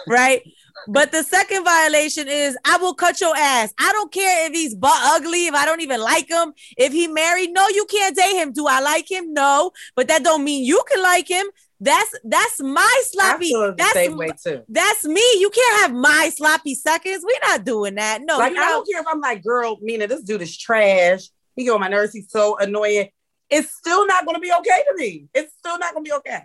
right? 0.07 0.41
But 0.87 1.11
the 1.11 1.23
second 1.23 1.63
violation 1.63 2.27
is 2.27 2.57
I 2.63 2.77
will 2.77 2.93
cut 2.93 3.19
your 3.19 3.35
ass. 3.35 3.73
I 3.79 3.91
don't 3.93 4.11
care 4.11 4.45
if 4.47 4.53
he's 4.53 4.75
butt 4.75 4.99
ugly, 5.03 5.47
if 5.47 5.55
I 5.55 5.65
don't 5.65 5.81
even 5.81 5.99
like 5.99 6.29
him, 6.29 6.53
if 6.77 6.93
he 6.93 7.07
married. 7.07 7.51
No, 7.51 7.67
you 7.69 7.85
can't 7.85 8.15
date 8.15 8.35
him. 8.35 8.51
Do 8.53 8.67
I 8.67 8.81
like 8.81 9.09
him? 9.09 9.33
No, 9.33 9.71
but 9.95 10.07
that 10.09 10.23
don't 10.23 10.43
mean 10.43 10.63
you 10.63 10.83
can 10.91 11.01
like 11.01 11.27
him. 11.27 11.45
That's 11.79 12.09
that's 12.23 12.61
my 12.61 13.03
sloppy. 13.07 13.53
That's 13.77 13.93
same 13.93 14.17
way 14.17 14.29
too. 14.41 14.63
that's 14.69 15.03
me. 15.03 15.21
You 15.39 15.49
can't 15.49 15.81
have 15.81 15.93
my 15.93 16.31
sloppy 16.33 16.73
seconds. 16.73 17.25
We're 17.25 17.49
not 17.49 17.65
doing 17.65 17.95
that. 17.95 18.21
No, 18.23 18.37
like 18.37 18.53
I 18.53 18.69
don't 18.69 18.87
care 18.89 19.01
if 19.01 19.07
I'm 19.07 19.19
like, 19.19 19.43
girl, 19.43 19.77
Nina, 19.81 20.07
this 20.07 20.23
dude 20.23 20.41
is 20.41 20.57
trash. 20.57 21.29
He 21.55 21.69
on 21.69 21.79
my 21.79 21.89
nerves. 21.89 22.13
He's 22.13 22.31
so 22.31 22.57
annoying. 22.57 23.09
It's 23.49 23.73
still 23.75 24.07
not 24.07 24.25
going 24.25 24.35
to 24.35 24.41
be 24.41 24.51
okay 24.51 24.83
to 24.89 24.95
me. 24.97 25.27
It's 25.33 25.53
still 25.57 25.77
not 25.77 25.93
going 25.93 26.03
to 26.03 26.09
be 26.09 26.15
okay. 26.15 26.41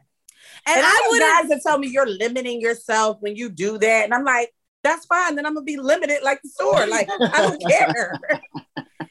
and, 0.66 0.76
And, 0.76 0.84
I 0.84 1.06
would 1.08 1.20
guys 1.20 1.48
that 1.48 1.62
tell 1.62 1.78
me 1.78 1.88
you're 1.88 2.06
limiting 2.06 2.60
yourself 2.60 3.16
when 3.20 3.36
you 3.36 3.48
do 3.48 3.78
that, 3.78 4.04
and 4.04 4.12
I'm 4.12 4.24
like, 4.24 4.52
that's 4.82 5.06
fine. 5.06 5.36
Then 5.36 5.46
I'm 5.46 5.54
gonna 5.54 5.64
be 5.64 5.76
limited 5.76 6.22
like 6.22 6.40
the 6.42 6.48
store. 6.48 6.86
Like 6.86 7.08
I 7.10 7.42
don't 7.42 7.62
care. 7.68 8.18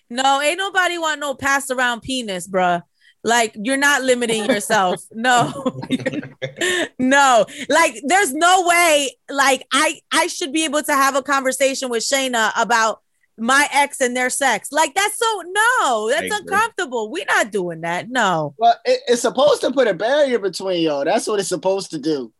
No, 0.10 0.42
ain't 0.42 0.58
nobody 0.58 0.98
want 0.98 1.20
no 1.20 1.36
passed 1.36 1.72
around 1.72 2.02
penis, 2.02 2.48
bruh. 2.48 2.82
Like 3.30 3.56
you're 3.56 3.78
not 3.78 4.02
limiting 4.02 4.46
yourself. 4.46 5.06
no. 5.12 5.54
no. 7.00 7.46
Like 7.70 8.02
there's 8.04 8.34
no 8.34 8.68
way 8.68 9.12
like 9.30 9.66
I 9.72 10.02
I 10.12 10.28
should 10.28 10.52
be 10.52 10.66
able 10.66 10.82
to 10.84 10.94
have 10.94 11.16
a 11.16 11.22
conversation 11.22 11.90
with 11.90 12.04
Shayna 12.04 12.52
about 12.58 13.02
my 13.38 13.68
ex 13.72 14.02
and 14.02 14.18
their 14.18 14.32
sex. 14.32 14.72
Like 14.72 14.96
that's 14.96 15.18
so 15.18 15.44
no, 15.46 16.10
that's 16.10 16.40
uncomfortable. 16.40 17.12
We're 17.12 17.26
not 17.26 17.52
doing 17.52 17.82
that. 17.82 18.10
No. 18.10 18.56
Well, 18.58 18.76
it, 18.84 19.02
it's 19.08 19.22
supposed 19.22 19.62
to 19.62 19.72
put 19.72 19.88
a 19.88 19.94
barrier 19.94 20.40
between 20.40 20.82
y'all. 20.82 21.06
That's 21.06 21.28
what 21.28 21.40
it's 21.40 21.50
supposed 21.50 21.92
to 21.92 22.00
do. 22.00 22.34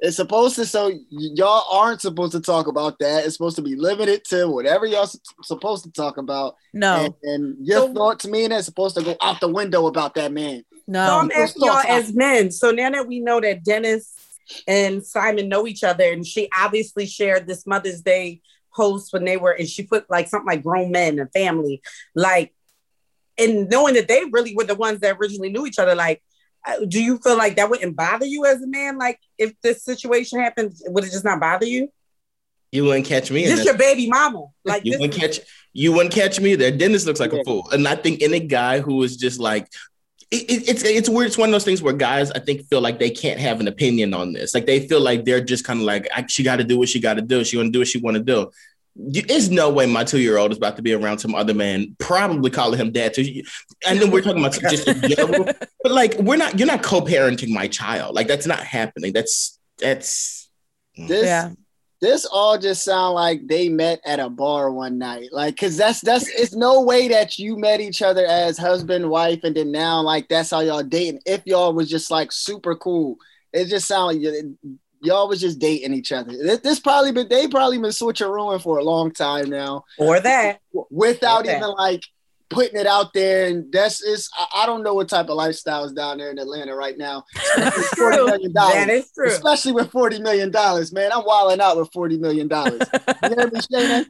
It's 0.00 0.16
supposed 0.16 0.54
to 0.56 0.64
so 0.66 0.92
y'all 1.10 1.64
aren't 1.76 2.00
supposed 2.00 2.32
to 2.32 2.40
talk 2.40 2.68
about 2.68 2.98
that. 3.00 3.24
It's 3.24 3.34
supposed 3.34 3.56
to 3.56 3.62
be 3.62 3.74
limited 3.74 4.24
to 4.26 4.46
whatever 4.48 4.86
y'all 4.86 5.02
s- 5.02 5.18
supposed 5.42 5.84
to 5.84 5.90
talk 5.90 6.18
about. 6.18 6.54
No. 6.72 7.04
And, 7.04 7.14
and 7.24 7.66
your 7.66 7.80
So- 7.88 7.94
thoughts, 7.94 8.26
me, 8.26 8.44
and 8.44 8.52
that's 8.52 8.66
supposed 8.66 8.96
to 8.96 9.02
go 9.02 9.16
out 9.20 9.40
the 9.40 9.48
window 9.48 9.86
about 9.88 10.14
that 10.14 10.30
man. 10.32 10.64
So 10.72 10.82
No. 10.86 11.18
I'm 11.18 11.30
asking 11.34 11.64
y'all 11.66 11.78
as 11.78 12.14
men. 12.14 12.52
So 12.52 12.70
now 12.70 12.90
that 12.90 13.08
we 13.08 13.18
know 13.18 13.40
that 13.40 13.64
Dennis 13.64 14.12
and 14.68 15.04
Simon 15.04 15.48
know 15.48 15.66
each 15.66 15.82
other, 15.82 16.04
and 16.12 16.24
she 16.24 16.48
obviously 16.56 17.04
shared 17.06 17.48
this 17.48 17.66
Mother's 17.66 18.00
Day 18.00 18.40
post 18.74 19.12
when 19.12 19.24
they 19.24 19.36
were, 19.36 19.50
and 19.52 19.68
she 19.68 19.82
put 19.82 20.08
like 20.08 20.28
something 20.28 20.46
like 20.46 20.62
grown 20.62 20.92
men 20.92 21.18
and 21.18 21.30
family, 21.32 21.82
like, 22.14 22.54
and 23.36 23.68
knowing 23.68 23.94
that 23.94 24.06
they 24.06 24.24
really 24.30 24.54
were 24.54 24.64
the 24.64 24.74
ones 24.76 25.00
that 25.00 25.16
originally 25.18 25.50
knew 25.50 25.66
each 25.66 25.78
other, 25.80 25.96
like. 25.96 26.22
Uh, 26.66 26.84
Do 26.86 27.02
you 27.02 27.18
feel 27.18 27.36
like 27.36 27.56
that 27.56 27.70
wouldn't 27.70 27.96
bother 27.96 28.26
you 28.26 28.44
as 28.46 28.60
a 28.62 28.66
man? 28.66 28.98
Like, 28.98 29.18
if 29.38 29.52
this 29.62 29.84
situation 29.84 30.40
happened, 30.40 30.74
would 30.86 31.04
it 31.04 31.10
just 31.12 31.24
not 31.24 31.40
bother 31.40 31.66
you? 31.66 31.88
You 32.72 32.84
wouldn't 32.84 33.06
catch 33.06 33.30
me. 33.30 33.44
in 33.44 33.50
This 33.56 33.64
your 33.64 33.78
baby 33.78 34.08
mama. 34.08 34.46
Like, 34.64 34.84
you 34.84 34.98
wouldn't 34.98 35.18
catch 35.18 35.40
you 35.72 35.92
wouldn't 35.92 36.14
catch 36.14 36.40
me 36.40 36.54
there. 36.54 36.70
Dennis 36.70 37.06
looks 37.06 37.20
like 37.20 37.32
Yeah. 37.32 37.40
a 37.40 37.44
fool, 37.44 37.68
and 37.70 37.86
I 37.86 37.94
think 37.94 38.22
any 38.22 38.40
guy 38.40 38.80
who 38.80 39.02
is 39.02 39.16
just 39.16 39.38
like. 39.40 39.68
It, 40.30 40.50
it- 40.50 40.68
it's 40.68 40.82
it's 40.84 41.08
weird. 41.08 41.28
It's 41.28 41.38
one 41.38 41.48
of 41.48 41.52
those 41.52 41.64
things 41.64 41.80
where 41.80 41.94
guys 41.94 42.30
I 42.32 42.38
think 42.40 42.66
feel 42.68 42.82
like 42.82 42.98
they 42.98 43.08
can't 43.08 43.40
have 43.40 43.60
an 43.60 43.68
opinion 43.68 44.12
on 44.12 44.34
this. 44.34 44.54
Like 44.54 44.66
they 44.66 44.86
feel 44.86 45.00
like 45.00 45.24
they're 45.24 45.40
just 45.40 45.64
kind 45.64 45.78
of 45.80 45.86
like 45.86 46.06
I, 46.14 46.26
she 46.28 46.42
got 46.42 46.56
to 46.56 46.64
do 46.64 46.78
what 46.78 46.90
she 46.90 47.00
got 47.00 47.14
to 47.14 47.22
do. 47.22 47.42
She 47.44 47.56
want 47.56 47.68
to 47.68 47.72
do 47.72 47.78
what 47.78 47.88
she 47.88 47.98
want 47.98 48.16
to 48.18 48.22
do. 48.22 48.50
You, 49.00 49.22
there's 49.22 49.48
no 49.50 49.70
way 49.70 49.86
my 49.86 50.02
two 50.04 50.18
year 50.20 50.38
old 50.38 50.50
is 50.50 50.58
about 50.58 50.76
to 50.76 50.82
be 50.82 50.92
around 50.92 51.18
some 51.18 51.34
other 51.34 51.54
man, 51.54 51.94
probably 51.98 52.50
calling 52.50 52.78
him 52.80 52.90
dad. 52.90 53.14
too. 53.14 53.42
And 53.86 54.00
then 54.00 54.10
we're 54.10 54.22
talking 54.22 54.40
about 54.44 54.52
just 54.70 54.88
in 54.88 55.00
general, 55.02 55.44
but 55.82 55.92
like 55.92 56.14
we're 56.18 56.36
not. 56.36 56.58
You're 56.58 56.66
not 56.66 56.82
co-parenting 56.82 57.50
my 57.50 57.68
child. 57.68 58.14
Like 58.14 58.26
that's 58.26 58.46
not 58.46 58.60
happening. 58.60 59.12
That's 59.12 59.58
that's. 59.78 60.50
Mm. 60.98 61.08
This 61.08 61.24
Yeah. 61.26 61.50
this 62.00 62.24
all 62.26 62.58
just 62.58 62.82
sound 62.82 63.14
like 63.14 63.46
they 63.46 63.68
met 63.68 64.00
at 64.04 64.18
a 64.18 64.28
bar 64.28 64.72
one 64.72 64.98
night. 64.98 65.28
Like, 65.30 65.56
cause 65.56 65.76
that's 65.76 66.00
that's 66.00 66.26
it's 66.28 66.54
no 66.56 66.82
way 66.82 67.06
that 67.08 67.38
you 67.38 67.56
met 67.56 67.80
each 67.80 68.02
other 68.02 68.26
as 68.26 68.58
husband, 68.58 69.08
wife, 69.08 69.40
and 69.44 69.54
then 69.56 69.70
now 69.70 70.00
like 70.02 70.28
that's 70.28 70.50
how 70.50 70.60
y'all 70.60 70.82
dating. 70.82 71.20
If 71.24 71.42
y'all 71.46 71.72
was 71.72 71.88
just 71.88 72.10
like 72.10 72.32
super 72.32 72.74
cool, 72.74 73.16
it 73.52 73.66
just 73.66 73.86
sound 73.86 74.16
like 74.22 74.32
y- 74.34 74.70
y'all 75.02 75.28
was 75.28 75.40
just 75.40 75.58
dating 75.58 75.94
each 75.94 76.12
other. 76.12 76.32
This, 76.36 76.60
this 76.60 76.80
probably 76.80 77.12
been 77.12 77.28
they 77.28 77.46
probably 77.48 77.78
been 77.78 77.90
switcherooing 77.90 78.62
for 78.62 78.78
a 78.78 78.84
long 78.84 79.10
time 79.12 79.50
now 79.50 79.84
or 79.98 80.20
that. 80.20 80.60
without 80.90 81.40
Okay. 81.40 81.56
even 81.56 81.70
like 81.70 82.02
putting 82.50 82.80
it 82.80 82.86
out 82.86 83.12
there. 83.12 83.46
And 83.46 83.70
that's 83.72 84.02
is 84.02 84.28
I, 84.38 84.62
I 84.62 84.66
don't 84.66 84.82
know 84.82 84.94
what 84.94 85.08
type 85.08 85.28
of 85.28 85.36
lifestyle 85.36 85.84
is 85.84 85.92
down 85.92 86.18
there 86.18 86.30
in 86.30 86.38
Atlanta 86.38 86.74
right 86.74 86.96
now. 86.96 87.24
It's 87.56 87.94
$40 87.94 87.94
true. 87.94 88.26
million. 88.26 88.52
That 88.54 88.88
is 88.88 89.10
true. 89.12 89.28
Especially 89.28 89.72
with 89.72 89.90
forty 89.90 90.20
million 90.20 90.50
dollars, 90.50 90.92
man. 90.92 91.10
I'm 91.12 91.24
wilding 91.24 91.60
out 91.60 91.76
with 91.76 91.90
forty 91.92 92.16
million 92.18 92.48
dollars. 92.48 92.80
You 93.22 93.34
hear 93.36 93.50
me, 93.50 93.60
Shayna? 93.60 94.06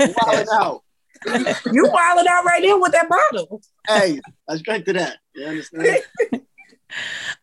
I'm 0.00 0.14
wilding 0.24 0.46
out. 0.52 0.82
you 1.72 1.88
wilding 1.90 2.26
out 2.28 2.44
right 2.44 2.62
now 2.62 2.78
with 2.80 2.92
that 2.92 3.08
bottle. 3.08 3.62
Hey, 3.88 4.20
I 4.48 4.56
drank 4.58 4.84
to 4.86 4.92
that. 4.94 5.18
You 5.34 5.46
understand? 5.46 6.00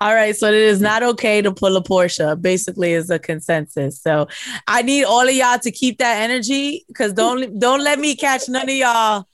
All 0.01 0.13
right, 0.13 0.35
so 0.35 0.47
it 0.47 0.55
is 0.55 0.81
not 0.81 1.03
okay 1.03 1.41
to 1.41 1.51
pull 1.51 1.75
a 1.77 1.83
Porsha. 1.83 2.39
Basically, 2.41 2.93
is 2.93 3.09
a 3.09 3.19
consensus. 3.19 4.01
So 4.01 4.27
I 4.67 4.81
need 4.81 5.03
all 5.03 5.27
of 5.27 5.33
y'all 5.33 5.59
to 5.59 5.71
keep 5.71 5.97
that 5.99 6.21
energy 6.21 6.85
because 6.87 7.13
don't 7.13 7.59
don't 7.59 7.83
let 7.83 7.99
me 7.99 8.15
catch 8.15 8.47
none 8.47 8.69
of 8.69 8.75
y'all 8.75 9.27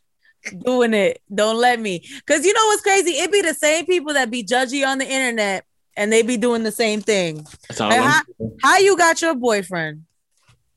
doing 0.64 0.94
it. 0.94 1.22
Don't 1.34 1.58
let 1.58 1.80
me. 1.80 2.04
Because 2.18 2.46
you 2.46 2.54
know 2.54 2.66
what's 2.68 2.82
crazy? 2.82 3.12
It 3.12 3.32
be 3.32 3.42
the 3.42 3.54
same 3.54 3.86
people 3.86 4.14
that 4.14 4.32
be 4.32 4.44
judgy 4.44 4.86
on 4.86 4.98
the 4.98 5.06
internet 5.06 5.66
and 5.98 6.12
they 6.12 6.22
be 6.22 6.38
doing 6.38 6.64
the 6.64 6.72
same 6.72 7.02
thing. 7.02 7.46
That's 7.68 7.82
all 7.82 7.90
Like, 7.90 8.02
how, 8.02 8.22
how 8.62 8.78
you 8.78 8.98
got 8.98 9.22
your 9.22 9.36
boyfriend? 9.36 10.04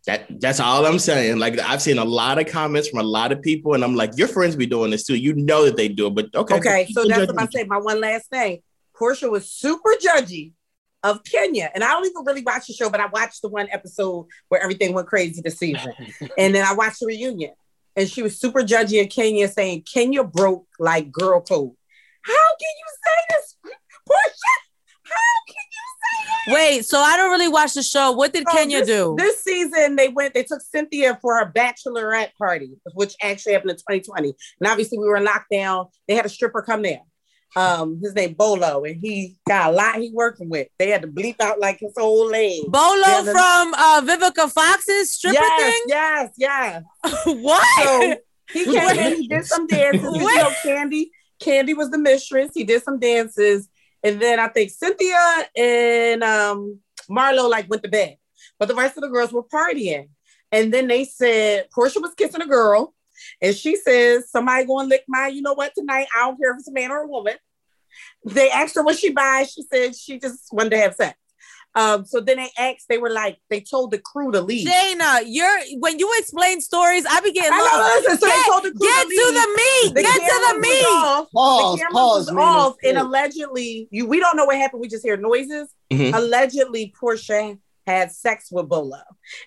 That 0.06 0.40
that's 0.40 0.58
all 0.58 0.86
I'm 0.86 0.98
saying. 0.98 1.38
Like 1.38 1.58
I've 1.58 1.82
seen 1.82 1.98
a 1.98 2.04
lot 2.04 2.38
of 2.38 2.46
comments 2.46 2.88
from 2.88 3.00
a 3.00 3.02
lot 3.02 3.30
of 3.30 3.42
people, 3.42 3.74
and 3.74 3.84
I'm 3.84 3.94
like, 3.94 4.16
your 4.16 4.28
friends 4.28 4.56
be 4.56 4.64
doing 4.64 4.90
this 4.90 5.04
too. 5.04 5.16
You 5.16 5.34
know 5.34 5.66
that 5.66 5.76
they 5.76 5.88
do 5.88 6.06
it, 6.06 6.14
but 6.14 6.34
okay. 6.34 6.54
Okay, 6.54 6.86
so 6.92 7.04
that's 7.04 7.30
what 7.30 7.42
I 7.42 7.46
say. 7.46 7.64
My 7.64 7.76
one 7.76 8.00
last 8.00 8.30
thing. 8.30 8.62
Porsha 8.98 9.30
was 9.30 9.50
super 9.50 9.90
judgy 10.02 10.52
of 11.02 11.22
Kenya. 11.24 11.70
And 11.74 11.84
I 11.84 11.88
don't 11.88 12.06
even 12.06 12.24
really 12.24 12.42
watch 12.42 12.66
the 12.66 12.72
show, 12.72 12.90
but 12.90 13.00
I 13.00 13.06
watched 13.06 13.42
the 13.42 13.48
one 13.48 13.68
episode 13.70 14.26
where 14.48 14.60
everything 14.60 14.94
went 14.94 15.06
crazy 15.06 15.40
this 15.40 15.58
season. 15.58 15.92
and 16.38 16.54
then 16.54 16.64
I 16.64 16.74
watched 16.74 17.00
the 17.00 17.06
reunion. 17.06 17.52
And 17.96 18.08
she 18.08 18.22
was 18.22 18.38
super 18.38 18.62
judgy 18.62 19.02
of 19.02 19.08
Kenya, 19.08 19.48
saying 19.48 19.82
Kenya 19.82 20.22
broke 20.22 20.66
like 20.78 21.10
girl 21.10 21.40
code. 21.40 21.72
How 22.22 22.32
can 22.32 22.74
you 22.78 22.94
say 23.04 23.24
this, 23.30 23.56
Porsha? 24.08 24.54
How 25.04 25.38
can 25.46 25.64
you 25.72 26.52
say 26.52 26.54
Wait, 26.54 26.84
so 26.84 27.00
I 27.00 27.16
don't 27.16 27.30
really 27.30 27.48
watch 27.48 27.74
the 27.74 27.82
show. 27.82 28.12
What 28.12 28.32
did 28.32 28.44
Oh, 28.48 28.52
Kenya 28.52 28.80
this, 28.80 28.88
do? 28.88 29.14
This 29.18 29.42
season, 29.42 29.96
they 29.96 30.08
went, 30.08 30.34
they 30.34 30.44
took 30.44 30.60
Cynthia 30.62 31.18
for 31.20 31.36
her 31.36 31.52
bachelorette 31.52 32.34
party, 32.36 32.70
which 32.94 33.14
actually 33.20 33.54
happened 33.54 33.72
in 33.72 33.76
2020. 33.76 34.34
And 34.60 34.70
obviously, 34.70 34.98
we 34.98 35.06
were 35.06 35.16
in 35.16 35.26
lockdown. 35.26 35.90
They 36.06 36.14
had 36.14 36.26
a 36.26 36.28
stripper 36.28 36.62
come 36.62 36.82
there. 36.82 37.00
Um, 37.56 37.98
his 38.02 38.14
name 38.14 38.34
Bolo, 38.34 38.84
and 38.84 39.00
he 39.00 39.36
got 39.48 39.70
a 39.70 39.72
lot 39.72 39.96
he 39.96 40.10
working 40.12 40.48
with. 40.48 40.68
They 40.78 40.90
had 40.90 41.02
to 41.02 41.08
bleep 41.08 41.40
out 41.40 41.58
like 41.58 41.80
his 41.80 41.92
whole 41.96 42.30
name. 42.30 42.70
Bolo 42.70 42.96
Yeah, 42.96 43.22
from 43.22 43.74
uh, 43.74 44.02
Vivica 44.04 44.52
Fox's 44.52 45.12
stripper 45.12 45.38
yes, 45.40 45.80
yes, 45.86 46.30
yes. 46.36 46.82
thing? 47.24 47.42
what? 47.42 47.84
So 47.84 48.16
he 48.52 48.64
came 48.64 48.98
in, 48.98 49.16
he 49.16 49.28
did 49.28 49.46
some 49.46 49.66
dances. 49.68 50.02
You 50.02 50.36
know, 50.36 50.52
Kandi, 50.64 51.06
Kandi 51.40 51.76
was 51.76 51.90
the 51.90 51.98
mistress. 51.98 52.50
He 52.54 52.64
did 52.64 52.82
some 52.82 52.98
dances, 52.98 53.68
and 54.02 54.20
then 54.20 54.38
I 54.38 54.48
think 54.48 54.70
Cynthia 54.70 55.46
and 55.56 56.22
um 56.22 56.78
Marlo 57.10 57.48
like 57.48 57.68
went 57.70 57.82
to 57.82 57.88
bed, 57.88 58.16
but 58.58 58.68
the 58.68 58.74
rest 58.74 58.96
of 58.96 59.02
the 59.02 59.08
girls 59.08 59.32
were 59.32 59.42
partying. 59.42 60.10
And 60.52 60.72
then 60.72 60.86
they 60.86 61.04
said 61.04 61.66
Porsha 61.76 62.00
was 62.00 62.14
kissing 62.14 62.40
a 62.42 62.46
girl, 62.46 62.94
and 63.40 63.54
she 63.54 63.76
says 63.76 64.30
somebody 64.30 64.64
going 64.66 64.86
to 64.86 64.90
lick 64.90 65.04
my, 65.08 65.28
you 65.28 65.42
know 65.42 65.54
what, 65.54 65.72
tonight. 65.76 66.06
I 66.14 66.20
don't 66.26 66.38
care 66.38 66.52
if 66.52 66.58
it's 66.58 66.68
a 66.68 66.72
man 66.72 66.90
or 66.90 67.02
a 67.02 67.06
woman. 67.06 67.34
They 68.24 68.50
asked 68.50 68.74
her 68.76 68.82
what 68.84 68.98
she 68.98 69.10
buys. 69.10 69.52
She 69.52 69.62
said 69.62 69.96
she 69.96 70.18
just 70.18 70.48
wanted 70.52 70.70
to 70.70 70.78
have 70.78 70.94
sex. 70.94 71.18
Um, 71.74 72.04
so 72.06 72.20
then 72.20 72.38
they 72.38 72.48
asked, 72.58 72.86
they 72.88 72.98
were 72.98 73.10
like, 73.10 73.38
they 73.50 73.60
told 73.60 73.90
the 73.92 73.98
crew 73.98 74.32
to 74.32 74.40
leave. 74.40 74.66
Jana, 74.66 75.20
you're 75.26 75.58
when 75.78 75.98
you 75.98 76.10
explain 76.18 76.60
stories, 76.60 77.04
I 77.08 77.20
be 77.20 77.30
getting 77.30 77.52
I 77.52 77.58
lost. 77.58 77.76
know, 77.76 78.10
listen, 78.10 78.18
so 78.18 78.26
they 78.26 78.42
told 78.50 78.62
the 78.64 78.70
crew 78.70 78.88
get 78.88 79.02
to 79.02 79.08
to 79.08 79.14
leave. 79.14 79.34
the 79.34 79.48
meat. 79.56 79.94
The 79.94 80.02
Get 80.02 80.14
to 80.14 80.20
cameras 80.20 80.48
the 80.48 80.54
was 80.54 80.62
meat. 80.62 80.84
off. 80.88 81.28
Pause, 81.32 81.72
the 81.72 81.78
cameras 81.78 81.92
pause, 81.94 82.26
was 82.26 82.32
man. 82.34 82.44
off, 82.44 82.74
and 82.82 82.98
allegedly, 82.98 83.88
you 83.90 84.06
we 84.06 84.18
don't 84.18 84.36
know 84.36 84.46
what 84.46 84.56
happened. 84.56 84.80
We 84.80 84.88
just 84.88 85.04
hear 85.04 85.16
noises. 85.16 85.68
Mhm. 85.92 86.14
Allegedly, 86.16 86.92
Porsha 87.00 87.58
had 87.86 88.12
sex 88.12 88.48
with 88.50 88.68
Bolo, 88.68 89.00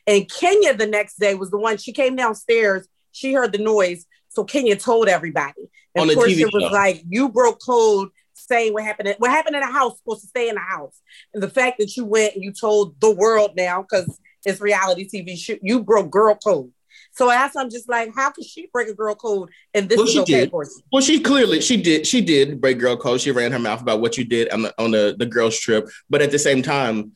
and 0.08 0.30
Kenya 0.32 0.74
the 0.76 0.88
next 0.88 1.20
day 1.20 1.34
was 1.36 1.50
the 1.52 1.58
one. 1.58 1.78
She 1.78 1.92
came 1.92 2.16
downstairs. 2.16 2.88
She 3.12 3.34
heard 3.34 3.52
the 3.52 3.58
noise, 3.58 4.06
so 4.30 4.44
Kenya 4.44 4.76
told 4.76 5.08
everybody. 5.08 5.70
And 5.96 6.04
On 6.04 6.08
the 6.08 6.16
Porsha 6.16 6.36
TV 6.36 6.54
was 6.54 6.64
show. 6.64 6.70
like, 6.70 7.04
"You 7.08 7.30
broke 7.30 7.60
code." 7.66 8.10
Saying 8.34 8.74
what 8.74 8.84
happened, 8.84 9.14
what 9.20 9.30
happened 9.30 9.56
in 9.56 9.62
the 9.62 9.68
house 9.68 9.98
supposed 10.00 10.22
to 10.22 10.28
stay 10.28 10.50
in 10.50 10.56
the 10.56 10.62
house, 10.62 11.00
and 11.34 11.44
the 11.44 11.50
fact 11.50 11.78
that 11.78 11.96
you 11.96 12.06
went 12.06 12.34
and 12.34 12.44
you 12.44 12.52
told 12.52 13.00
the 13.00 13.12
world 13.12 13.52
now 13.56 13.82
because 13.84 14.20
it's 14.46 14.60
reality 14.60 15.08
TV, 15.08 15.60
you 15.62 15.84
broke 15.84 16.10
girl 16.10 16.36
code. 16.36 16.72
So 17.14 17.28
that's 17.28 17.56
I'm 17.56 17.70
just 17.70 17.88
like, 17.88 18.12
how 18.16 18.32
could 18.32 18.46
she 18.46 18.68
break 18.74 18.88
a 18.88 18.94
girl 18.94 19.16
code 19.16 19.50
and 19.74 19.88
this 19.88 19.98
Well, 19.98 20.08
is 20.08 20.14
she 20.14 20.20
okay 20.22 20.46
did. 20.46 20.54
Well, 20.92 21.02
she 21.02 21.20
clearly 21.20 21.62
she 21.62 21.78
did 21.78 22.08
she 22.08 22.22
did 22.22 22.60
break 22.62 22.80
girl 22.80 22.98
code. 22.98 23.22
She 23.22 23.32
ran 23.32 23.52
her 23.52 23.60
mouth 23.60 23.82
about 23.82 24.02
what 24.02 24.18
you 24.18 24.24
did 24.24 24.50
on 24.50 24.64
the 24.64 24.74
on 24.82 24.92
the, 24.92 25.16
the 25.18 25.26
girls 25.26 25.60
trip, 25.60 25.90
but 26.10 26.22
at 26.22 26.32
the 26.32 26.40
same 26.40 26.62
time, 26.64 27.12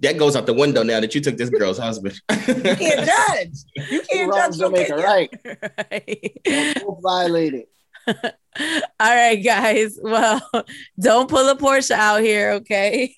that 0.00 0.16
goes 0.18 0.36
out 0.36 0.46
the 0.46 0.54
window 0.54 0.82
now 0.82 1.00
that 1.00 1.14
you 1.14 1.20
took 1.20 1.36
this 1.36 1.50
girl's 1.50 1.78
husband. 1.78 2.20
You 2.30 2.54
can't 2.62 2.76
judge. 3.06 3.90
You 3.90 4.02
can't 4.02 4.30
Wrongs 4.32 4.58
judge 4.58 4.60
don't 4.60 4.72
make 4.72 4.88
it 4.88 4.96
Kenya. 4.96 5.04
right. 5.04 5.30
Right. 5.90 6.82
Both 6.84 7.02
violated. 7.02 7.64
All 8.06 8.14
right, 9.00 9.36
guys. 9.36 9.98
Well, 10.02 10.40
don't 11.00 11.28
pull 11.30 11.48
a 11.48 11.56
Porsha 11.56 11.92
out 11.92 12.20
here, 12.20 12.50
okay? 12.52 13.14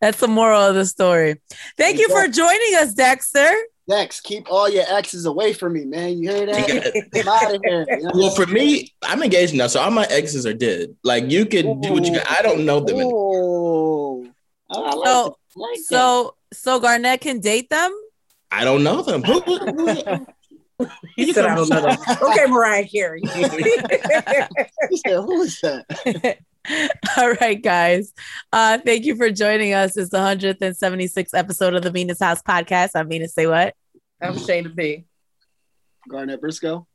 That's 0.00 0.20
the 0.20 0.28
moral 0.28 0.60
of 0.60 0.74
the 0.74 0.84
story. 0.86 1.40
Thank 1.78 1.98
you 1.98 2.08
for 2.08 2.28
joining 2.28 2.74
us, 2.76 2.94
Dexter. 2.94 3.50
Dex, 3.88 4.20
keep 4.20 4.46
all 4.50 4.68
your 4.68 4.84
exes 4.86 5.24
away 5.26 5.52
from 5.54 5.72
me, 5.72 5.84
man. 5.86 6.16
You 6.18 6.30
hear 6.30 6.46
that? 6.46 7.10
I'm 7.16 7.28
out 7.28 7.54
of 7.54 7.60
here. 7.64 7.86
You 7.88 8.02
know? 8.04 8.10
well, 8.14 8.30
for 8.30 8.46
me, 8.46 8.92
I'm 9.02 9.22
engaged 9.22 9.54
now, 9.54 9.66
so 9.66 9.80
all 9.80 9.90
my 9.90 10.04
exes 10.04 10.46
are 10.46 10.54
dead. 10.54 10.94
Like 11.02 11.28
you 11.30 11.44
could 11.46 11.80
do 11.80 11.92
what 11.94 12.04
you. 12.04 12.12
Can. 12.12 12.22
I 12.28 12.42
don't 12.42 12.64
know 12.64 12.78
them. 12.80 12.96
anymore. 13.00 14.24
Oh, 14.70 14.84
I 14.84 14.94
like, 14.94 15.06
So, 15.06 15.36
that. 15.54 15.60
I 15.60 15.62
like 15.62 15.76
that. 15.78 15.84
so, 15.84 16.34
so 16.52 16.80
Garnett 16.80 17.20
can 17.20 17.40
date 17.40 17.70
them. 17.70 17.92
I 18.50 18.64
don't 18.64 18.82
know 18.84 19.02
them. 19.02 19.22
Who, 19.22 19.40
who- 19.40 19.58
who- 19.58 20.26
He 21.16 21.32
said, 21.32 21.46
I 21.46 21.54
don't 21.54 21.68
know 21.68 21.80
that. 21.82 22.18
Okay, 22.22 22.46
Mariah 22.50 22.86
Carey. 22.88 23.20
He 24.90 24.96
said, 24.96 25.16
who 25.22 25.42
is 25.42 25.60
that? 25.60 26.38
All 27.16 27.32
right, 27.40 27.60
guys. 27.62 28.12
Uh, 28.52 28.78
thank 28.78 29.04
you 29.04 29.14
for 29.16 29.30
joining 29.30 29.74
us. 29.74 29.96
It's 29.96 30.10
the 30.10 30.18
176th 30.18 31.30
episode 31.34 31.74
of 31.74 31.82
the 31.82 31.90
Venus 31.90 32.18
House 32.20 32.42
podcast. 32.42 32.90
I'm 32.96 33.08
Venus 33.08 33.32
Say 33.34 33.46
What? 33.46 33.74
I'm 34.20 34.36
ashamed 34.36 34.66
to 34.68 34.72
be. 34.74 35.04
Garnett 36.08 36.40
Briscoe. 36.40 36.86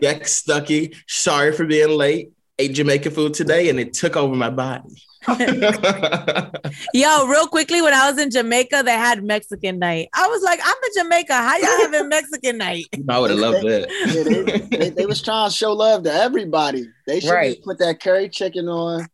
Dex 0.00 0.32
Stucky. 0.34 0.94
Sorry 1.08 1.52
for 1.52 1.64
being 1.64 1.90
late. 1.90 2.32
Ate 2.58 2.74
Jamaican 2.74 3.12
food 3.12 3.34
today, 3.34 3.70
and 3.70 3.80
it 3.80 3.92
took 3.94 4.16
over 4.16 4.34
my 4.36 4.50
body. 4.50 5.02
Yo, 6.94 7.26
real 7.26 7.46
quickly, 7.46 7.80
when 7.82 7.94
I 7.94 8.10
was 8.10 8.18
in 8.18 8.30
Jamaica, 8.30 8.82
they 8.84 8.92
had 8.92 9.22
Mexican 9.22 9.78
night. 9.78 10.08
I 10.14 10.26
was 10.28 10.42
like, 10.42 10.60
I'm 10.64 10.74
in 10.74 11.02
Jamaica. 11.04 11.34
How 11.34 11.56
y'all 11.58 11.92
having 11.92 12.08
Mexican 12.08 12.58
night? 12.58 12.86
I 13.08 13.18
would 13.18 13.30
have 13.30 13.38
loved 13.38 13.64
Yeah, 13.64 13.86
they, 14.06 14.22
they, 14.22 14.42
that. 14.42 14.94
they 14.96 15.06
was 15.06 15.22
trying 15.22 15.48
to 15.50 15.54
show 15.54 15.72
love 15.72 16.02
to 16.04 16.12
everybody. 16.12 16.86
They 17.06 17.20
should 17.20 17.30
Right. 17.30 17.62
put 17.62 17.78
that 17.78 18.00
curry 18.00 18.28
chicken 18.28 18.68
on. 18.68 19.06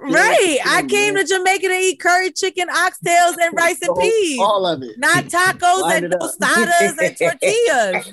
Right. 0.00 0.58
I 0.66 0.82
came 0.88 1.14
to 1.16 1.24
Jamaica 1.24 1.68
to 1.68 1.74
eat 1.74 2.00
curry 2.00 2.30
chicken, 2.32 2.68
oxtails, 2.68 3.34
and 3.40 3.54
rice 3.54 3.82
and 3.82 3.94
peas. 3.98 4.38
All 4.40 4.66
of 4.66 4.82
it. 4.82 4.98
Not 4.98 5.24
tacos 5.24 5.82
Line 5.82 6.04
and 6.04 6.14
it 6.14 6.18
tostadas 6.20 6.96
and 6.98 7.16
tortillas. 7.18 8.12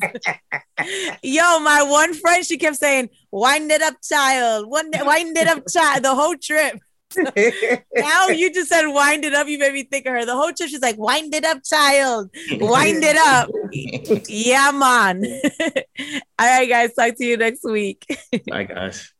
Yo, 1.24 1.60
my 1.60 1.84
one 1.84 2.14
friend, 2.14 2.46
she 2.46 2.58
kept 2.58 2.76
saying, 2.76 3.10
wind 3.32 3.72
it 3.72 3.82
up, 3.82 3.96
child. 4.04 4.70
Wind 4.70 4.96
wind 5.02 5.38
it 5.38 5.48
up, 5.48 5.64
child, 5.70 6.04
the 6.04 6.16
whole 6.16 6.36
trip. 6.38 6.80
Now 7.96 8.28
you 8.28 8.54
just 8.54 8.70
said 8.70 8.88
wind 8.88 9.26
it 9.26 9.34
up. 9.34 9.48
You 9.48 9.58
made 9.58 9.74
me 9.74 9.84
think 9.84 10.06
of 10.06 10.14
her. 10.14 10.26
The 10.26 10.36
whole 10.36 10.54
trip, 10.54 10.70
she's 10.70 10.82
like, 10.82 10.98
wind 10.98 11.34
it 11.34 11.44
up, 11.44 11.64
child. 11.64 12.30
Wind 12.52 13.04
it 13.04 13.18
up. 13.18 13.50
yeah, 14.30 14.72
man. 14.72 15.24
All 16.40 16.48
right, 16.48 16.70
guys. 16.70 16.94
Talk 16.94 17.16
to 17.16 17.26
you 17.26 17.38
next 17.38 17.64
week. 17.64 18.06
My 18.48 18.64
gosh. 18.64 19.12